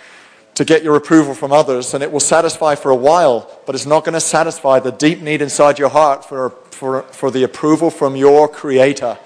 to 0.55 0.63
get 0.63 0.84
your 0.84 0.95
approval 0.95 1.34
from 1.34 1.51
others, 1.51 1.93
and 1.93 2.01
it 2.01 2.12
will 2.12 2.21
satisfy 2.21 2.75
for 2.75 2.89
a 2.89 2.95
while, 2.95 3.60
but 3.65 3.75
it's 3.75 3.86
not 3.86 4.05
going 4.05 4.13
to 4.13 4.21
satisfy 4.21 4.79
the 4.79 4.91
deep 4.91 5.21
need 5.21 5.41
inside 5.41 5.77
your 5.77 5.89
heart 5.89 6.23
for, 6.23 6.51
for, 6.71 7.03
for 7.03 7.29
the 7.29 7.43
approval 7.43 7.89
from 7.89 8.15
your 8.15 8.47
Creator. 8.47 9.17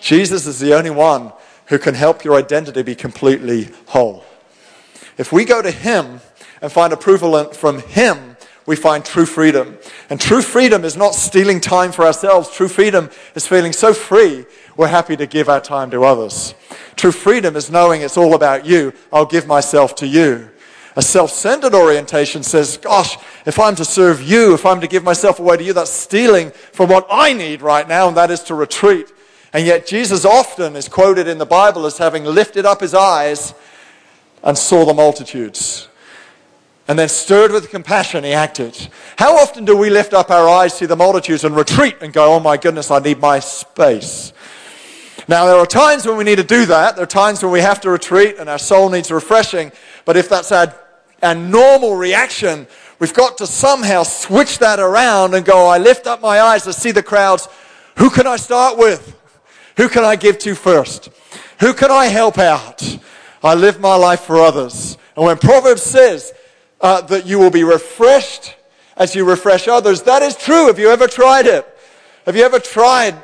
Jesus 0.00 0.46
is 0.46 0.60
the 0.60 0.74
only 0.74 0.90
one 0.90 1.32
who 1.66 1.78
can 1.78 1.94
help 1.94 2.24
your 2.24 2.36
identity 2.36 2.82
be 2.82 2.94
completely 2.94 3.68
whole. 3.86 4.24
If 5.18 5.32
we 5.32 5.44
go 5.44 5.60
to 5.60 5.70
Him 5.70 6.20
and 6.60 6.70
find 6.70 6.92
approval 6.92 7.44
from 7.52 7.80
Him, 7.80 8.36
we 8.64 8.76
find 8.76 9.04
true 9.04 9.26
freedom. 9.26 9.78
And 10.10 10.20
true 10.20 10.42
freedom 10.42 10.84
is 10.84 10.96
not 10.96 11.14
stealing 11.14 11.60
time 11.60 11.92
for 11.92 12.04
ourselves. 12.04 12.50
True 12.50 12.68
freedom 12.68 13.10
is 13.34 13.46
feeling 13.46 13.72
so 13.72 13.94
free, 13.94 14.44
we're 14.76 14.88
happy 14.88 15.16
to 15.16 15.26
give 15.26 15.48
our 15.48 15.60
time 15.60 15.90
to 15.90 16.04
others. 16.04 16.54
True 16.96 17.12
freedom 17.12 17.56
is 17.56 17.70
knowing 17.70 18.02
it's 18.02 18.16
all 18.16 18.34
about 18.34 18.66
you. 18.66 18.92
I'll 19.12 19.26
give 19.26 19.46
myself 19.46 19.94
to 19.96 20.06
you. 20.06 20.50
A 20.94 21.02
self 21.02 21.30
centered 21.30 21.74
orientation 21.74 22.42
says, 22.42 22.76
Gosh, 22.76 23.16
if 23.46 23.58
I'm 23.58 23.74
to 23.76 23.84
serve 23.84 24.22
you, 24.22 24.54
if 24.54 24.66
I'm 24.66 24.80
to 24.80 24.86
give 24.86 25.04
myself 25.04 25.38
away 25.38 25.56
to 25.56 25.64
you, 25.64 25.72
that's 25.72 25.90
stealing 25.90 26.50
from 26.72 26.90
what 26.90 27.06
I 27.10 27.32
need 27.32 27.62
right 27.62 27.88
now, 27.88 28.08
and 28.08 28.16
that 28.16 28.30
is 28.30 28.42
to 28.44 28.54
retreat. 28.54 29.10
And 29.54 29.66
yet, 29.66 29.86
Jesus 29.86 30.24
often 30.24 30.76
is 30.76 30.88
quoted 30.88 31.28
in 31.28 31.38
the 31.38 31.46
Bible 31.46 31.86
as 31.86 31.98
having 31.98 32.24
lifted 32.24 32.66
up 32.66 32.80
his 32.80 32.94
eyes 32.94 33.54
and 34.42 34.56
saw 34.56 34.84
the 34.84 34.94
multitudes. 34.94 35.88
And 36.88 36.98
then, 36.98 37.08
stirred 37.08 37.52
with 37.52 37.70
compassion, 37.70 38.24
he 38.24 38.32
acted. 38.32 38.76
How 39.16 39.36
often 39.36 39.64
do 39.64 39.76
we 39.76 39.88
lift 39.88 40.14
up 40.14 40.30
our 40.30 40.48
eyes, 40.48 40.74
see 40.74 40.86
the 40.86 40.96
multitudes, 40.96 41.44
and 41.44 41.54
retreat 41.54 41.96
and 42.00 42.12
go, 42.12 42.34
Oh 42.34 42.40
my 42.40 42.56
goodness, 42.56 42.90
I 42.90 42.98
need 42.98 43.20
my 43.20 43.38
space? 43.38 44.32
Now, 45.28 45.46
there 45.46 45.56
are 45.56 45.66
times 45.66 46.06
when 46.06 46.16
we 46.16 46.24
need 46.24 46.36
to 46.36 46.44
do 46.44 46.66
that. 46.66 46.96
There 46.96 47.04
are 47.04 47.06
times 47.06 47.42
when 47.42 47.52
we 47.52 47.60
have 47.60 47.80
to 47.82 47.90
retreat 47.90 48.36
and 48.38 48.48
our 48.50 48.58
soul 48.58 48.90
needs 48.90 49.10
refreshing. 49.10 49.70
But 50.04 50.16
if 50.16 50.28
that's 50.28 50.50
our, 50.50 50.74
our 51.22 51.34
normal 51.34 51.94
reaction, 51.94 52.66
we've 52.98 53.14
got 53.14 53.38
to 53.38 53.46
somehow 53.46 54.02
switch 54.02 54.58
that 54.58 54.80
around 54.80 55.34
and 55.34 55.44
go, 55.44 55.68
I 55.68 55.78
lift 55.78 56.08
up 56.08 56.20
my 56.20 56.40
eyes 56.40 56.64
to 56.64 56.72
see 56.72 56.90
the 56.90 57.02
crowds. 57.02 57.48
Who 57.98 58.10
can 58.10 58.26
I 58.26 58.36
start 58.36 58.76
with? 58.76 59.16
Who 59.76 59.88
can 59.88 60.04
I 60.04 60.16
give 60.16 60.38
to 60.40 60.56
first? 60.56 61.10
Who 61.60 61.72
can 61.72 61.92
I 61.92 62.06
help 62.06 62.38
out? 62.38 62.98
I 63.44 63.54
live 63.54 63.80
my 63.80 63.94
life 63.94 64.22
for 64.22 64.40
others. 64.40 64.98
And 65.14 65.24
when 65.24 65.38
Proverbs 65.38 65.82
says 65.82 66.32
uh, 66.82 67.00
that 67.02 67.24
you 67.26 67.38
will 67.38 67.50
be 67.50 67.64
refreshed 67.64 68.56
as 68.96 69.14
you 69.14 69.24
refresh 69.24 69.68
others, 69.68 70.02
that 70.02 70.22
is 70.22 70.36
true. 70.36 70.66
Have 70.66 70.78
you 70.78 70.90
ever 70.90 71.06
tried 71.06 71.46
it? 71.46 71.66
Have 72.26 72.36
you 72.36 72.44
ever 72.44 72.58
tried 72.58 73.14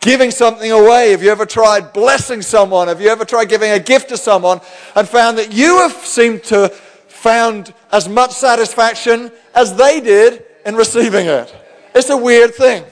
giving 0.00 0.30
something 0.30 0.70
away? 0.70 1.10
Have 1.10 1.22
you 1.22 1.30
ever 1.30 1.44
tried 1.44 1.92
blessing 1.92 2.42
someone? 2.42 2.88
Have 2.88 3.00
you 3.00 3.08
ever 3.08 3.24
tried 3.24 3.48
giving 3.48 3.72
a 3.72 3.80
gift 3.80 4.10
to 4.10 4.16
someone 4.16 4.60
and 4.94 5.08
found 5.08 5.38
that 5.38 5.52
you 5.52 5.78
have 5.78 5.92
seemed 5.92 6.44
to 6.44 6.68
found 7.08 7.74
as 7.90 8.08
much 8.08 8.30
satisfaction 8.30 9.32
as 9.54 9.74
they 9.74 10.00
did 10.00 10.44
in 10.64 10.76
receiving 10.76 11.26
it? 11.26 11.54
It's 11.94 12.10
a 12.10 12.16
weird 12.16 12.54
thing, 12.54 12.84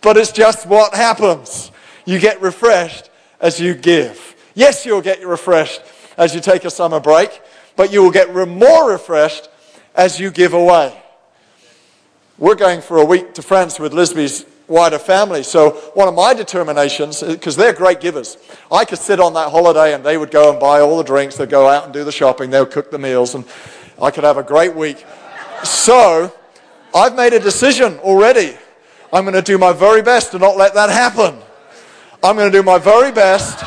but 0.00 0.16
it's 0.16 0.32
just 0.32 0.66
what 0.66 0.94
happens. 0.94 1.70
You 2.06 2.18
get 2.18 2.40
refreshed 2.40 3.10
as 3.40 3.60
you 3.60 3.74
give. 3.74 4.34
Yes, 4.54 4.84
you'll 4.84 5.02
get 5.02 5.24
refreshed 5.24 5.82
as 6.16 6.34
you 6.34 6.40
take 6.40 6.64
a 6.64 6.70
summer 6.70 6.98
break, 6.98 7.40
but 7.76 7.92
you 7.92 8.02
will 8.02 8.10
get 8.10 8.34
more 8.34 8.90
refreshed 8.90 9.48
as 9.94 10.18
you 10.18 10.30
give 10.30 10.54
away. 10.54 11.00
We're 12.38 12.54
going 12.54 12.80
for 12.80 12.98
a 12.98 13.04
week 13.04 13.34
to 13.34 13.42
France 13.42 13.78
with 13.78 13.92
Lisby's 13.92 14.44
wider 14.68 14.98
family. 14.98 15.42
So 15.42 15.70
one 15.94 16.08
of 16.08 16.14
my 16.14 16.34
determinations, 16.34 17.22
uh, 17.22 17.32
because 17.32 17.56
they're 17.56 17.72
great 17.72 18.00
givers, 18.00 18.36
I 18.70 18.84
could 18.84 18.98
sit 18.98 19.20
on 19.20 19.34
that 19.34 19.50
holiday 19.50 19.94
and 19.94 20.04
they 20.04 20.18
would 20.18 20.30
go 20.30 20.50
and 20.50 20.60
buy 20.60 20.80
all 20.80 20.98
the 20.98 21.04
drinks, 21.04 21.36
they'd 21.36 21.48
go 21.48 21.68
out 21.68 21.84
and 21.84 21.92
do 21.92 22.04
the 22.04 22.12
shopping, 22.12 22.50
they 22.50 22.60
would 22.60 22.72
cook 22.72 22.90
the 22.90 22.98
meals, 22.98 23.34
and 23.34 23.44
I 24.00 24.10
could 24.10 24.24
have 24.24 24.36
a 24.36 24.42
great 24.42 24.74
week. 24.74 25.04
So 25.62 26.32
I've 26.94 27.14
made 27.14 27.32
a 27.32 27.40
decision 27.40 27.98
already. 28.00 28.56
I'm 29.12 29.24
going 29.24 29.34
to 29.34 29.42
do 29.42 29.56
my 29.56 29.72
very 29.72 30.02
best 30.02 30.32
to 30.32 30.38
not 30.38 30.56
let 30.56 30.74
that 30.74 30.90
happen. 30.90 31.38
I'm 32.22 32.36
going 32.36 32.50
to 32.50 32.58
do 32.58 32.62
my 32.62 32.78
very 32.78 33.12
best, 33.12 33.64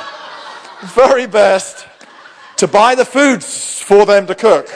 very 0.83 1.25
best 1.25 1.87
to 2.59 2.67
buy 2.67 2.93
the 2.93 3.05
foods 3.05 3.79
for 3.79 4.05
them 4.05 4.27
to 4.27 4.35
cook. 4.35 4.67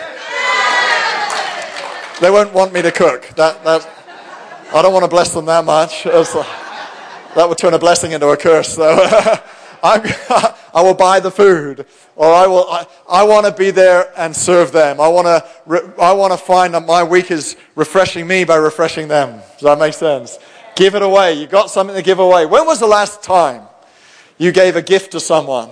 They 2.21 2.31
won't 2.31 2.53
want 2.53 2.73
me 2.73 2.81
to 2.81 2.91
cook. 2.91 3.27
That, 3.35 3.63
that, 3.63 3.89
I 4.73 4.81
don't 4.81 4.93
want 4.93 5.03
to 5.03 5.09
bless 5.09 5.33
them 5.33 5.45
that 5.45 5.65
much. 5.65 6.03
that 6.03 7.45
would 7.47 7.57
turn 7.57 7.73
a 7.73 7.79
blessing 7.79 8.13
into 8.13 8.29
a 8.29 8.37
curse, 8.37 8.75
though. 8.75 9.37
i 9.85 10.81
will 10.81 10.93
buy 10.93 11.19
the 11.19 11.29
food, 11.29 11.85
or 12.15 12.33
I 12.33 12.47
will. 12.47 12.69
I, 12.69 12.87
I 13.09 13.23
want 13.23 13.45
to 13.45 13.51
be 13.51 13.69
there 13.69 14.13
and 14.17 14.33
serve 14.33 14.71
them. 14.71 15.01
I 15.01 15.09
want 15.09 15.25
to. 15.25 15.93
I 15.99 16.13
want 16.13 16.31
to 16.31 16.37
find 16.37 16.73
that 16.73 16.85
my 16.85 17.03
week 17.03 17.31
is 17.31 17.57
refreshing 17.75 18.25
me 18.25 18.45
by 18.45 18.55
refreshing 18.55 19.09
them. 19.09 19.41
Does 19.55 19.63
that 19.63 19.77
make 19.77 19.93
sense? 19.93 20.39
Give 20.77 20.95
it 20.95 21.01
away. 21.01 21.33
You 21.33 21.47
got 21.47 21.69
something 21.69 21.97
to 21.97 22.01
give 22.01 22.19
away. 22.19 22.45
When 22.45 22.65
was 22.65 22.79
the 22.79 22.87
last 22.87 23.23
time 23.23 23.63
you 24.37 24.53
gave 24.53 24.77
a 24.77 24.81
gift 24.81 25.11
to 25.11 25.19
someone? 25.19 25.69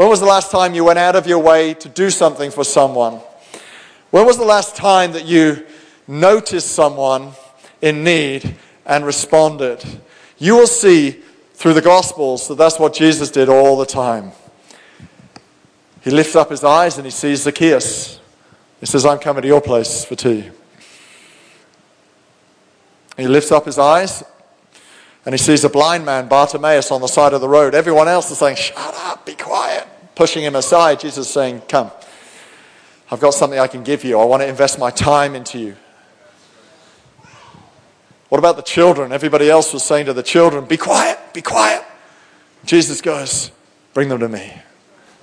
When 0.00 0.08
was 0.08 0.20
the 0.20 0.24
last 0.24 0.50
time 0.50 0.72
you 0.72 0.82
went 0.82 0.98
out 0.98 1.14
of 1.14 1.26
your 1.26 1.40
way 1.40 1.74
to 1.74 1.88
do 1.90 2.08
something 2.08 2.50
for 2.50 2.64
someone? 2.64 3.20
When 4.10 4.24
was 4.24 4.38
the 4.38 4.46
last 4.46 4.74
time 4.74 5.12
that 5.12 5.26
you 5.26 5.66
noticed 6.08 6.72
someone 6.72 7.32
in 7.82 8.02
need 8.02 8.56
and 8.86 9.04
responded. 9.04 9.84
You 10.38 10.56
will 10.56 10.66
see 10.66 11.20
through 11.52 11.74
the 11.74 11.82
Gospels 11.82 12.48
that 12.48 12.54
that's 12.54 12.78
what 12.78 12.94
Jesus 12.94 13.30
did 13.30 13.50
all 13.50 13.76
the 13.76 13.84
time. 13.84 14.32
He 16.00 16.10
lifts 16.10 16.34
up 16.34 16.48
his 16.48 16.64
eyes 16.64 16.96
and 16.96 17.04
he 17.04 17.10
sees 17.10 17.42
Zacchaeus. 17.42 18.20
He 18.80 18.86
says, 18.86 19.04
I'm 19.04 19.18
coming 19.18 19.42
to 19.42 19.48
your 19.48 19.60
place 19.60 20.06
for 20.06 20.16
tea. 20.16 20.50
He 23.18 23.28
lifts 23.28 23.52
up 23.52 23.66
his 23.66 23.78
eyes 23.78 24.24
and 25.24 25.34
he 25.34 25.38
sees 25.38 25.64
a 25.64 25.68
blind 25.68 26.04
man, 26.04 26.28
Bartimaeus, 26.28 26.90
on 26.90 27.00
the 27.00 27.06
side 27.06 27.32
of 27.32 27.40
the 27.40 27.48
road. 27.48 27.74
Everyone 27.74 28.08
else 28.08 28.30
is 28.30 28.38
saying, 28.38 28.56
Shut 28.56 28.76
up, 28.78 29.26
be 29.26 29.34
quiet, 29.34 29.86
pushing 30.14 30.42
him 30.42 30.56
aside. 30.56 31.00
Jesus 31.00 31.26
is 31.26 31.32
saying, 31.32 31.62
Come, 31.68 31.90
I've 33.10 33.20
got 33.20 33.34
something 33.34 33.58
I 33.58 33.66
can 33.66 33.82
give 33.82 34.04
you. 34.04 34.18
I 34.18 34.24
want 34.24 34.42
to 34.42 34.48
invest 34.48 34.78
my 34.78 34.90
time 34.90 35.34
into 35.34 35.58
you. 35.58 35.76
What 38.30 38.38
about 38.38 38.56
the 38.56 38.62
children? 38.62 39.12
Everybody 39.12 39.50
else 39.50 39.72
was 39.72 39.82
saying 39.82 40.06
to 40.06 40.12
the 40.12 40.22
children, 40.22 40.64
Be 40.64 40.76
quiet, 40.76 41.18
be 41.34 41.42
quiet. 41.42 41.84
Jesus 42.64 43.00
goes, 43.00 43.50
Bring 43.92 44.08
them 44.08 44.20
to 44.20 44.28
me. 44.28 44.54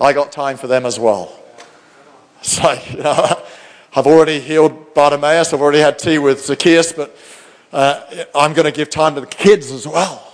I 0.00 0.12
got 0.12 0.30
time 0.30 0.56
for 0.56 0.68
them 0.68 0.86
as 0.86 0.98
well. 0.98 1.36
It's 2.40 2.62
like, 2.62 2.92
you 2.94 3.02
know, 3.02 3.42
I've 3.96 4.06
already 4.06 4.38
healed 4.38 4.94
Bartimaeus, 4.94 5.52
I've 5.52 5.60
already 5.60 5.80
had 5.80 5.98
tea 5.98 6.18
with 6.18 6.44
Zacchaeus, 6.44 6.92
but 6.92 7.16
uh, 7.72 8.24
I'm 8.34 8.52
going 8.52 8.66
to 8.66 8.72
give 8.72 8.90
time 8.90 9.14
to 9.14 9.20
the 9.20 9.26
kids 9.26 9.70
as 9.70 9.86
well. 9.86 10.24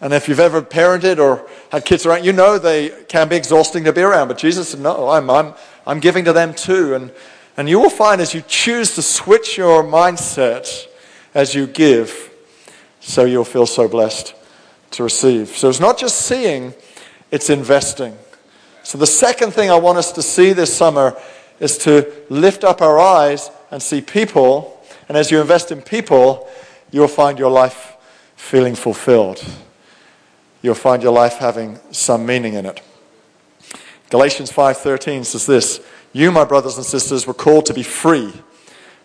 And 0.00 0.14
if 0.14 0.28
you've 0.28 0.40
ever 0.40 0.62
parented 0.62 1.18
or 1.18 1.46
had 1.70 1.84
kids 1.84 2.06
around, 2.06 2.24
you 2.24 2.32
know 2.32 2.58
they 2.58 2.88
can 3.08 3.28
be 3.28 3.36
exhausting 3.36 3.84
to 3.84 3.92
be 3.92 4.00
around. 4.00 4.28
But 4.28 4.38
Jesus 4.38 4.70
said, 4.70 4.80
No, 4.80 5.08
I'm, 5.08 5.28
I'm, 5.28 5.54
I'm 5.86 6.00
giving 6.00 6.24
to 6.24 6.32
them 6.32 6.54
too. 6.54 6.94
And, 6.94 7.12
and 7.56 7.68
you 7.68 7.78
will 7.78 7.90
find 7.90 8.20
as 8.20 8.32
you 8.32 8.42
choose 8.48 8.94
to 8.94 9.02
switch 9.02 9.58
your 9.58 9.82
mindset, 9.84 10.86
as 11.34 11.54
you 11.54 11.66
give, 11.66 12.30
so 13.00 13.24
you'll 13.24 13.44
feel 13.44 13.66
so 13.66 13.88
blessed 13.88 14.34
to 14.92 15.02
receive. 15.02 15.48
So 15.48 15.68
it's 15.68 15.80
not 15.80 15.98
just 15.98 16.22
seeing, 16.22 16.74
it's 17.30 17.50
investing. 17.50 18.16
So 18.82 18.98
the 18.98 19.06
second 19.06 19.52
thing 19.52 19.70
I 19.70 19.76
want 19.76 19.98
us 19.98 20.12
to 20.12 20.22
see 20.22 20.52
this 20.52 20.74
summer 20.74 21.16
is 21.60 21.76
to 21.78 22.10
lift 22.30 22.64
up 22.64 22.80
our 22.80 22.98
eyes 22.98 23.50
and 23.70 23.82
see 23.82 24.00
people. 24.00 24.79
And 25.10 25.16
as 25.16 25.32
you 25.32 25.40
invest 25.40 25.72
in 25.72 25.82
people, 25.82 26.48
you'll 26.92 27.08
find 27.08 27.36
your 27.36 27.50
life 27.50 27.96
feeling 28.36 28.76
fulfilled. 28.76 29.44
You'll 30.62 30.76
find 30.76 31.02
your 31.02 31.10
life 31.10 31.38
having 31.38 31.80
some 31.90 32.24
meaning 32.24 32.54
in 32.54 32.64
it. 32.64 32.80
Galatians 34.08 34.52
5:13 34.52 35.24
says 35.24 35.46
this, 35.46 35.80
"You, 36.12 36.30
my 36.30 36.44
brothers 36.44 36.76
and 36.76 36.86
sisters, 36.86 37.26
were 37.26 37.34
called 37.34 37.66
to 37.66 37.74
be 37.74 37.82
free, 37.82 38.40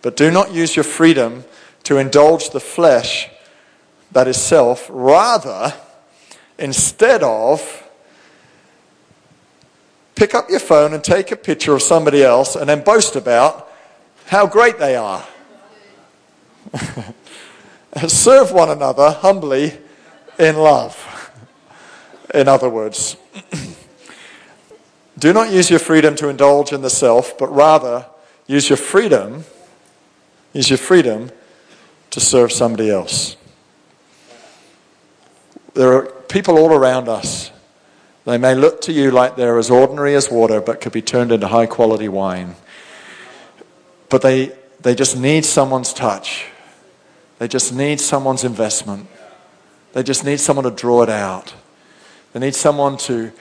but 0.03 0.15
do 0.15 0.29
not 0.29 0.51
use 0.51 0.75
your 0.75 0.83
freedom 0.83 1.43
to 1.85 1.97
indulge 1.97 2.51
the 2.51 2.59
flesh 2.59 3.27
that 4.11 4.27
is 4.27 4.37
self, 4.37 4.85
rather, 4.91 5.73
instead 6.59 7.23
of 7.23 7.81
pick 10.13 10.35
up 10.35 10.51
your 10.51 10.59
phone 10.59 10.93
and 10.93 11.03
take 11.03 11.31
a 11.31 11.35
picture 11.35 11.73
of 11.73 11.81
somebody 11.81 12.23
else 12.23 12.55
and 12.55 12.69
then 12.69 12.81
boast 12.81 13.15
about 13.15 13.67
how 14.27 14.45
great 14.45 14.77
they 14.77 14.95
are. 14.95 15.25
Serve 18.07 18.51
one 18.51 18.69
another 18.69 19.11
humbly 19.11 19.77
in 20.37 20.55
love. 20.57 21.01
In 22.33 22.47
other 22.47 22.69
words, 22.69 23.15
do 25.17 25.31
not 25.31 25.51
use 25.51 25.69
your 25.69 25.79
freedom 25.79 26.15
to 26.17 26.27
indulge 26.27 26.73
in 26.73 26.81
the 26.81 26.89
self, 26.89 27.37
but 27.37 27.47
rather 27.47 28.05
use 28.47 28.69
your 28.69 28.77
freedom, 28.77 29.45
use 30.53 30.69
your 30.69 30.77
freedom 30.77 31.31
to 32.11 32.19
serve 32.19 32.51
somebody 32.51 32.89
else. 32.89 33.37
There 35.73 35.93
are 35.93 36.05
people 36.05 36.57
all 36.57 36.73
around 36.73 37.07
us. 37.07 37.51
They 38.25 38.37
may 38.37 38.55
look 38.55 38.81
to 38.81 38.91
you 38.91 39.11
like 39.11 39.35
they're 39.35 39.59
as 39.59 39.69
ordinary 39.69 40.15
as 40.15 40.31
water, 40.31 40.59
but 40.59 40.81
could 40.81 40.93
be 40.93 41.01
turned 41.01 41.31
into 41.31 41.47
high 41.47 41.67
quality 41.67 42.09
wine. 42.09 42.55
But 44.09 44.21
they, 44.21 44.51
they 44.81 44.95
just 44.95 45.17
need 45.17 45.45
someone's 45.45 45.93
touch. 45.93 46.47
They 47.37 47.47
just 47.47 47.73
need 47.73 47.99
someone's 47.99 48.43
investment. 48.43 49.07
They 49.93 50.03
just 50.03 50.23
need 50.23 50.39
someone 50.39 50.65
to 50.65 50.71
draw 50.71 51.03
it 51.03 51.09
out. 51.09 51.53
They 52.33 52.39
need 52.39 52.55
someone 52.55 52.97
to, 52.97 53.31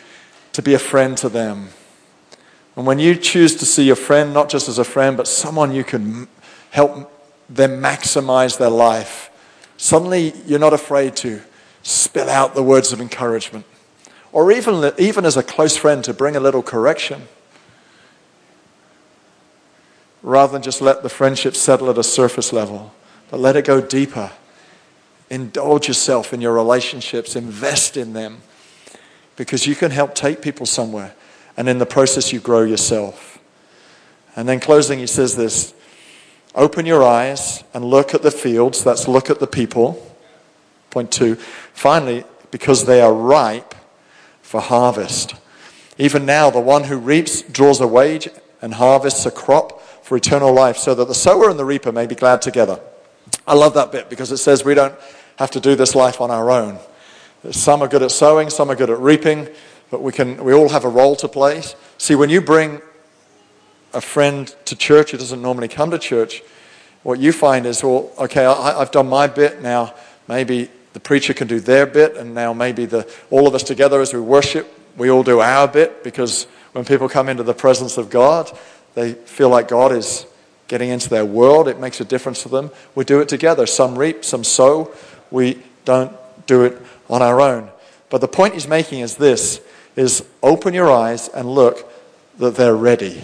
to 0.53 0.63
be 0.63 0.75
a 0.75 0.79
friend 0.79 1.17
to 1.19 1.29
them. 1.29 1.69
And 2.77 2.87
when 2.87 2.99
you 2.99 3.15
choose 3.15 3.57
to 3.57 3.67
see 3.67 3.85
your 3.85 3.97
friend 3.97 4.35
not 4.35 4.49
just 4.49 4.69
as 4.69 4.79
a 4.79 4.85
friend, 4.85 5.17
but 5.17 5.29
someone 5.29 5.75
you 5.75 5.85
can 5.85 6.29
help 6.71 7.11
them 7.49 7.81
maximize 7.83 8.59
their 8.59 8.71
life, 8.71 9.31
suddenly 9.77 10.33
you're 10.47 10.59
not 10.59 10.73
afraid 10.73 11.15
to 11.17 11.40
spill 11.83 12.29
out 12.29 12.55
the 12.55 12.63
words 12.63 12.92
of 12.92 13.01
encouragement. 13.01 13.65
Or 14.33 14.51
even, 14.51 14.92
even 14.99 15.25
as 15.25 15.37
a 15.37 15.42
close 15.42 15.77
friend, 15.77 16.03
to 16.05 16.13
bring 16.13 16.35
a 16.35 16.40
little 16.40 16.63
correction. 16.63 17.29
Rather 20.23 20.53
than 20.53 20.63
just 20.63 20.81
let 20.81 21.03
the 21.03 21.09
friendship 21.09 21.55
settle 21.55 21.90
at 21.90 21.99
a 21.99 22.03
surface 22.03 22.53
level, 22.53 22.92
but 23.31 23.40
let 23.40 23.56
it 23.56 23.64
go 23.64 23.81
deeper. 23.81 24.31
Indulge 25.31 25.88
yourself 25.88 26.33
in 26.33 26.40
your 26.40 26.52
relationships, 26.52 27.35
invest 27.35 27.96
in 27.96 28.12
them, 28.12 28.42
because 29.37 29.66
you 29.66 29.75
can 29.75 29.90
help 29.90 30.14
take 30.14 30.42
people 30.42 30.66
somewhere. 30.66 31.14
And 31.56 31.68
in 31.68 31.79
the 31.79 31.87
process, 31.87 32.33
you 32.33 32.40
grow 32.40 32.62
yourself. 32.62 33.38
And 34.37 34.48
then, 34.48 34.60
closing, 34.60 34.98
he 34.98 35.06
says 35.06 35.37
this 35.37 35.72
Open 36.54 36.87
your 36.87 37.02
eyes 37.02 37.64
and 37.72 37.85
look 37.85 38.14
at 38.14 38.22
the 38.22 38.31
fields. 38.31 38.85
That's 38.85 39.08
look 39.08 39.31
at 39.31 39.40
the 39.40 39.46
people. 39.46 40.00
Point 40.90 41.10
two. 41.10 41.35
Finally, 41.72 42.25
because 42.50 42.85
they 42.85 43.00
are 43.00 43.12
ripe 43.12 43.75
for 44.42 44.60
harvest. 44.60 45.35
Even 45.98 46.27
now, 46.27 46.50
the 46.50 46.60
one 46.60 46.85
who 46.85 46.96
reaps 46.96 47.42
draws 47.42 47.81
a 47.81 47.87
wage 47.87 48.29
and 48.62 48.75
harvests 48.75 49.27
a 49.27 49.31
crop 49.31 49.81
for 50.04 50.16
eternal 50.16 50.52
life, 50.52 50.77
so 50.77 50.94
that 50.94 51.08
the 51.08 51.14
sower 51.14 51.50
and 51.50 51.58
the 51.58 51.64
reaper 51.64 51.90
may 51.90 52.06
be 52.06 52.14
glad 52.14 52.42
together. 52.42 52.81
I 53.47 53.55
love 53.55 53.75
that 53.75 53.92
bit 53.92 54.09
because 54.09 54.33
it 54.33 54.38
says 54.38 54.65
we 54.65 54.75
don't 54.75 54.95
have 55.37 55.51
to 55.53 55.61
do 55.61 55.75
this 55.75 55.95
life 55.95 56.21
on 56.21 56.31
our 56.31 56.51
own. 56.51 56.79
Some 57.51 57.83
are 57.83 57.88
good 57.88 58.03
at 58.03 58.11
sowing, 58.11 58.49
some 58.49 58.71
are 58.71 58.77
good 58.77 58.90
at 58.90 58.99
reaping, 58.99 59.49
but 59.90 60.03
we, 60.03 60.13
can, 60.13 60.42
we 60.42 60.55
all 60.55 60.71
have 60.71 60.85
a 60.85 60.88
role 60.88 61.15
to 61.17 61.29
play. 61.29 61.63
See, 61.99 62.15
when 62.15 62.31
you 62.31 62.40
bring 62.40 62.81
a 63.92 64.01
friend 64.01 64.55
to 64.65 64.75
church 64.75 65.11
who 65.11 65.19
doesn't 65.19 65.42
normally 65.42 65.69
come 65.69 65.90
to 65.90 65.99
church, 65.99 66.42
what 67.03 67.19
you 67.19 67.33
find 67.33 67.67
is, 67.67 67.83
well, 67.83 68.11
okay, 68.19 68.47
I, 68.47 68.81
I've 68.81 68.90
done 68.90 69.09
my 69.09 69.27
bit 69.27 69.61
now. 69.61 69.95
Maybe 70.27 70.71
the 70.95 71.01
preacher 71.01 71.35
can 71.35 71.47
do 71.47 71.61
their 71.61 71.85
bit, 71.87 72.17
and 72.17 72.35
now 72.35 72.55
maybe 72.55 72.87
the, 72.87 73.07
all 73.31 73.47
of 73.47 73.55
us 73.55 73.63
together 73.63 74.01
as 74.01 74.15
we 74.15 74.21
worship, 74.21 74.67
we 74.97 75.11
all 75.11 75.23
do 75.23 75.40
our 75.40 75.69
bit 75.69 76.03
because 76.03 76.45
when 76.73 76.85
people 76.85 77.09
come 77.09 77.29
into 77.29 77.42
the 77.42 77.53
presence 77.53 77.99
of 77.99 78.09
God, 78.09 78.51
they 78.95 79.13
feel 79.13 79.51
like 79.51 79.69
God 79.69 79.92
is 79.92 80.25
getting 80.69 80.90
into 80.90 81.08
their 81.08 81.25
world. 81.25 81.69
It 81.69 81.79
makes 81.79 82.00
a 82.00 82.04
difference 82.04 82.42
to 82.42 82.48
them. 82.48 82.71
We 82.94 83.04
do 83.04 83.21
it 83.21 83.29
together. 83.29 83.67
Some 83.67 83.98
reap, 83.98 84.25
some 84.25 84.44
sow. 84.44 84.92
We 85.31 85.62
don't 85.85 86.12
do 86.46 86.65
it 86.65 86.81
on 87.08 87.23
our 87.23 87.40
own. 87.40 87.71
But 88.10 88.21
the 88.21 88.29
point 88.29 88.54
he's 88.54 88.69
making 88.69 89.00
is 89.00 89.17
this 89.17 89.60
is 89.96 90.25
open 90.42 90.75
your 90.75 90.90
eyes 90.90 91.29
and 91.29 91.48
look 91.48 91.90
that 92.38 92.56
they're 92.56 92.77
ready. 92.77 93.23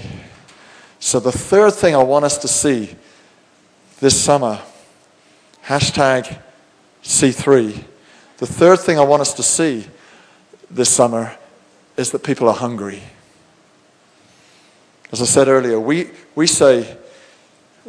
So 0.98 1.18
the 1.18 1.32
third 1.32 1.74
thing 1.74 1.94
I 1.94 2.02
want 2.02 2.24
us 2.24 2.38
to 2.38 2.48
see 2.48 2.94
this 4.00 4.20
summer, 4.20 4.60
hashtag 5.64 6.38
C3, 7.02 7.84
the 8.38 8.46
third 8.46 8.80
thing 8.80 8.98
I 8.98 9.02
want 9.02 9.22
us 9.22 9.34
to 9.34 9.42
see 9.42 9.86
this 10.70 10.88
summer 10.88 11.36
is 11.96 12.10
that 12.12 12.22
people 12.22 12.48
are 12.48 12.54
hungry. 12.54 13.02
As 15.12 15.20
I 15.20 15.24
said 15.24 15.48
earlier, 15.48 15.78
we, 15.80 16.10
we, 16.34 16.46
say, 16.46 16.96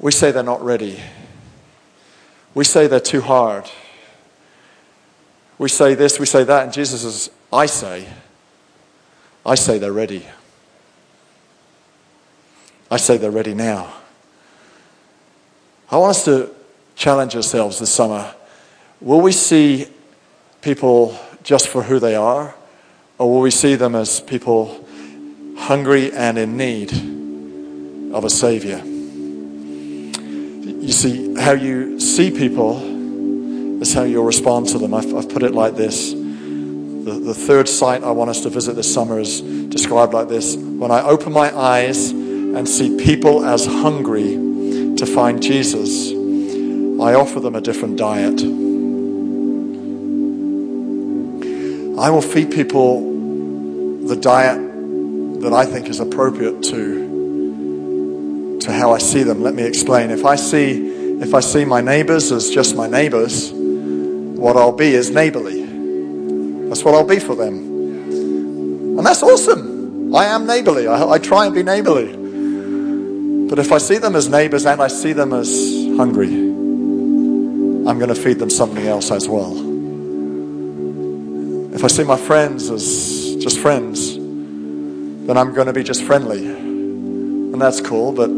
we 0.01 0.11
say 0.11 0.31
they're 0.31 0.41
not 0.41 0.63
ready. 0.63 0.99
We 2.55 2.63
say 2.63 2.87
they're 2.87 2.99
too 2.99 3.21
hard. 3.21 3.69
We 5.59 5.69
say 5.69 5.93
this, 5.93 6.19
we 6.19 6.25
say 6.25 6.43
that, 6.43 6.63
and 6.63 6.73
Jesus 6.73 7.03
says, 7.03 7.29
I 7.53 7.67
say, 7.67 8.07
I 9.45 9.53
say 9.53 9.77
they're 9.77 9.93
ready. 9.93 10.25
I 12.89 12.97
say 12.97 13.17
they're 13.17 13.31
ready 13.31 13.53
now. 13.53 13.93
I 15.91 15.97
want 15.97 16.11
us 16.11 16.25
to 16.25 16.49
challenge 16.95 17.35
ourselves 17.35 17.79
this 17.79 17.93
summer. 17.93 18.33
Will 18.99 19.21
we 19.21 19.31
see 19.31 19.87
people 20.61 21.17
just 21.43 21.67
for 21.67 21.83
who 21.83 21.99
they 21.99 22.15
are, 22.15 22.55
or 23.19 23.31
will 23.31 23.41
we 23.41 23.51
see 23.51 23.75
them 23.75 23.93
as 23.93 24.19
people 24.19 24.87
hungry 25.57 26.11
and 26.11 26.39
in 26.39 26.57
need 26.57 26.91
of 28.13 28.25
a 28.25 28.29
Savior? 28.29 28.83
You 30.63 30.91
see, 30.91 31.33
how 31.35 31.53
you 31.53 31.99
see 31.99 32.29
people 32.29 33.81
is 33.81 33.93
how 33.93 34.03
you'll 34.03 34.25
respond 34.25 34.67
to 34.69 34.77
them. 34.77 34.93
I've, 34.93 35.13
I've 35.15 35.29
put 35.29 35.41
it 35.41 35.53
like 35.53 35.75
this. 35.75 36.11
The, 36.11 37.19
the 37.23 37.33
third 37.33 37.67
site 37.67 38.03
I 38.03 38.11
want 38.11 38.29
us 38.29 38.41
to 38.41 38.49
visit 38.49 38.75
this 38.75 38.93
summer 38.93 39.19
is 39.19 39.41
described 39.41 40.13
like 40.13 40.27
this 40.27 40.55
When 40.55 40.91
I 40.91 41.01
open 41.01 41.33
my 41.33 41.55
eyes 41.57 42.11
and 42.11 42.69
see 42.69 42.95
people 42.97 43.43
as 43.43 43.65
hungry 43.65 44.33
to 44.97 45.05
find 45.07 45.41
Jesus, 45.41 46.11
I 46.11 47.15
offer 47.15 47.39
them 47.39 47.55
a 47.55 47.61
different 47.61 47.97
diet. 47.97 48.41
I 51.99 52.09
will 52.11 52.21
feed 52.21 52.51
people 52.51 53.01
the 54.07 54.15
diet 54.15 54.59
that 55.41 55.53
I 55.53 55.65
think 55.65 55.87
is 55.87 55.99
appropriate 55.99 56.61
to, 56.63 57.10
to 58.61 58.71
how 58.71 58.91
I 58.93 58.99
see 58.99 59.23
them. 59.23 59.41
Let 59.41 59.53
me 59.53 59.63
explain. 59.63 60.11
If 60.11 60.25
I 60.25 60.35
see, 60.35 61.19
if 61.21 61.33
I 61.33 61.39
see 61.39 61.65
my 61.65 61.81
neighbors 61.81 62.31
as 62.31 62.49
just 62.49 62.75
my 62.75 62.87
neighbors, 62.87 63.51
what 63.51 64.57
I'll 64.57 64.71
be 64.71 64.93
is 64.93 65.09
neighborly. 65.09 65.61
That's 66.69 66.83
what 66.83 66.95
I'll 66.95 67.03
be 67.03 67.19
for 67.19 67.35
them. 67.35 67.57
And 68.97 69.05
that's 69.05 69.23
awesome. 69.23 70.15
I 70.15 70.25
am 70.25 70.45
neighborly. 70.45 70.87
I, 70.87 71.11
I 71.11 71.17
try 71.17 71.45
and 71.45 71.55
be 71.55 71.63
neighborly. 71.63 72.17
But 73.47 73.59
if 73.59 73.71
I 73.71 73.79
see 73.79 73.97
them 73.97 74.15
as 74.15 74.29
neighbors 74.29 74.65
and 74.65 74.81
I 74.81 74.87
see 74.87 75.13
them 75.13 75.33
as 75.33 75.49
hungry, 75.97 76.33
I'm 76.33 77.97
going 77.97 78.09
to 78.09 78.15
feed 78.15 78.39
them 78.39 78.49
something 78.49 78.85
else 78.85 79.11
as 79.11 79.27
well. 79.27 79.51
If 81.73 81.83
I 81.83 81.87
see 81.87 82.03
my 82.03 82.17
friends 82.17 82.69
as 82.69 83.35
just 83.37 83.59
friends, 83.59 84.15
then 84.15 85.37
I'm 85.37 85.53
going 85.53 85.67
to 85.67 85.73
be 85.73 85.83
just 85.83 86.03
friendly. 86.03 86.45
And 86.47 87.61
that's 87.61 87.81
cool, 87.81 88.11
but 88.11 88.29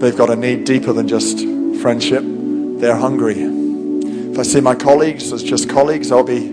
they've 0.00 0.16
got 0.16 0.30
a 0.30 0.36
need 0.36 0.64
deeper 0.64 0.92
than 0.92 1.08
just 1.08 1.40
friendship. 1.80 2.22
They're 2.24 2.96
hungry. 2.96 3.36
If 3.40 4.38
I 4.38 4.42
see 4.42 4.60
my 4.60 4.74
colleagues 4.74 5.32
as 5.32 5.42
just 5.42 5.68
colleagues, 5.68 6.10
I'll 6.10 6.24
be 6.24 6.48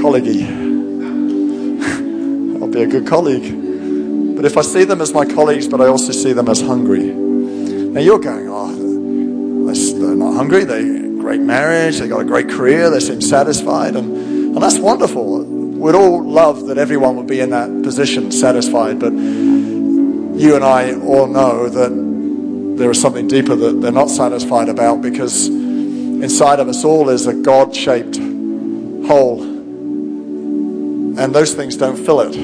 colleaguey. 0.00 0.42
I'll 2.60 2.68
be 2.68 2.82
a 2.82 2.86
good 2.86 3.06
colleague. 3.06 4.36
But 4.36 4.44
if 4.44 4.56
I 4.56 4.62
see 4.62 4.84
them 4.84 5.00
as 5.00 5.12
my 5.12 5.26
colleagues, 5.26 5.68
but 5.68 5.80
I 5.80 5.86
also 5.86 6.12
see 6.12 6.32
them 6.32 6.48
as 6.48 6.60
hungry. 6.60 7.04
Now 7.04 8.00
you're 8.00 8.18
going, 8.18 8.48
oh, 8.48 9.72
they're 9.72 10.16
not 10.16 10.34
hungry. 10.34 10.64
They 10.64 11.00
great 11.20 11.40
marriage. 11.40 11.98
They 11.98 12.08
got 12.08 12.20
a 12.20 12.24
great 12.24 12.48
career. 12.48 12.90
They 12.90 13.00
seem 13.00 13.20
satisfied, 13.20 13.94
and 13.94 14.30
and 14.54 14.62
that's 14.62 14.78
wonderful. 14.78 15.44
We'd 15.44 15.94
all 15.94 16.24
love 16.24 16.66
that 16.66 16.76
everyone 16.76 17.16
would 17.16 17.28
be 17.28 17.40
in 17.40 17.50
that 17.50 17.68
position, 17.84 18.32
satisfied. 18.32 18.98
But 18.98 19.12
you 20.40 20.56
and 20.56 20.64
I 20.64 20.94
all 20.94 21.26
know 21.26 21.68
that 21.68 22.78
there 22.78 22.90
is 22.90 22.98
something 22.98 23.28
deeper 23.28 23.54
that 23.54 23.82
they're 23.82 23.92
not 23.92 24.08
satisfied 24.08 24.70
about 24.70 25.02
because 25.02 25.48
inside 25.48 26.60
of 26.60 26.68
us 26.68 26.82
all 26.82 27.10
is 27.10 27.26
a 27.26 27.34
God 27.34 27.76
shaped 27.76 28.16
hole. 28.16 29.42
And 29.42 31.34
those 31.34 31.52
things 31.52 31.76
don't 31.76 31.98
fill 31.98 32.22
it. 32.22 32.34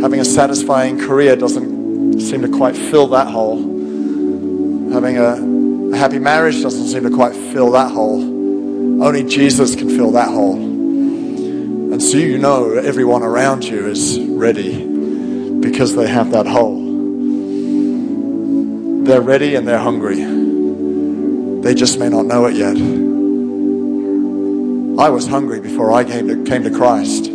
Having 0.00 0.20
a 0.20 0.24
satisfying 0.24 1.00
career 1.00 1.34
doesn't 1.34 2.20
seem 2.20 2.42
to 2.42 2.48
quite 2.48 2.76
fill 2.76 3.08
that 3.08 3.26
hole. 3.26 3.58
Having 4.92 5.18
a, 5.18 5.92
a 5.92 5.96
happy 5.96 6.20
marriage 6.20 6.62
doesn't 6.62 6.86
seem 6.86 7.02
to 7.02 7.10
quite 7.10 7.34
fill 7.34 7.72
that 7.72 7.90
hole. 7.90 8.22
Only 9.02 9.24
Jesus 9.24 9.74
can 9.74 9.88
fill 9.88 10.12
that 10.12 10.28
hole. 10.28 10.54
And 10.54 12.00
so 12.00 12.16
you 12.16 12.38
know 12.38 12.74
everyone 12.74 13.24
around 13.24 13.64
you 13.64 13.88
is 13.88 14.20
ready 14.20 14.87
because 15.60 15.94
they 15.94 16.08
have 16.08 16.30
that 16.32 16.46
hole. 16.46 16.84
They're 19.04 19.22
ready 19.22 19.54
and 19.54 19.66
they're 19.66 19.78
hungry. 19.78 20.22
They 21.62 21.74
just 21.74 21.98
may 21.98 22.08
not 22.08 22.26
know 22.26 22.46
it 22.46 22.54
yet. 22.54 22.76
I 24.98 25.10
was 25.10 25.26
hungry 25.26 25.60
before 25.60 25.92
I 25.92 26.04
came 26.04 26.28
to, 26.28 26.44
came 26.44 26.64
to 26.64 26.70
Christ. 26.70 27.26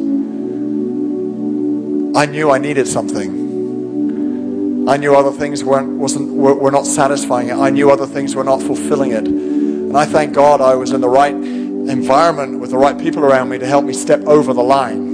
I 2.16 2.26
knew 2.26 2.52
I 2.52 2.58
needed 2.58 2.88
something. 2.88 4.88
I 4.88 4.98
knew 4.98 5.16
other 5.16 5.32
things 5.32 5.64
weren't, 5.64 5.98
wasn't, 5.98 6.34
were, 6.34 6.54
were 6.54 6.72
not 6.72 6.86
satisfying 6.86 7.50
it. 7.50 7.56
I 7.56 7.70
knew 7.70 7.90
other 7.90 8.06
things 8.06 8.36
were 8.36 8.44
not 8.44 8.62
fulfilling 8.62 9.12
it. 9.12 9.26
And 9.26 9.98
I 9.98 10.06
thank 10.06 10.34
God 10.34 10.60
I 10.60 10.76
was 10.76 10.92
in 10.92 11.02
the 11.02 11.10
right 11.10 11.34
environment 11.34 12.60
with 12.60 12.72
the 12.72 12.78
right 12.78 12.98
people 12.98 13.24
around 13.24 13.50
me 13.50 13.60
to 13.60 13.66
help 13.66 13.86
me 13.86 13.94
step 13.94 14.22
over 14.26 14.54
the 14.54 14.62
line. 14.62 15.13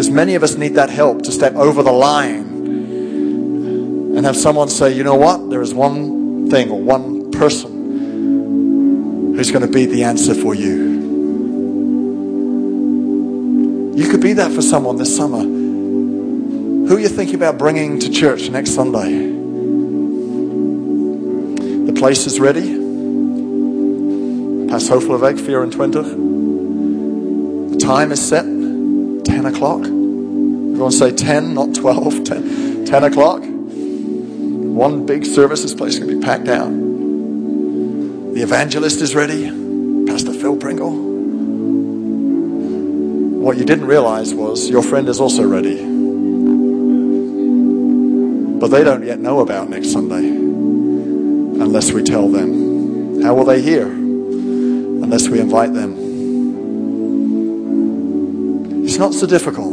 Because 0.00 0.14
many 0.14 0.34
of 0.34 0.42
us 0.42 0.56
need 0.56 0.76
that 0.76 0.88
help 0.88 1.20
to 1.24 1.30
step 1.30 1.54
over 1.56 1.82
the 1.82 1.92
line 1.92 2.46
and 4.16 4.24
have 4.24 4.34
someone 4.34 4.70
say, 4.70 4.94
you 4.94 5.04
know 5.04 5.16
what? 5.16 5.50
There 5.50 5.60
is 5.60 5.74
one 5.74 6.48
thing 6.48 6.70
or 6.70 6.80
one 6.80 7.30
person 7.32 9.34
who's 9.36 9.50
going 9.50 9.60
to 9.60 9.70
be 9.70 9.84
the 9.84 10.04
answer 10.04 10.34
for 10.34 10.54
you. 10.54 11.02
You 13.94 14.08
could 14.08 14.22
be 14.22 14.32
that 14.32 14.52
for 14.52 14.62
someone 14.62 14.96
this 14.96 15.14
summer. 15.14 15.40
Who 15.40 16.96
are 16.96 16.98
you 16.98 17.10
thinking 17.10 17.34
about 17.34 17.58
bringing 17.58 18.00
to 18.00 18.08
church 18.08 18.48
next 18.48 18.70
Sunday? 18.70 19.12
The 21.84 21.92
place 21.92 22.26
is 22.26 22.40
ready. 22.40 22.70
Pass 24.66 24.88
Hofelweg, 24.88 25.70
24. 25.70 26.02
The 27.72 27.78
time 27.78 28.12
is 28.12 28.26
set, 28.26 28.59
10 29.24 29.46
o'clock. 29.46 29.80
Everyone 29.80 30.92
say 30.92 31.12
10, 31.12 31.54
not 31.54 31.74
12, 31.74 32.24
10, 32.24 32.84
10 32.84 33.04
o'clock. 33.04 33.42
One 33.42 35.04
big 35.06 35.26
service, 35.26 35.62
this 35.62 35.74
place 35.74 35.94
is 35.94 36.00
going 36.00 36.10
to 36.10 36.16
be 36.18 36.22
packed 36.24 36.48
out. 36.48 36.70
The 36.70 38.42
evangelist 38.42 39.00
is 39.00 39.14
ready. 39.14 39.50
Pastor 40.06 40.32
Phil 40.32 40.56
Pringle. 40.56 40.90
What 43.40 43.56
you 43.56 43.64
didn't 43.64 43.86
realize 43.86 44.32
was 44.34 44.68
your 44.70 44.82
friend 44.82 45.08
is 45.08 45.20
also 45.20 45.46
ready. 45.46 45.76
But 48.58 48.68
they 48.68 48.84
don't 48.84 49.04
yet 49.04 49.18
know 49.18 49.40
about 49.40 49.68
next 49.68 49.92
Sunday 49.92 50.28
unless 50.28 51.92
we 51.92 52.02
tell 52.02 52.28
them. 52.28 53.22
How 53.22 53.34
will 53.34 53.44
they 53.44 53.60
hear 53.60 53.86
unless 53.86 55.28
we 55.28 55.40
invite 55.40 55.74
them? 55.74 55.99
Not 59.00 59.14
so 59.14 59.26
difficult. 59.26 59.72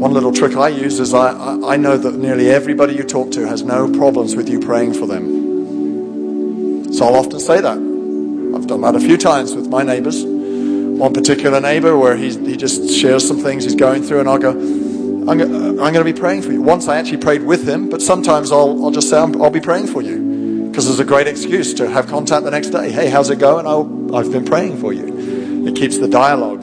One 0.00 0.12
little 0.12 0.30
trick 0.30 0.56
I 0.56 0.68
use 0.68 1.00
is 1.00 1.14
I, 1.14 1.32
I 1.64 1.76
know 1.78 1.96
that 1.96 2.16
nearly 2.16 2.50
everybody 2.50 2.94
you 2.94 3.02
talk 3.02 3.30
to 3.32 3.46
has 3.48 3.62
no 3.62 3.90
problems 3.90 4.36
with 4.36 4.50
you 4.50 4.60
praying 4.60 4.92
for 4.92 5.06
them. 5.06 6.92
So 6.92 7.06
I'll 7.06 7.16
often 7.16 7.40
say 7.40 7.62
that. 7.62 7.78
I've 7.78 8.66
done 8.66 8.82
that 8.82 8.94
a 8.94 9.00
few 9.00 9.16
times 9.16 9.54
with 9.54 9.68
my 9.68 9.82
neighbors. 9.82 10.22
one 10.22 11.14
particular 11.14 11.62
neighbor 11.62 11.96
where 11.96 12.14
he's, 12.14 12.36
he 12.36 12.58
just 12.58 12.90
shares 12.90 13.26
some 13.26 13.38
things 13.38 13.64
he's 13.64 13.74
going 13.74 14.02
through, 14.02 14.20
and 14.20 14.28
I'll 14.28 14.38
go, 14.38 14.50
I'm, 14.50 15.40
uh, 15.40 15.82
I'm 15.82 15.94
going 15.94 15.94
to 15.94 16.04
be 16.04 16.12
praying 16.12 16.42
for 16.42 16.52
you. 16.52 16.60
Once 16.60 16.88
I 16.88 16.98
actually 16.98 17.22
prayed 17.22 17.42
with 17.42 17.66
him, 17.66 17.88
but 17.88 18.02
sometimes 18.02 18.52
I'll, 18.52 18.84
I'll 18.84 18.90
just 18.90 19.08
say, 19.08 19.16
i 19.16 19.24
will 19.24 19.48
be 19.48 19.60
praying 19.60 19.86
for 19.86 20.02
you. 20.02 20.68
Because 20.68 20.84
there's 20.86 21.00
a 21.00 21.04
great 21.06 21.26
excuse 21.26 21.72
to 21.74 21.88
have 21.88 22.06
contact 22.06 22.44
the 22.44 22.50
next 22.50 22.68
day. 22.68 22.92
Hey, 22.92 23.08
how's 23.08 23.30
it 23.30 23.38
going? 23.38 23.66
I'll, 23.66 24.14
I've 24.14 24.30
been 24.30 24.44
praying 24.44 24.78
for 24.78 24.92
you. 24.92 25.66
It 25.66 25.74
keeps 25.74 25.96
the 25.96 26.08
dialogue 26.08 26.59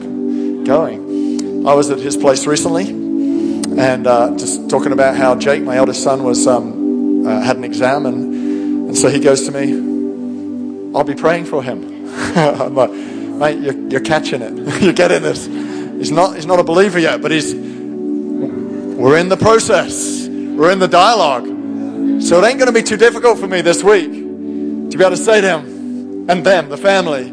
going. 0.68 1.66
I 1.66 1.72
was 1.72 1.88
at 1.88 1.98
his 1.98 2.16
place 2.16 2.46
recently 2.46 2.90
and 2.90 4.06
uh, 4.06 4.36
just 4.36 4.68
talking 4.68 4.92
about 4.92 5.16
how 5.16 5.34
Jake, 5.34 5.62
my 5.62 5.76
eldest 5.76 6.02
son, 6.02 6.22
was 6.22 6.46
um, 6.46 7.26
uh, 7.26 7.40
had 7.40 7.56
an 7.56 7.64
exam, 7.64 8.04
and, 8.04 8.88
and 8.88 8.98
so 8.98 9.08
he 9.08 9.18
goes 9.18 9.46
to 9.46 9.52
me, 9.52 10.92
I'll 10.94 11.04
be 11.04 11.14
praying 11.14 11.46
for 11.46 11.62
him. 11.62 12.06
I'm 12.36 12.74
like, 12.74 12.90
mate, 12.90 13.60
you're, 13.60 13.88
you're 13.88 14.00
catching 14.00 14.42
it. 14.42 14.82
you're 14.82 14.92
getting 14.92 15.22
this. 15.22 15.46
He's 15.46 16.10
not, 16.10 16.34
he's 16.34 16.46
not 16.46 16.58
a 16.58 16.64
believer 16.64 16.98
yet, 16.98 17.22
but 17.22 17.30
he's, 17.30 17.54
we're 17.54 19.16
in 19.16 19.30
the 19.30 19.38
process. 19.38 20.28
We're 20.28 20.70
in 20.70 20.80
the 20.80 20.88
dialogue. 20.88 21.46
So 22.22 22.42
it 22.42 22.46
ain't 22.46 22.58
going 22.58 22.66
to 22.66 22.72
be 22.72 22.82
too 22.82 22.96
difficult 22.98 23.38
for 23.38 23.46
me 23.46 23.62
this 23.62 23.82
week 23.82 24.10
to 24.10 24.98
be 24.98 25.04
able 25.04 25.10
to 25.10 25.16
say 25.16 25.40
to 25.40 25.58
him 25.58 26.28
and 26.28 26.44
them, 26.44 26.68
the 26.68 26.76
family, 26.76 27.24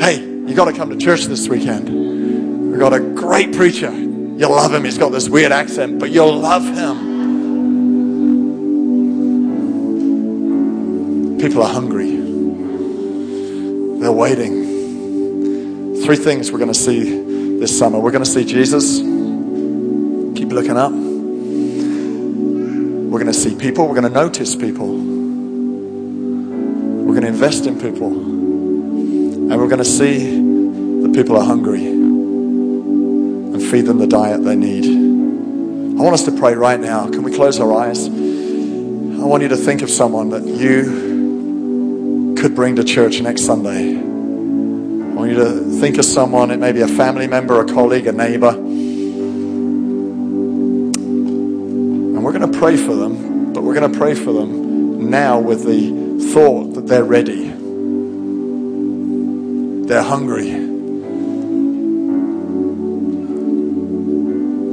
hey, 0.00 0.20
you 0.20 0.54
got 0.54 0.66
to 0.66 0.72
come 0.72 0.90
to 0.90 0.96
church 0.96 1.24
this 1.24 1.48
weekend. 1.48 1.99
We've 2.70 2.78
got 2.78 2.92
a 2.94 3.00
great 3.00 3.52
preacher. 3.52 3.90
You'll 3.92 4.52
love 4.52 4.72
him. 4.72 4.84
He's 4.84 4.96
got 4.96 5.10
this 5.10 5.28
weird 5.28 5.50
accent, 5.50 5.98
but 5.98 6.10
you'll 6.10 6.38
love 6.38 6.64
him. 6.64 7.10
People 11.38 11.62
are 11.62 11.72
hungry. 11.72 12.12
They're 14.00 14.12
waiting. 14.12 15.96
Three 16.04 16.16
things 16.16 16.52
we're 16.52 16.58
going 16.58 16.72
to 16.72 16.78
see 16.78 17.58
this 17.58 17.76
summer. 17.76 17.98
We're 17.98 18.12
going 18.12 18.24
to 18.24 18.30
see 18.30 18.44
Jesus 18.44 19.00
Keep 19.00 20.52
looking 20.52 20.76
up. 20.76 20.92
We're 23.10 23.18
going 23.18 23.26
to 23.26 23.34
see 23.34 23.54
people. 23.56 23.86
We're 23.86 24.00
going 24.00 24.04
to 24.04 24.10
notice 24.10 24.54
people. 24.56 24.96
We're 27.04 27.12
going 27.12 27.22
to 27.22 27.28
invest 27.28 27.66
in 27.66 27.80
people. 27.80 28.06
And 28.06 29.50
we're 29.50 29.68
going 29.68 29.78
to 29.78 29.84
see 29.84 30.36
that 31.02 31.12
people 31.12 31.36
are 31.36 31.44
hungry 31.44 31.99
feed 33.70 33.86
them 33.86 33.98
the 33.98 34.06
diet 34.06 34.42
they 34.42 34.56
need. 34.56 34.84
I 34.84 36.02
want 36.02 36.14
us 36.14 36.24
to 36.24 36.32
pray 36.32 36.54
right 36.54 36.80
now. 36.80 37.08
Can 37.08 37.22
we 37.22 37.32
close 37.32 37.60
our 37.60 37.72
eyes? 37.72 38.06
I 38.06 39.24
want 39.24 39.42
you 39.42 39.48
to 39.50 39.56
think 39.56 39.82
of 39.82 39.90
someone 39.90 40.30
that 40.30 40.44
you 40.44 42.34
could 42.38 42.54
bring 42.54 42.76
to 42.76 42.84
church 42.84 43.20
next 43.20 43.44
Sunday. 43.44 43.96
I 43.96 45.14
want 45.14 45.30
you 45.30 45.36
to 45.36 45.60
think 45.80 45.98
of 45.98 46.04
someone, 46.04 46.50
it 46.50 46.58
may 46.58 46.72
be 46.72 46.80
a 46.80 46.88
family 46.88 47.26
member, 47.26 47.60
a 47.60 47.66
colleague, 47.66 48.06
a 48.06 48.12
neighbor 48.12 48.56
And 52.20 52.26
we're 52.26 52.38
going 52.38 52.52
to 52.52 52.58
pray 52.58 52.76
for 52.76 52.94
them, 52.94 53.54
but 53.54 53.62
we're 53.62 53.72
going 53.72 53.90
to 53.90 53.98
pray 53.98 54.14
for 54.14 54.30
them 54.30 55.08
now 55.08 55.38
with 55.38 55.64
the 55.64 55.90
thought 56.34 56.74
that 56.74 56.86
they're 56.86 57.02
ready. 57.02 57.48
They're 59.88 60.02
hungry. 60.02 60.59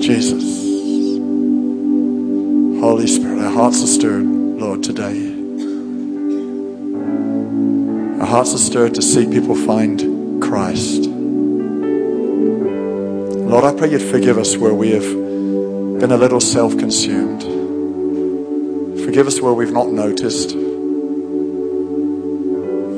Jesus. 0.08 0.64
Holy 2.80 3.08
Spirit, 3.08 3.44
our 3.44 3.52
hearts 3.52 3.84
are 3.84 3.88
stirred, 3.88 4.24
Lord, 4.26 4.82
today. 4.82 5.34
Our 8.22 8.26
hearts 8.26 8.54
are 8.54 8.58
stirred 8.58 8.96
to 8.96 9.02
see 9.02 9.30
people 9.30 9.54
find 9.54 10.42
Christ. 10.42 11.08
Lord, 13.50 13.66
I 13.66 13.74
pray 13.78 13.92
you'd 13.92 14.02
forgive 14.02 14.38
us 14.38 14.56
where 14.56 14.74
we 14.74 14.92
have 14.92 15.04
been 15.04 16.12
a 16.14 16.18
little 16.18 16.40
self 16.40 16.78
consumed. 16.78 17.44
Forgive 19.04 19.28
us 19.28 19.42
where 19.42 19.52
we've 19.52 19.74
not 19.74 19.90
noticed. 19.90 20.54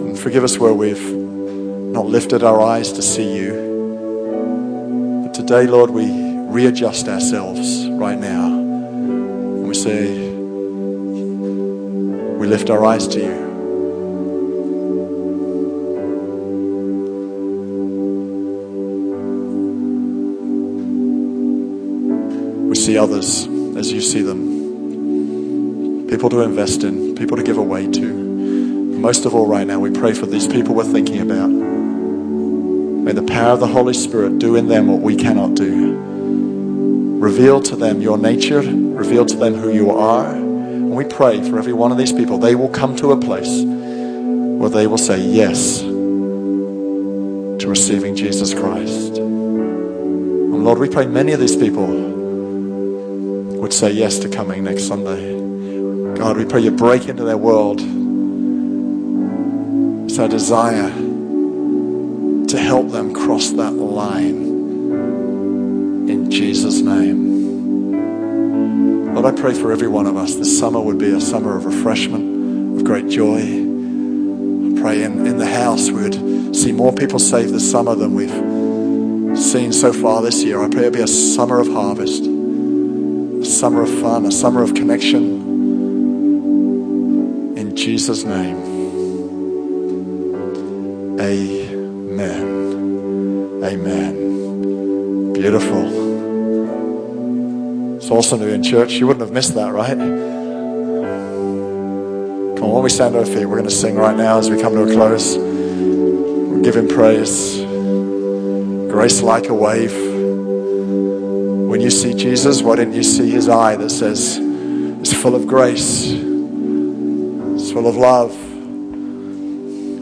And 0.06 0.20
forgive 0.20 0.44
us 0.44 0.60
where 0.60 0.76
we've 0.76 1.12
not 1.12 2.06
lifted 2.06 2.44
our 2.44 2.62
eyes 2.62 2.92
to 2.92 3.02
see 3.02 3.36
you. 3.36 5.24
But 5.24 5.34
today, 5.34 5.66
Lord, 5.66 5.90
we 5.90 6.19
readjust 6.50 7.08
ourselves 7.08 7.88
right 7.90 8.18
now. 8.18 8.48
And 8.48 9.68
we 9.68 9.76
say, 9.76 10.30
we 12.38 12.48
lift 12.48 12.70
our 12.70 12.84
eyes 12.84 13.08
to 13.10 13.20
you. 13.20 13.48
We 22.70 22.76
see 22.76 22.98
others 22.98 23.46
as 23.78 23.92
you 23.92 24.02
see 24.02 24.24
them. 24.24 26.08
People 26.10 26.30
to 26.32 26.42
invest 26.42 26.84
in, 26.84 27.16
people 27.16 27.38
to 27.38 27.44
give 27.44 27.58
away 27.58 27.86
to. 27.92 28.30
Most 29.00 29.26
of 29.26 29.36
all, 29.36 29.46
right 29.48 29.68
now, 29.68 29.80
we 29.80 29.92
pray 29.92 30.14
for 30.14 30.26
these 30.26 30.48
people 30.48 30.74
we're 30.74 30.84
thinking 30.84 31.22
about. 31.22 31.48
May 31.50 33.14
the 33.14 33.24
power 33.24 33.54
of 33.54 33.60
the 33.60 33.68
Holy 33.68 33.94
Spirit 33.94 34.40
do 34.40 34.56
in 34.56 34.68
them 34.68 34.88
what 34.88 35.02
we 35.02 35.16
cannot 35.16 35.54
do. 35.54 36.19
Reveal 37.20 37.62
to 37.64 37.76
them 37.76 38.02
your 38.02 38.18
nature, 38.18 38.62
reveal 38.62 39.26
to 39.26 39.36
them 39.36 39.54
who 39.54 39.74
you 39.74 39.92
are. 39.92 40.34
And 40.34 40.96
we 40.96 41.04
pray 41.04 41.42
for 41.50 41.60
every 41.60 41.74
one 41.74 41.92
of 41.92 41.98
these 41.98 42.14
people, 42.14 42.38
they 42.38 42.56
will 42.56 42.70
come 42.70 42.96
to 42.96 43.12
a 43.12 43.20
place 43.20 43.62
where 43.62 44.70
they 44.70 44.88
will 44.88 44.98
say 44.98 45.20
yes 45.20 45.82
to 45.82 47.66
receiving 47.68 48.16
Jesus 48.16 48.54
Christ. 48.54 49.18
And 49.18 50.64
Lord, 50.64 50.80
we 50.80 50.88
pray 50.88 51.08
many 51.08 51.34
of 51.34 51.42
these 51.42 51.58
people 51.58 51.88
would 53.60 53.74
say 53.74 53.92
yes 53.92 54.20
to 54.20 54.30
coming 54.30 54.64
next 54.64 54.88
Sunday. 54.88 55.38
God, 56.18 56.38
we 56.38 56.46
pray 56.46 56.62
you 56.62 56.72
break 56.72 57.10
into 57.10 57.26
their 57.26 57.36
world. 57.36 57.82
It's 60.06 60.18
our 60.18 60.30
desire 60.30 60.90
to 62.48 62.58
help 62.58 62.92
them 62.92 63.14
cross 63.14 63.52
that 63.52 63.72
line 63.74 64.49
Jesus' 66.30 66.82
name. 66.82 67.30
Lord, 69.14 69.26
I 69.26 69.32
pray 69.40 69.54
for 69.54 69.72
every 69.72 69.88
one 69.88 70.06
of 70.08 70.16
us. 70.16 70.36
This 70.36 70.58
summer 70.58 70.80
would 70.80 70.98
be 70.98 71.12
a 71.12 71.22
summer 71.22 71.58
of 71.58 71.66
refreshment, 71.66 72.80
of 72.80 72.86
great 72.86 73.08
joy. 73.10 73.40
I 73.40 74.82
pray 74.82 75.04
in, 75.04 75.26
in 75.26 75.38
the 75.38 75.48
house 75.48 75.90
we 75.90 76.04
would 76.04 76.56
see 76.56 76.72
more 76.72 76.94
people 76.94 77.20
saved 77.20 77.54
this 77.54 77.70
summer 77.70 77.96
than 77.96 78.14
we've 78.14 79.38
seen 79.38 79.74
so 79.74 79.92
far 79.92 80.22
this 80.22 80.44
year. 80.44 80.62
I 80.62 80.70
pray 80.70 80.82
it'd 80.82 80.94
be 80.94 81.02
a 81.02 81.08
summer 81.08 81.60
of 81.60 81.68
harvest 81.68 82.24
a 83.42 83.46
summer 83.46 83.84
of 83.84 84.02
fun, 84.02 84.26
a 84.26 84.32
summer 84.32 84.62
of 84.62 84.74
connection. 84.74 85.48
In 87.58 87.76
Jesus' 87.76 88.26
name. 88.26 88.58
Amen. 91.20 92.50
Amen. 93.64 95.34
Beautiful. 95.34 96.09
It's 98.12 98.30
to 98.30 98.38
be 98.38 98.52
in 98.52 98.64
church. 98.64 98.94
You 98.94 99.08
wouldn't 99.08 99.22
have 99.22 99.32
missed 99.32 99.54
that, 99.56 99.72
right? 99.72 99.96
Come 99.98 100.08
on, 102.64 102.72
when 102.74 102.84
we 102.84 102.90
stand 102.90 103.14
to 103.14 103.20
our 103.20 103.26
feet, 103.26 103.46
we're 103.46 103.56
going 103.58 103.70
to 103.70 103.72
sing 103.72 103.96
right 103.96 104.16
now 104.16 104.38
as 104.40 104.50
we 104.50 104.60
come 104.60 104.74
to 104.74 104.82
a 104.82 104.92
close. 104.92 105.38
We'll 105.38 106.62
give 106.62 106.76
him 106.76 106.88
praise. 106.88 107.58
Grace 108.92 109.22
like 109.22 109.48
a 109.48 109.54
wave. 109.54 109.94
When 111.70 111.82
you 111.82 111.90
see 111.90 112.14
Jesus, 112.14 112.62
why 112.62 112.76
didn't 112.76 112.96
you 112.96 113.04
see 113.04 113.30
his 113.30 113.48
eye 113.48 113.76
that 113.78 113.90
says, 113.90 114.38
it's 114.40 115.14
full 115.14 115.36
of 115.36 115.48
grace, 115.48 116.08
it's 116.08 117.72
full 117.72 117.88
of 117.88 117.96
love? 117.96 118.36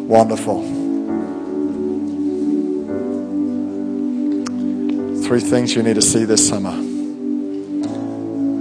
Wonderful. 0.09 0.63
Three 5.23 5.41
things 5.41 5.75
you 5.75 5.83
need 5.83 5.95
to 5.95 6.01
see 6.01 6.23
this 6.25 6.47
summer. 6.47 6.86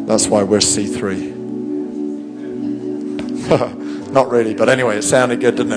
That's 0.06 0.28
why 0.28 0.44
we're 0.44 0.58
C3. 0.58 1.34
Not 4.12 4.30
really, 4.30 4.54
but 4.54 4.68
anyway, 4.68 4.98
it 4.98 5.02
sounded 5.02 5.40
good, 5.40 5.56
didn't 5.56 5.72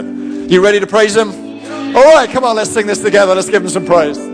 it? 0.45 0.51
You 0.51 0.63
ready 0.63 0.79
to 0.79 0.87
praise 0.87 1.15
him? 1.15 1.29
All 1.95 2.13
right, 2.13 2.29
come 2.29 2.43
on, 2.43 2.55
let's 2.55 2.69
sing 2.69 2.85
this 2.85 3.01
together. 3.01 3.33
Let's 3.33 3.49
give 3.49 3.63
him 3.63 3.69
some 3.69 3.87
praise. 3.87 4.28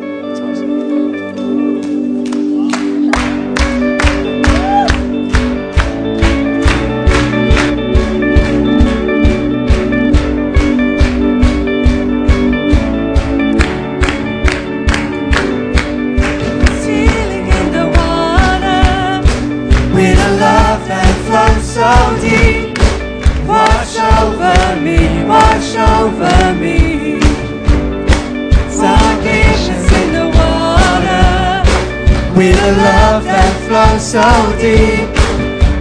Flows 33.14 34.02
so 34.02 34.26
deep. 34.60 35.10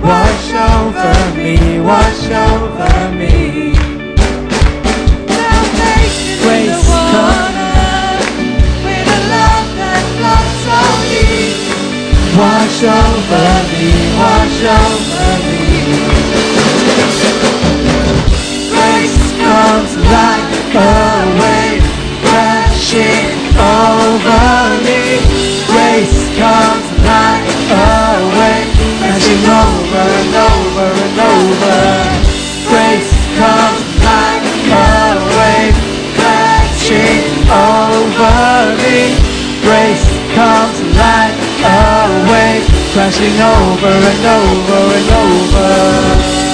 Wash 0.02 0.50
over 0.52 1.16
me, 1.36 1.56
wash 1.80 2.28
over 2.30 2.96
me. 3.16 3.74
Salvation 5.26 6.32
in 6.32 6.42
Grace 6.44 6.84
the 6.84 6.92
water, 6.92 8.18
with 8.84 9.08
a 9.08 9.20
love 9.32 9.68
that 9.80 10.04
flows 10.16 10.54
so 10.66 10.80
deep. 11.12 11.56
Wash 12.40 12.80
over 13.00 13.50
me, 13.72 13.92
wash 14.20 14.60
over 14.80 15.28
me. 15.48 15.64
Grace 18.74 19.24
comes 19.40 19.92
like 20.12 20.48
a 20.74 20.92
wave 21.40 21.86
crashing 22.20 23.40
over 23.56 24.52
me. 24.84 25.02
Grace 25.72 26.22
comes 26.38 26.83
and 30.04 30.34
over 30.34 30.88
and 31.06 31.18
over. 31.20 31.78
Grace 32.68 33.12
comes 33.38 33.84
like 34.04 34.44
a 34.72 35.20
wave 35.36 35.76
crashing 36.16 37.24
over 37.48 38.76
me. 38.82 39.16
Grace 39.64 40.06
comes 40.34 40.78
like 40.98 41.36
a 41.64 42.08
wave 42.30 42.66
crashing 42.92 43.38
over 43.40 43.94
and 44.12 44.24
over 44.26 44.82
and 44.98 45.10
over. 45.22 46.44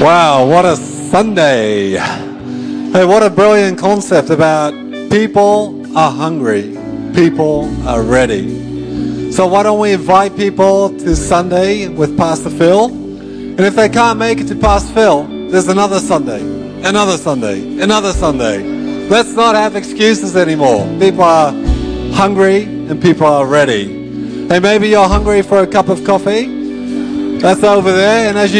Wow, 0.00 0.46
what 0.46 0.64
a 0.64 0.76
Sunday. 0.76 1.96
Hey, 2.92 3.04
what 3.04 3.22
a 3.22 3.30
brilliant 3.30 3.78
concept 3.78 4.30
about 4.30 4.85
people 5.16 5.96
are 5.96 6.12
hungry, 6.12 6.76
people 7.14 7.64
are 7.88 8.02
ready. 8.02 9.32
So, 9.32 9.46
why 9.46 9.62
don't 9.62 9.80
we 9.80 9.92
invite 9.92 10.36
people 10.36 10.90
to 10.98 11.16
Sunday 11.16 11.88
with 11.88 12.18
Pastor 12.18 12.50
Phil? 12.50 12.88
And 12.88 13.60
if 13.60 13.76
they 13.76 13.88
can't 13.88 14.18
make 14.18 14.40
it 14.40 14.48
to 14.48 14.54
Pastor 14.54 14.92
Phil, 14.92 15.22
there's 15.48 15.68
another 15.68 16.00
Sunday, 16.00 16.42
another 16.86 17.16
Sunday, 17.16 17.80
another 17.80 18.12
Sunday. 18.12 18.58
Let's 19.08 19.32
not 19.32 19.54
have 19.54 19.74
excuses 19.74 20.36
anymore. 20.36 20.84
People 21.00 21.22
are 21.22 21.50
hungry 22.12 22.64
and 22.64 23.00
people 23.00 23.26
are 23.26 23.46
ready. 23.46 23.84
Hey, 24.48 24.60
maybe 24.60 24.90
you're 24.90 25.08
hungry 25.08 25.40
for 25.40 25.60
a 25.62 25.66
cup 25.66 25.88
of 25.88 26.04
coffee. 26.04 27.38
That's 27.38 27.64
over 27.64 27.90
there. 27.90 28.28
And 28.28 28.36
as 28.36 28.52
you 28.52 28.54